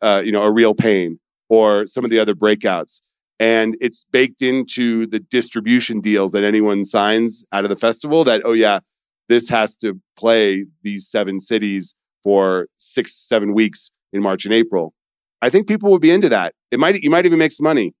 uh, 0.00 0.22
you 0.24 0.32
know, 0.32 0.42
a 0.42 0.50
real 0.50 0.74
pain 0.74 1.18
or 1.52 1.84
some 1.84 2.02
of 2.02 2.10
the 2.10 2.18
other 2.18 2.34
breakouts, 2.34 3.02
and 3.38 3.76
it's 3.80 4.04
baked 4.10 4.40
into 4.40 5.06
the 5.06 5.18
distribution 5.20 6.00
deals 6.00 6.32
that 6.32 6.44
anyone 6.44 6.82
signs 6.84 7.44
out 7.52 7.64
of 7.64 7.70
the 7.70 7.76
festival 7.76 8.24
that 8.24 8.40
oh 8.44 8.52
yeah, 8.66 8.78
this 9.28 9.48
has 9.50 9.76
to 9.76 10.00
play 10.16 10.64
these 10.82 11.06
seven 11.06 11.38
cities 11.38 11.94
for 12.24 12.66
six 12.78 13.14
seven 13.14 13.52
weeks 13.52 13.92
in 14.14 14.22
March 14.22 14.46
and 14.46 14.54
April. 14.54 14.94
I 15.42 15.50
think 15.50 15.68
people 15.68 15.90
would 15.90 16.00
be 16.00 16.10
into 16.10 16.30
that. 16.30 16.54
It 16.70 16.80
might 16.80 17.02
you 17.02 17.10
might 17.10 17.26
even 17.26 17.38
make 17.38 17.52
some 17.52 17.64
money. 17.64 17.92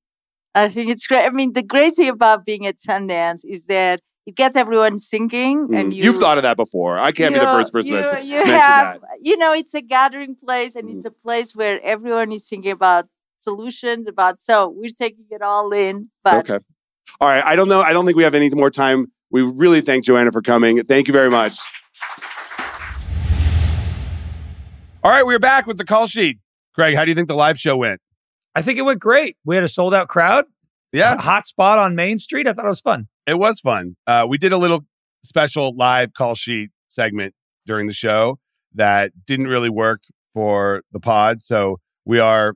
I 0.54 0.68
think 0.68 0.90
it's 0.90 1.06
great. 1.06 1.24
I 1.26 1.30
mean, 1.30 1.52
the 1.52 1.62
great 1.74 1.94
thing 1.94 2.08
about 2.08 2.44
being 2.46 2.66
at 2.66 2.76
Sundance 2.76 3.40
is 3.44 3.66
that 3.66 4.00
it 4.24 4.34
gets 4.36 4.54
everyone 4.54 4.96
thinking, 4.98 5.56
and 5.76 5.90
Mm. 5.90 5.96
you, 5.96 6.04
You've 6.04 6.20
thought 6.24 6.38
of 6.38 6.44
that 6.44 6.56
before. 6.56 6.98
I 6.98 7.10
can't 7.10 7.34
be 7.34 7.40
the 7.40 7.46
first 7.58 7.72
person 7.72 7.92
you, 7.92 8.00
that's 8.00 8.24
you 8.24 8.36
mentioned 8.36 8.60
have, 8.60 9.00
that. 9.00 9.18
you 9.20 9.36
know, 9.36 9.52
it's 9.52 9.74
a 9.74 9.82
gathering 9.82 10.36
place, 10.36 10.76
and 10.76 10.88
Mm. 10.88 10.92
it's 10.94 11.04
a 11.04 11.10
place 11.10 11.56
where 11.56 11.76
everyone 11.82 12.30
is 12.32 12.46
thinking 12.48 12.70
about 12.70 13.04
solutions. 13.42 14.08
About 14.08 14.40
so 14.40 14.68
we're 14.68 14.90
taking 14.90 15.24
it 15.30 15.42
all 15.42 15.72
in, 15.72 16.08
but 16.24 16.48
Okay. 16.48 16.64
All 17.20 17.28
right. 17.28 17.44
I 17.44 17.56
don't 17.56 17.68
know. 17.68 17.80
I 17.82 17.92
don't 17.92 18.04
think 18.06 18.16
we 18.16 18.22
have 18.22 18.34
any 18.34 18.48
more 18.50 18.70
time. 18.70 19.06
We 19.30 19.42
really 19.42 19.80
thank 19.80 20.04
Joana 20.04 20.32
for 20.32 20.42
coming. 20.42 20.82
Thank 20.84 21.08
you 21.08 21.12
very 21.12 21.30
much. 21.30 21.58
All 25.04 25.10
right, 25.10 25.26
we're 25.26 25.40
back 25.40 25.66
with 25.66 25.78
the 25.78 25.84
call 25.84 26.06
sheet. 26.06 26.38
Craig, 26.76 26.94
how 26.94 27.04
do 27.04 27.10
you 27.10 27.14
think 27.16 27.26
the 27.26 27.34
live 27.34 27.58
show 27.58 27.76
went? 27.76 28.00
I 28.54 28.62
think 28.62 28.78
it 28.78 28.82
went 28.82 29.00
great. 29.00 29.36
We 29.44 29.56
had 29.56 29.64
a 29.64 29.68
sold 29.68 29.94
out 29.94 30.08
crowd. 30.08 30.44
Yeah, 30.92 31.14
A 31.14 31.20
hot 31.20 31.44
spot 31.44 31.78
on 31.78 31.96
Main 31.96 32.18
Street. 32.18 32.46
I 32.46 32.52
thought 32.52 32.66
it 32.66 32.68
was 32.68 32.80
fun. 32.80 33.08
it 33.26 33.38
was 33.38 33.58
fun. 33.58 33.96
Uh, 34.06 34.26
we 34.28 34.38
did 34.38 34.52
a 34.52 34.58
little 34.58 34.84
special 35.24 35.74
live 35.74 36.12
call 36.12 36.34
sheet 36.34 36.70
segment 36.88 37.34
during 37.66 37.86
the 37.88 37.92
show 37.94 38.38
that 38.74 39.10
didn't 39.26 39.46
really 39.48 39.70
work 39.70 40.02
for 40.34 40.82
the 40.92 41.00
pod. 41.00 41.40
So 41.42 41.78
we 42.04 42.18
are 42.20 42.54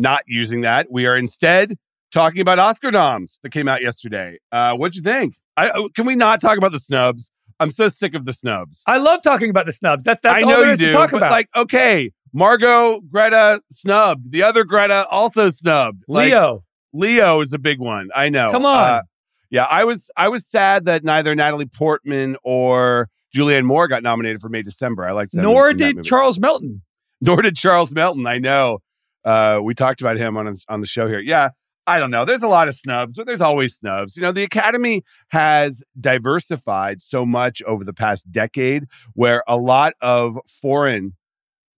not 0.00 0.22
using 0.26 0.62
that. 0.62 0.90
We 0.90 1.06
are 1.06 1.16
instead 1.16 1.76
talking 2.12 2.40
about 2.40 2.58
Oscar 2.58 2.90
noms 2.90 3.38
that 3.42 3.50
came 3.50 3.68
out 3.68 3.82
yesterday. 3.82 4.38
Uh, 4.50 4.74
what'd 4.74 4.96
you 4.96 5.02
think? 5.02 5.36
I, 5.56 5.68
uh, 5.68 5.88
can 5.94 6.06
we 6.06 6.16
not 6.16 6.40
talk 6.40 6.58
about 6.58 6.72
the 6.72 6.80
snubs? 6.80 7.30
I'm 7.60 7.70
so 7.70 7.88
sick 7.88 8.14
of 8.14 8.24
the 8.24 8.32
snubs. 8.32 8.82
I 8.86 8.96
love 8.96 9.20
talking 9.22 9.50
about 9.50 9.66
the 9.66 9.72
snubs. 9.72 10.02
That's 10.02 10.22
that's 10.22 10.42
I 10.42 10.42
all 10.42 10.48
there 10.48 10.66
you 10.66 10.72
is 10.72 10.78
do, 10.78 10.86
to 10.86 10.92
talk 10.92 11.12
about. 11.12 11.30
like, 11.30 11.48
okay, 11.54 12.10
Margot, 12.32 13.00
Greta 13.02 13.60
snubbed. 13.70 14.32
The 14.32 14.42
other 14.42 14.64
Greta 14.64 15.06
also 15.08 15.50
snubbed. 15.50 16.04
Like, 16.08 16.26
Leo, 16.26 16.64
Leo 16.94 17.40
is 17.42 17.52
a 17.52 17.58
big 17.58 17.78
one. 17.78 18.08
I 18.14 18.30
know. 18.30 18.48
Come 18.50 18.64
on. 18.64 18.94
Uh, 18.94 19.02
yeah, 19.50 19.64
I 19.64 19.84
was 19.84 20.10
I 20.16 20.28
was 20.28 20.46
sad 20.46 20.86
that 20.86 21.04
neither 21.04 21.34
Natalie 21.34 21.66
Portman 21.66 22.36
or 22.42 23.08
Julianne 23.36 23.64
Moore 23.64 23.88
got 23.88 24.02
nominated 24.02 24.40
for 24.40 24.48
May 24.48 24.62
December. 24.62 25.04
I 25.04 25.12
liked 25.12 25.32
them. 25.32 25.42
nor 25.42 25.74
that 25.74 25.76
did. 25.96 26.04
Charles 26.04 26.38
Melton. 26.38 26.82
Nor 27.20 27.42
did 27.42 27.56
Charles 27.56 27.92
Melton. 27.92 28.26
I 28.26 28.38
know. 28.38 28.78
Uh, 29.24 29.60
we 29.62 29.74
talked 29.74 30.00
about 30.00 30.16
him 30.16 30.36
on 30.36 30.56
on 30.68 30.80
the 30.80 30.86
show 30.86 31.06
here. 31.06 31.20
Yeah, 31.20 31.50
I 31.86 31.98
don't 31.98 32.10
know. 32.10 32.24
There's 32.24 32.42
a 32.42 32.48
lot 32.48 32.68
of 32.68 32.74
snubs, 32.74 33.16
but 33.16 33.26
there's 33.26 33.40
always 33.40 33.74
snubs. 33.74 34.16
You 34.16 34.22
know, 34.22 34.32
the 34.32 34.44
Academy 34.44 35.02
has 35.28 35.82
diversified 35.98 37.00
so 37.00 37.26
much 37.26 37.62
over 37.66 37.84
the 37.84 37.92
past 37.92 38.30
decade, 38.30 38.84
where 39.14 39.42
a 39.48 39.56
lot 39.56 39.94
of 40.00 40.38
foreign 40.46 41.14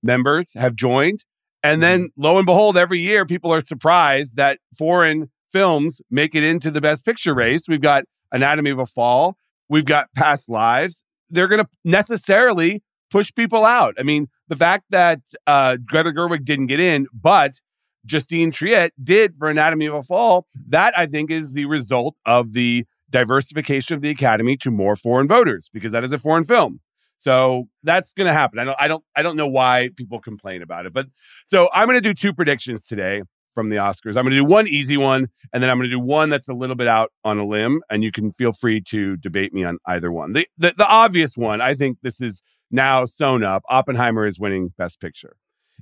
members 0.02 0.52
have 0.55 0.74
joined, 0.74 1.24
and 1.62 1.83
then 1.83 2.11
lo 2.16 2.37
and 2.38 2.46
behold, 2.46 2.76
every 2.76 2.98
year 2.98 3.24
people 3.24 3.52
are 3.52 3.61
surprised 3.61 4.37
that 4.37 4.59
foreign 4.76 5.31
films 5.52 6.00
make 6.11 6.35
it 6.35 6.42
into 6.42 6.70
the 6.70 6.81
Best 6.81 7.05
Picture 7.05 7.35
race. 7.35 7.68
We've 7.68 7.81
got 7.81 8.05
Anatomy 8.33 8.70
of 8.70 8.78
a 8.78 8.87
Fall. 8.87 9.37
We've 9.68 9.85
got 9.85 10.09
Past 10.14 10.48
Lives. 10.48 11.05
They're 11.31 11.48
going 11.48 11.64
to 11.64 11.68
necessarily 11.85 12.83
push 13.12 13.33
people 13.33 13.64
out. 13.64 13.94
I 13.98 14.03
mean, 14.03 14.29
the 14.48 14.57
fact 14.57 14.87
that 14.90 15.20
uh, 15.46 15.77
Greta 15.87 16.11
Gerwig 16.11 16.44
didn't 16.44 16.66
get 16.66 16.81
in, 16.81 17.07
but 17.12 17.61
Justine 18.05 18.51
Triet 18.51 18.90
did 19.01 19.37
for 19.37 19.48
Anatomy 19.48 19.87
of 19.87 19.94
a 19.94 20.03
Fall, 20.03 20.46
that 20.68 20.98
I 20.98 21.07
think 21.07 21.31
is 21.31 21.53
the 21.53 21.66
result 21.66 22.16
of 22.27 22.53
the 22.55 22.85
diversification 23.11 23.94
of 23.94 24.01
the 24.01 24.11
Academy 24.11 24.57
to 24.57 24.70
more 24.70 24.96
foreign 24.96 25.29
voters 25.29 25.70
because 25.72 25.92
that 25.92 26.03
is 26.03 26.12
a 26.12 26.18
foreign 26.18 26.44
film. 26.44 26.81
So 27.18 27.68
that's 27.85 28.12
going 28.14 28.27
to 28.27 28.33
happen. 28.33 28.59
I 28.59 28.64
don't, 28.64 28.77
I 28.81 28.88
don't, 28.88 29.05
I 29.14 29.22
don't 29.22 29.37
know 29.37 29.46
why 29.46 29.90
people 29.96 30.18
complain 30.18 30.62
about 30.62 30.87
it, 30.87 30.92
but 30.92 31.07
so 31.46 31.68
I'm 31.72 31.87
going 31.87 31.96
to 31.96 32.01
do 32.01 32.14
two 32.14 32.33
predictions 32.33 32.85
today 32.85 33.22
from 33.55 33.68
the 33.68 33.77
Oscars. 33.77 34.16
I'm 34.16 34.25
going 34.25 34.31
to 34.31 34.38
do 34.38 34.44
one 34.44 34.66
easy 34.66 34.96
one, 34.96 35.29
and 35.53 35.62
then 35.62 35.70
I'm 35.70 35.79
going 35.79 35.88
to 35.88 35.94
do 35.94 36.01
one 36.01 36.31
that's 36.31 36.48
a 36.48 36.55
little 36.55 36.75
bit 36.75 36.88
out 36.88 37.12
on 37.25 37.38
a 37.38 37.46
limb, 37.46 37.83
and 37.90 38.03
you 38.03 38.11
can 38.11 38.33
feel 38.33 38.53
free 38.53 38.81
to 38.88 39.16
debate 39.18 39.53
me 39.53 39.62
on 39.62 39.79
either 39.87 40.11
one. 40.11 40.33
The, 40.33 40.48
the, 40.59 40.75
the 40.77 40.88
obvious 40.88 41.37
one, 41.37 41.61
I 41.61 41.75
think 41.75 41.98
this 42.03 42.20
is 42.20 42.42
now 42.72 43.04
sewn 43.04 43.44
up. 43.44 43.62
Oppenheimer 43.68 44.26
is 44.26 44.40
winning 44.40 44.72
Best 44.76 45.00
Picture. 45.00 45.37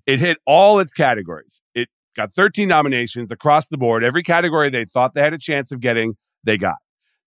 It 0.07 0.19
hit 0.19 0.39
all 0.45 0.79
its 0.79 0.93
categories. 0.93 1.61
It 1.75 1.89
got 2.17 2.35
13 2.35 2.69
nominations 2.69 3.31
across 3.31 3.69
the 3.69 3.79
board. 3.79 4.05
Every 4.05 4.23
category 4.23 4.69
they 4.69 4.85
thought 4.85 5.15
they 5.15 5.23
had 5.23 5.33
a 5.33 5.39
chance 5.39 5.73
of 5.73 5.81
getting, 5.81 6.15
they 6.45 6.59
got. 6.59 6.77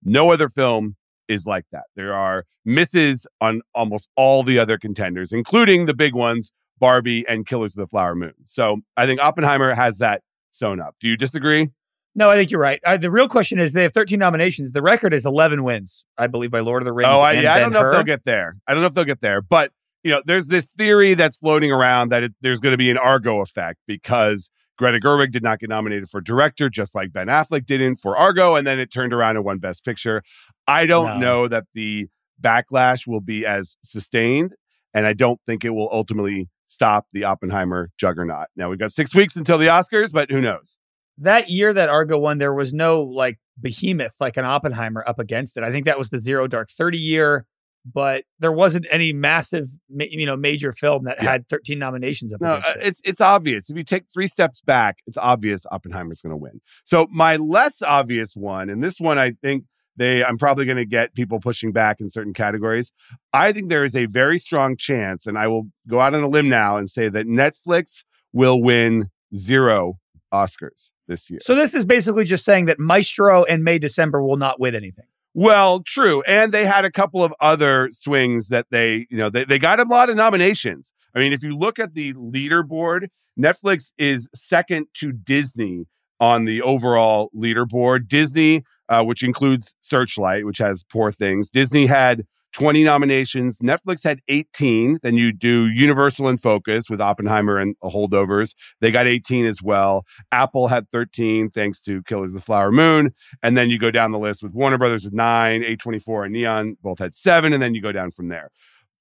No 0.04 0.32
other 0.32 0.50
film 0.50 0.96
is 1.28 1.46
like 1.46 1.66
that. 1.72 1.84
There 1.96 2.14
are 2.14 2.44
misses 2.66 3.26
on 3.40 3.62
almost 3.74 4.10
all 4.16 4.44
the 4.44 4.60
other 4.60 4.78
contenders, 4.78 5.32
including 5.32 5.86
the 5.86 5.94
big 5.94 6.14
ones, 6.14 6.52
Barbie 6.80 7.26
and 7.28 7.46
Killers 7.46 7.78
of 7.78 7.82
the 7.82 7.88
Flower 7.88 8.16
Moon. 8.16 8.34
So 8.48 8.78
I 8.98 9.06
think 9.06 9.22
Oppenheimer 9.22 9.74
has 9.74 10.00
that 10.00 10.22
sewn 10.52 10.82
up. 10.82 10.96
Do 11.00 11.08
you 11.08 11.16
disagree? 11.16 11.70
No, 12.16 12.30
I 12.30 12.36
think 12.36 12.52
you're 12.52 12.62
right. 12.62 12.80
Uh, 12.86 12.98
the 12.98 13.10
real 13.10 13.28
question 13.28 13.60
is 13.60 13.74
they 13.74 13.84
have 13.84 13.94
13 13.94 14.20
nominations. 14.20 14.72
The 14.72 14.82
record 14.84 15.14
is 15.14 15.26
11 15.26 15.64
wins, 15.64 16.06
I 16.18 16.28
believe, 16.28 16.52
by 16.52 16.60
Lord 16.60 16.82
of 16.84 16.86
the 16.86 16.94
Rings. 16.94 17.10
Oh, 17.12 17.20
I, 17.20 17.34
yeah, 17.34 17.54
I 17.56 17.60
don't 17.60 17.74
know 17.74 17.86
if 17.88 17.92
they'll 17.92 18.04
get 18.04 18.24
there. 18.24 18.56
I 18.68 18.74
don't 18.74 18.82
know 18.82 18.88
if 18.88 18.94
they'll 18.94 19.04
get 19.04 19.22
there, 19.22 19.42
but 19.42 19.72
you 20.04 20.12
know, 20.12 20.22
there's 20.26 20.48
this 20.48 20.68
theory 20.70 21.14
that's 21.14 21.38
floating 21.38 21.72
around 21.72 22.10
that 22.10 22.24
it, 22.24 22.34
there's 22.42 22.60
going 22.60 22.74
to 22.74 22.78
be 22.78 22.92
an 22.92 22.98
Argo 22.98 23.42
effect 23.42 23.80
because 23.88 24.50
Greta 24.78 25.00
Gerwig 25.00 25.32
did 25.32 25.42
not 25.44 25.60
get 25.60 25.70
nominated 25.70 26.10
for 26.10 26.20
director, 26.22 26.70
just 26.70 26.94
like 26.94 27.14
Ben 27.14 27.28
Affleck 27.28 27.66
didn't 27.66 27.96
for 27.98 28.16
Argo, 28.18 28.56
and 28.56 28.68
then 28.68 28.80
it 28.80 28.92
turned 28.92 29.14
around 29.14 29.38
and 29.38 29.46
won 29.46 29.60
Best 29.60 29.86
Picture. 29.86 30.22
I 30.68 30.86
don't 30.86 31.20
No. 31.20 31.20
know 31.20 31.48
that 31.48 31.64
the 31.74 32.08
backlash 32.42 33.08
will 33.08 33.22
be 33.22 33.46
as 33.46 33.78
sustained, 33.84 34.54
and 34.94 35.08
I 35.08 35.14
don't 35.14 35.40
think 35.46 35.64
it 35.64 35.70
will 35.72 35.90
ultimately 35.92 36.50
stop 36.68 37.08
the 37.14 37.24
Oppenheimer 37.24 37.90
juggernaut. 37.98 38.48
Now 38.56 38.70
we've 38.70 38.80
got 38.80 38.92
six 38.92 39.16
weeks 39.16 39.36
until 39.36 39.58
the 39.58 39.68
Oscars, 39.68 40.12
but 40.12 40.30
who 40.32 40.42
knows? 40.42 40.78
That 41.20 41.50
year 41.50 41.74
that 41.74 41.90
Argo 41.90 42.18
won, 42.18 42.38
there 42.38 42.54
was 42.54 42.74
no 42.74 43.02
like 43.04 43.40
behemoth 43.62 44.16
like 44.20 44.38
an 44.38 44.46
Oppenheimer 44.46 45.04
up 45.08 45.20
against 45.20 45.58
it. 45.58 45.64
I 45.64 45.72
think 45.72 45.86
that 45.86 45.98
was 45.98 46.10
the 46.10 46.20
Zero 46.20 46.48
Dark 46.48 46.70
Thirty 46.70 46.98
year, 46.98 47.46
but 47.86 48.24
there 48.40 48.52
wasn't 48.52 48.88
any 48.92 49.14
massive, 49.14 49.68
ma- 49.90 50.06
you 50.10 50.26
know, 50.26 50.36
major 50.36 50.72
film 50.72 51.04
that 51.04 51.18
Yeah. 51.22 51.32
had 51.32 51.48
13 51.50 51.78
nominations 51.78 52.34
up 52.34 52.42
No, 52.42 52.54
against 52.56 52.68
uh, 52.68 52.80
it. 52.80 52.88
it's 52.88 53.02
it's 53.06 53.22
obvious. 53.22 53.70
If 53.70 53.78
you 53.78 53.84
take 53.84 54.06
three 54.12 54.28
steps 54.28 54.62
back, 54.62 55.00
it's 55.06 55.18
obvious 55.18 55.66
Oppenheimer's 55.72 56.22
going 56.22 56.32
to 56.32 56.38
win. 56.38 56.62
So 56.84 57.08
my 57.12 57.36
less 57.36 57.82
obvious 57.82 58.36
one, 58.36 58.70
and 58.70 58.84
this 58.84 59.00
one 59.00 59.18
I 59.20 59.32
think 59.42 59.66
they, 59.96 60.24
I'm 60.26 60.40
probably 60.40 60.66
going 60.66 60.78
to 60.78 60.86
get 60.86 61.14
people 61.14 61.40
pushing 61.40 61.72
back 61.72 62.02
in 62.02 62.10
certain 62.10 62.34
categories. 62.34 62.92
I 63.32 63.52
think 63.52 63.70
there 63.70 63.86
is 63.86 63.96
a 63.96 64.08
very 64.08 64.40
strong 64.40 64.76
chance, 64.76 65.28
and 65.28 65.38
I 65.38 65.46
will 65.46 65.68
go 65.88 66.00
out 66.00 66.16
on 66.16 66.24
a 66.24 66.28
limb 66.28 66.50
now 66.50 66.78
and 66.78 66.90
say 66.90 67.10
that 67.10 67.28
Netflix 67.28 68.04
will 68.32 68.60
win 68.60 69.12
zero 69.36 70.00
Oscars 70.34 70.90
this 71.08 71.30
year. 71.30 71.40
So 71.42 71.56
this 71.56 71.74
is 71.74 71.86
basically 71.86 72.26
just 72.26 72.46
saying 72.46 72.66
that 72.66 72.80
Maestro 72.80 73.44
and 73.44 73.64
May 73.64 73.80
December 73.80 74.24
will 74.24 74.38
not 74.38 74.60
win 74.60 74.76
anything. 74.76 75.06
Well, 75.34 75.82
true. 75.82 76.22
And 76.24 76.52
they 76.52 76.66
had 76.66 76.86
a 76.86 76.92
couple 76.92 77.24
of 77.24 77.34
other 77.40 77.90
swings 77.92 78.50
that 78.50 78.68
they, 78.70 79.08
you 79.10 79.18
know, 79.18 79.30
they, 79.30 79.46
they 79.46 79.58
got 79.58 79.80
a 79.80 79.84
lot 79.84 80.10
of 80.10 80.16
nominations. 80.16 80.94
I 81.16 81.20
mean, 81.20 81.34
if 81.34 81.44
you 81.44 81.58
look 81.58 81.80
at 81.80 81.96
the 81.96 82.14
leaderboard, 82.14 83.08
Netflix 83.40 83.92
is 83.98 84.30
second 84.36 84.88
to 84.96 85.12
Disney 85.12 85.86
on 86.20 86.46
the 86.46 86.62
overall 86.62 87.32
leaderboard. 87.36 88.08
Disney, 88.08 88.64
uh, 88.90 89.04
which 89.04 89.24
includes 89.24 89.76
Searchlight, 89.82 90.46
which 90.46 90.60
has 90.60 90.84
Poor 90.84 91.12
Things, 91.12 91.50
Disney 91.50 91.88
had 91.88 92.26
20 92.54 92.84
nominations. 92.84 93.60
Netflix 93.60 94.04
had 94.04 94.20
18. 94.28 95.00
Then 95.04 95.16
you 95.16 95.32
do 95.32 95.68
Universal 95.68 96.28
and 96.28 96.42
Focus 96.42 96.86
with 96.90 97.02
Oppenheimer 97.02 97.58
and 97.58 97.76
Holdovers. 97.84 98.56
They 98.80 98.92
got 98.92 99.08
18 99.08 99.46
as 99.46 99.62
well. 99.62 100.06
Apple 100.32 100.68
had 100.68 100.90
13, 100.92 101.50
thanks 101.50 101.82
to 101.82 102.04
Killers 102.04 102.34
of 102.34 102.40
the 102.40 102.46
Flower 102.46 102.72
Moon. 102.72 103.12
And 103.42 103.58
then 103.58 103.70
you 103.70 103.78
go 103.78 103.92
down 103.92 104.12
the 104.12 104.20
list 104.20 104.44
with 104.44 104.54
Warner 104.54 104.78
Brothers 104.78 105.04
with 105.04 105.14
nine, 105.14 105.64
A24 105.64 106.26
and 106.26 106.34
Neon 106.34 106.78
both 106.82 107.00
had 107.00 107.14
seven. 107.14 107.54
And 107.54 107.62
then 107.62 107.74
you 107.74 107.82
go 107.82 107.92
down 107.92 108.12
from 108.12 108.30
there. 108.30 108.50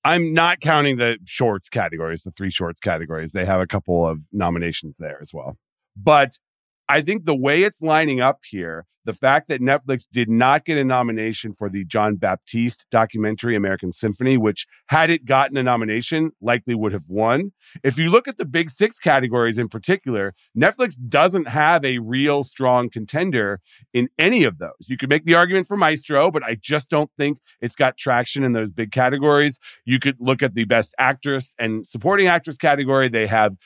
I'm 0.05 0.33
not 0.33 0.61
counting 0.61 0.97
the 0.97 1.19
shorts 1.27 1.69
categories, 1.69 2.23
the 2.23 2.33
three 2.33 2.51
shorts 2.51 2.81
categories. 2.81 3.33
They 3.33 3.45
have 3.45 3.61
a 3.61 3.67
couple 3.67 4.07
of 4.09 4.23
nominations 4.33 4.97
there 4.99 5.19
as 5.21 5.33
well. 5.33 5.57
But 5.97 6.39
I 6.93 7.01
think 7.01 7.25
the 7.25 7.35
way 7.35 7.63
it's 7.63 7.81
lining 7.81 8.21
up 8.21 8.41
here, 8.45 8.85
the 9.07 9.15
fact 9.15 9.49
that 9.49 9.63
Netflix 9.63 10.07
did 10.13 10.29
not 10.29 10.67
get 10.67 10.77
a 10.77 10.85
nomination 10.85 11.55
for 11.55 11.71
the 11.71 11.87
Jon 11.87 12.17
Batiste 12.17 12.85
documentary, 12.91 13.57
American 13.57 13.93
Symphony, 13.93 14.37
which 14.37 14.67
had 14.89 15.09
it 15.09 15.25
gotten 15.25 15.57
a 15.57 15.63
nomination, 15.63 16.33
likely 16.43 16.75
would 16.75 16.93
have 16.93 17.09
won. 17.09 17.53
If 17.83 17.97
you 17.97 18.11
look 18.11 18.29
at 18.29 18.37
the 18.37 18.45
big 18.45 18.69
six 18.69 18.99
categories 18.99 19.57
in 19.57 19.71
particular, 19.71 20.35
Netflix 20.55 20.97
doesn't 21.09 21.49
have 21.49 21.83
a 21.83 21.99
real 21.99 22.45
strong 22.45 22.91
contender 22.91 23.61
in 23.95 24.11
any 24.19 24.45
of 24.45 24.59
those. 24.59 24.77
You 24.81 24.99
could 24.99 25.09
make 25.09 25.25
the 25.25 25.35
argument 25.35 25.69
for 25.69 25.79
Maestro, 25.79 26.31
but 26.31 26.45
I 26.45 26.57
just 26.61 26.91
don't 26.91 27.11
think 27.17 27.39
it's 27.63 27.75
got 27.75 27.97
traction 27.97 28.45
in 28.45 28.53
those 28.53 28.71
big 28.71 28.93
categories. 28.93 29.59
You 29.87 29.99
could 29.99 30.17
look 30.21 30.43
at 30.43 30.53
the 30.53 30.65
best 30.65 30.95
actress 30.99 31.55
and 31.59 31.87
supporting 31.87 32.27
actress 32.27 32.59
category. 32.59 33.09
They 33.09 33.29
have 33.29 33.57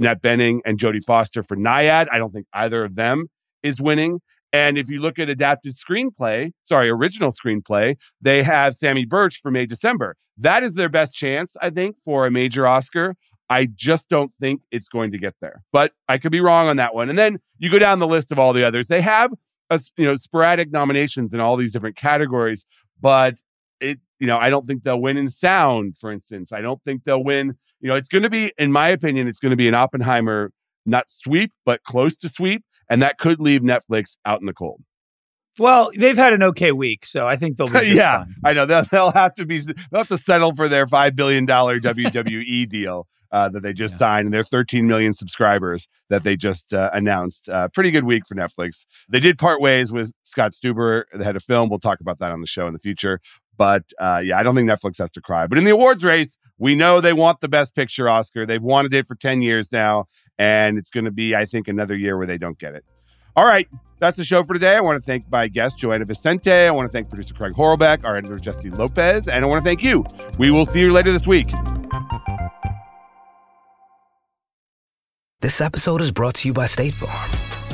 Annette 0.00 0.22
Bening 0.22 0.60
and 0.64 0.78
Jodie 0.78 1.04
Foster 1.04 1.42
for 1.42 1.56
Nyad. 1.56 2.06
I 2.10 2.18
don't 2.18 2.32
think 2.32 2.46
either 2.52 2.84
of 2.84 2.96
them 2.96 3.26
is 3.62 3.80
winning. 3.80 4.20
And 4.52 4.76
if 4.76 4.90
you 4.90 5.00
look 5.00 5.18
at 5.18 5.28
adapted 5.28 5.74
screenplay, 5.74 6.50
sorry, 6.64 6.88
original 6.88 7.30
screenplay, 7.30 7.96
they 8.20 8.42
have 8.42 8.72
Samy 8.72 9.08
Burch 9.08 9.40
for 9.40 9.50
May 9.50 9.66
December. 9.66 10.16
That 10.36 10.62
is 10.62 10.74
their 10.74 10.88
best 10.88 11.14
chance, 11.14 11.56
I 11.60 11.70
think, 11.70 11.96
for 12.04 12.26
a 12.26 12.30
major 12.30 12.66
Oscar. 12.66 13.14
I 13.48 13.66
just 13.66 14.08
don't 14.08 14.32
think 14.40 14.62
it's 14.70 14.88
going 14.88 15.12
to 15.12 15.18
get 15.18 15.34
there. 15.40 15.62
But 15.72 15.92
I 16.08 16.18
could 16.18 16.32
be 16.32 16.40
wrong 16.40 16.68
on 16.68 16.76
that 16.76 16.94
one. 16.94 17.10
And 17.10 17.18
then 17.18 17.38
you 17.58 17.70
go 17.70 17.78
down 17.78 17.98
the 17.98 18.06
list 18.06 18.32
of 18.32 18.38
all 18.38 18.52
the 18.52 18.64
others. 18.64 18.88
They 18.88 19.02
have 19.02 19.32
uh, 19.70 19.78
a, 19.78 19.80
you 19.96 20.06
know 20.06 20.16
sporadic 20.16 20.72
nominations 20.72 21.34
in 21.34 21.40
all 21.40 21.56
these 21.56 21.72
different 21.72 21.96
categories, 21.96 22.64
but 23.00 23.40
it 23.80 23.98
you 24.18 24.26
know 24.26 24.38
I 24.38 24.50
don't 24.50 24.66
think 24.66 24.82
they'll 24.82 25.00
win 25.00 25.16
in 25.16 25.28
sound, 25.28 25.96
for 25.96 26.10
instance. 26.10 26.52
I 26.52 26.60
don't 26.60 26.82
think 26.84 27.04
they'll 27.04 27.24
win 27.24 27.56
you 27.80 27.88
know, 27.88 27.96
it's 27.96 28.08
going 28.08 28.22
to 28.22 28.30
be, 28.30 28.52
in 28.58 28.72
my 28.72 28.88
opinion, 28.88 29.26
it's 29.26 29.38
going 29.38 29.50
to 29.50 29.56
be 29.56 29.68
an 29.68 29.74
Oppenheimer, 29.74 30.52
not 30.86 31.08
sweep, 31.08 31.52
but 31.64 31.82
close 31.82 32.16
to 32.18 32.28
sweep. 32.28 32.64
And 32.88 33.02
that 33.02 33.18
could 33.18 33.40
leave 33.40 33.62
Netflix 33.62 34.16
out 34.24 34.40
in 34.40 34.46
the 34.46 34.52
cold. 34.52 34.82
Well, 35.58 35.90
they've 35.96 36.16
had 36.16 36.32
an 36.32 36.42
okay 36.44 36.72
week, 36.72 37.04
so 37.04 37.26
I 37.26 37.36
think 37.36 37.56
they'll 37.56 37.68
be. 37.68 37.88
yeah, 37.94 38.18
fine. 38.18 38.34
I 38.44 38.52
know 38.52 38.66
they'll, 38.66 38.84
they'll 38.84 39.12
have 39.12 39.34
to 39.34 39.44
be 39.44 39.58
they'll 39.58 39.74
have 39.92 40.08
to 40.08 40.18
settle 40.18 40.54
for 40.54 40.68
their 40.68 40.86
five 40.86 41.16
billion 41.16 41.44
dollar 41.44 41.80
WWE 41.80 42.68
deal 42.68 43.06
uh, 43.32 43.48
that 43.48 43.62
they 43.62 43.72
just 43.72 43.94
yeah. 43.94 43.98
signed 43.98 44.26
and 44.26 44.34
their 44.34 44.44
13 44.44 44.86
million 44.86 45.12
subscribers 45.12 45.86
that 46.08 46.24
they 46.24 46.36
just 46.36 46.72
uh, 46.72 46.90
announced. 46.92 47.48
Uh, 47.48 47.68
pretty 47.68 47.90
good 47.90 48.04
week 48.04 48.26
for 48.26 48.34
Netflix. 48.34 48.84
They 49.08 49.20
did 49.20 49.38
part 49.38 49.60
ways 49.60 49.92
with 49.92 50.12
Scott 50.24 50.52
Stuber, 50.52 51.04
the 51.12 51.24
head 51.24 51.36
of 51.36 51.42
film. 51.42 51.68
We'll 51.68 51.78
talk 51.78 52.00
about 52.00 52.18
that 52.20 52.32
on 52.32 52.40
the 52.40 52.46
show 52.46 52.66
in 52.66 52.72
the 52.72 52.78
future. 52.78 53.20
But 53.56 53.84
uh, 54.00 54.22
yeah, 54.24 54.38
I 54.38 54.42
don't 54.42 54.54
think 54.54 54.68
Netflix 54.68 54.98
has 54.98 55.10
to 55.12 55.20
cry. 55.20 55.46
But 55.46 55.58
in 55.58 55.64
the 55.64 55.72
awards 55.72 56.04
race, 56.04 56.36
we 56.58 56.74
know 56.74 57.00
they 57.00 57.12
want 57.12 57.40
the 57.40 57.48
Best 57.48 57.74
Picture 57.74 58.08
Oscar. 58.08 58.46
They've 58.46 58.62
wanted 58.62 58.94
it 58.94 59.06
for 59.06 59.14
10 59.14 59.42
years 59.42 59.72
now. 59.72 60.06
And 60.38 60.78
it's 60.78 60.90
going 60.90 61.04
to 61.04 61.10
be, 61.10 61.34
I 61.34 61.44
think, 61.44 61.68
another 61.68 61.96
year 61.96 62.16
where 62.16 62.26
they 62.26 62.38
don't 62.38 62.58
get 62.58 62.74
it. 62.74 62.84
All 63.36 63.46
right, 63.46 63.68
that's 63.98 64.16
the 64.16 64.24
show 64.24 64.42
for 64.42 64.54
today. 64.54 64.74
I 64.76 64.80
want 64.80 64.98
to 64.98 65.02
thank 65.02 65.30
my 65.30 65.48
guest, 65.48 65.78
Joana 65.78 66.06
Vicente. 66.06 66.50
I 66.50 66.70
want 66.70 66.86
to 66.86 66.92
thank 66.92 67.08
producer 67.08 67.32
Craig 67.34 67.52
Horlbeck, 67.52 68.04
our 68.04 68.16
editor, 68.16 68.36
Jessie 68.36 68.70
Lopez. 68.70 69.28
And 69.28 69.44
I 69.44 69.48
want 69.48 69.62
to 69.62 69.64
thank 69.64 69.82
you. 69.82 70.04
We 70.38 70.50
will 70.50 70.66
see 70.66 70.80
you 70.80 70.92
later 70.92 71.12
this 71.12 71.26
week. 71.26 71.48
This 75.40 75.60
episode 75.60 76.00
is 76.02 76.10
brought 76.12 76.34
to 76.36 76.48
you 76.48 76.52
by 76.52 76.66
State 76.66 76.92
Farm. 76.94 77.49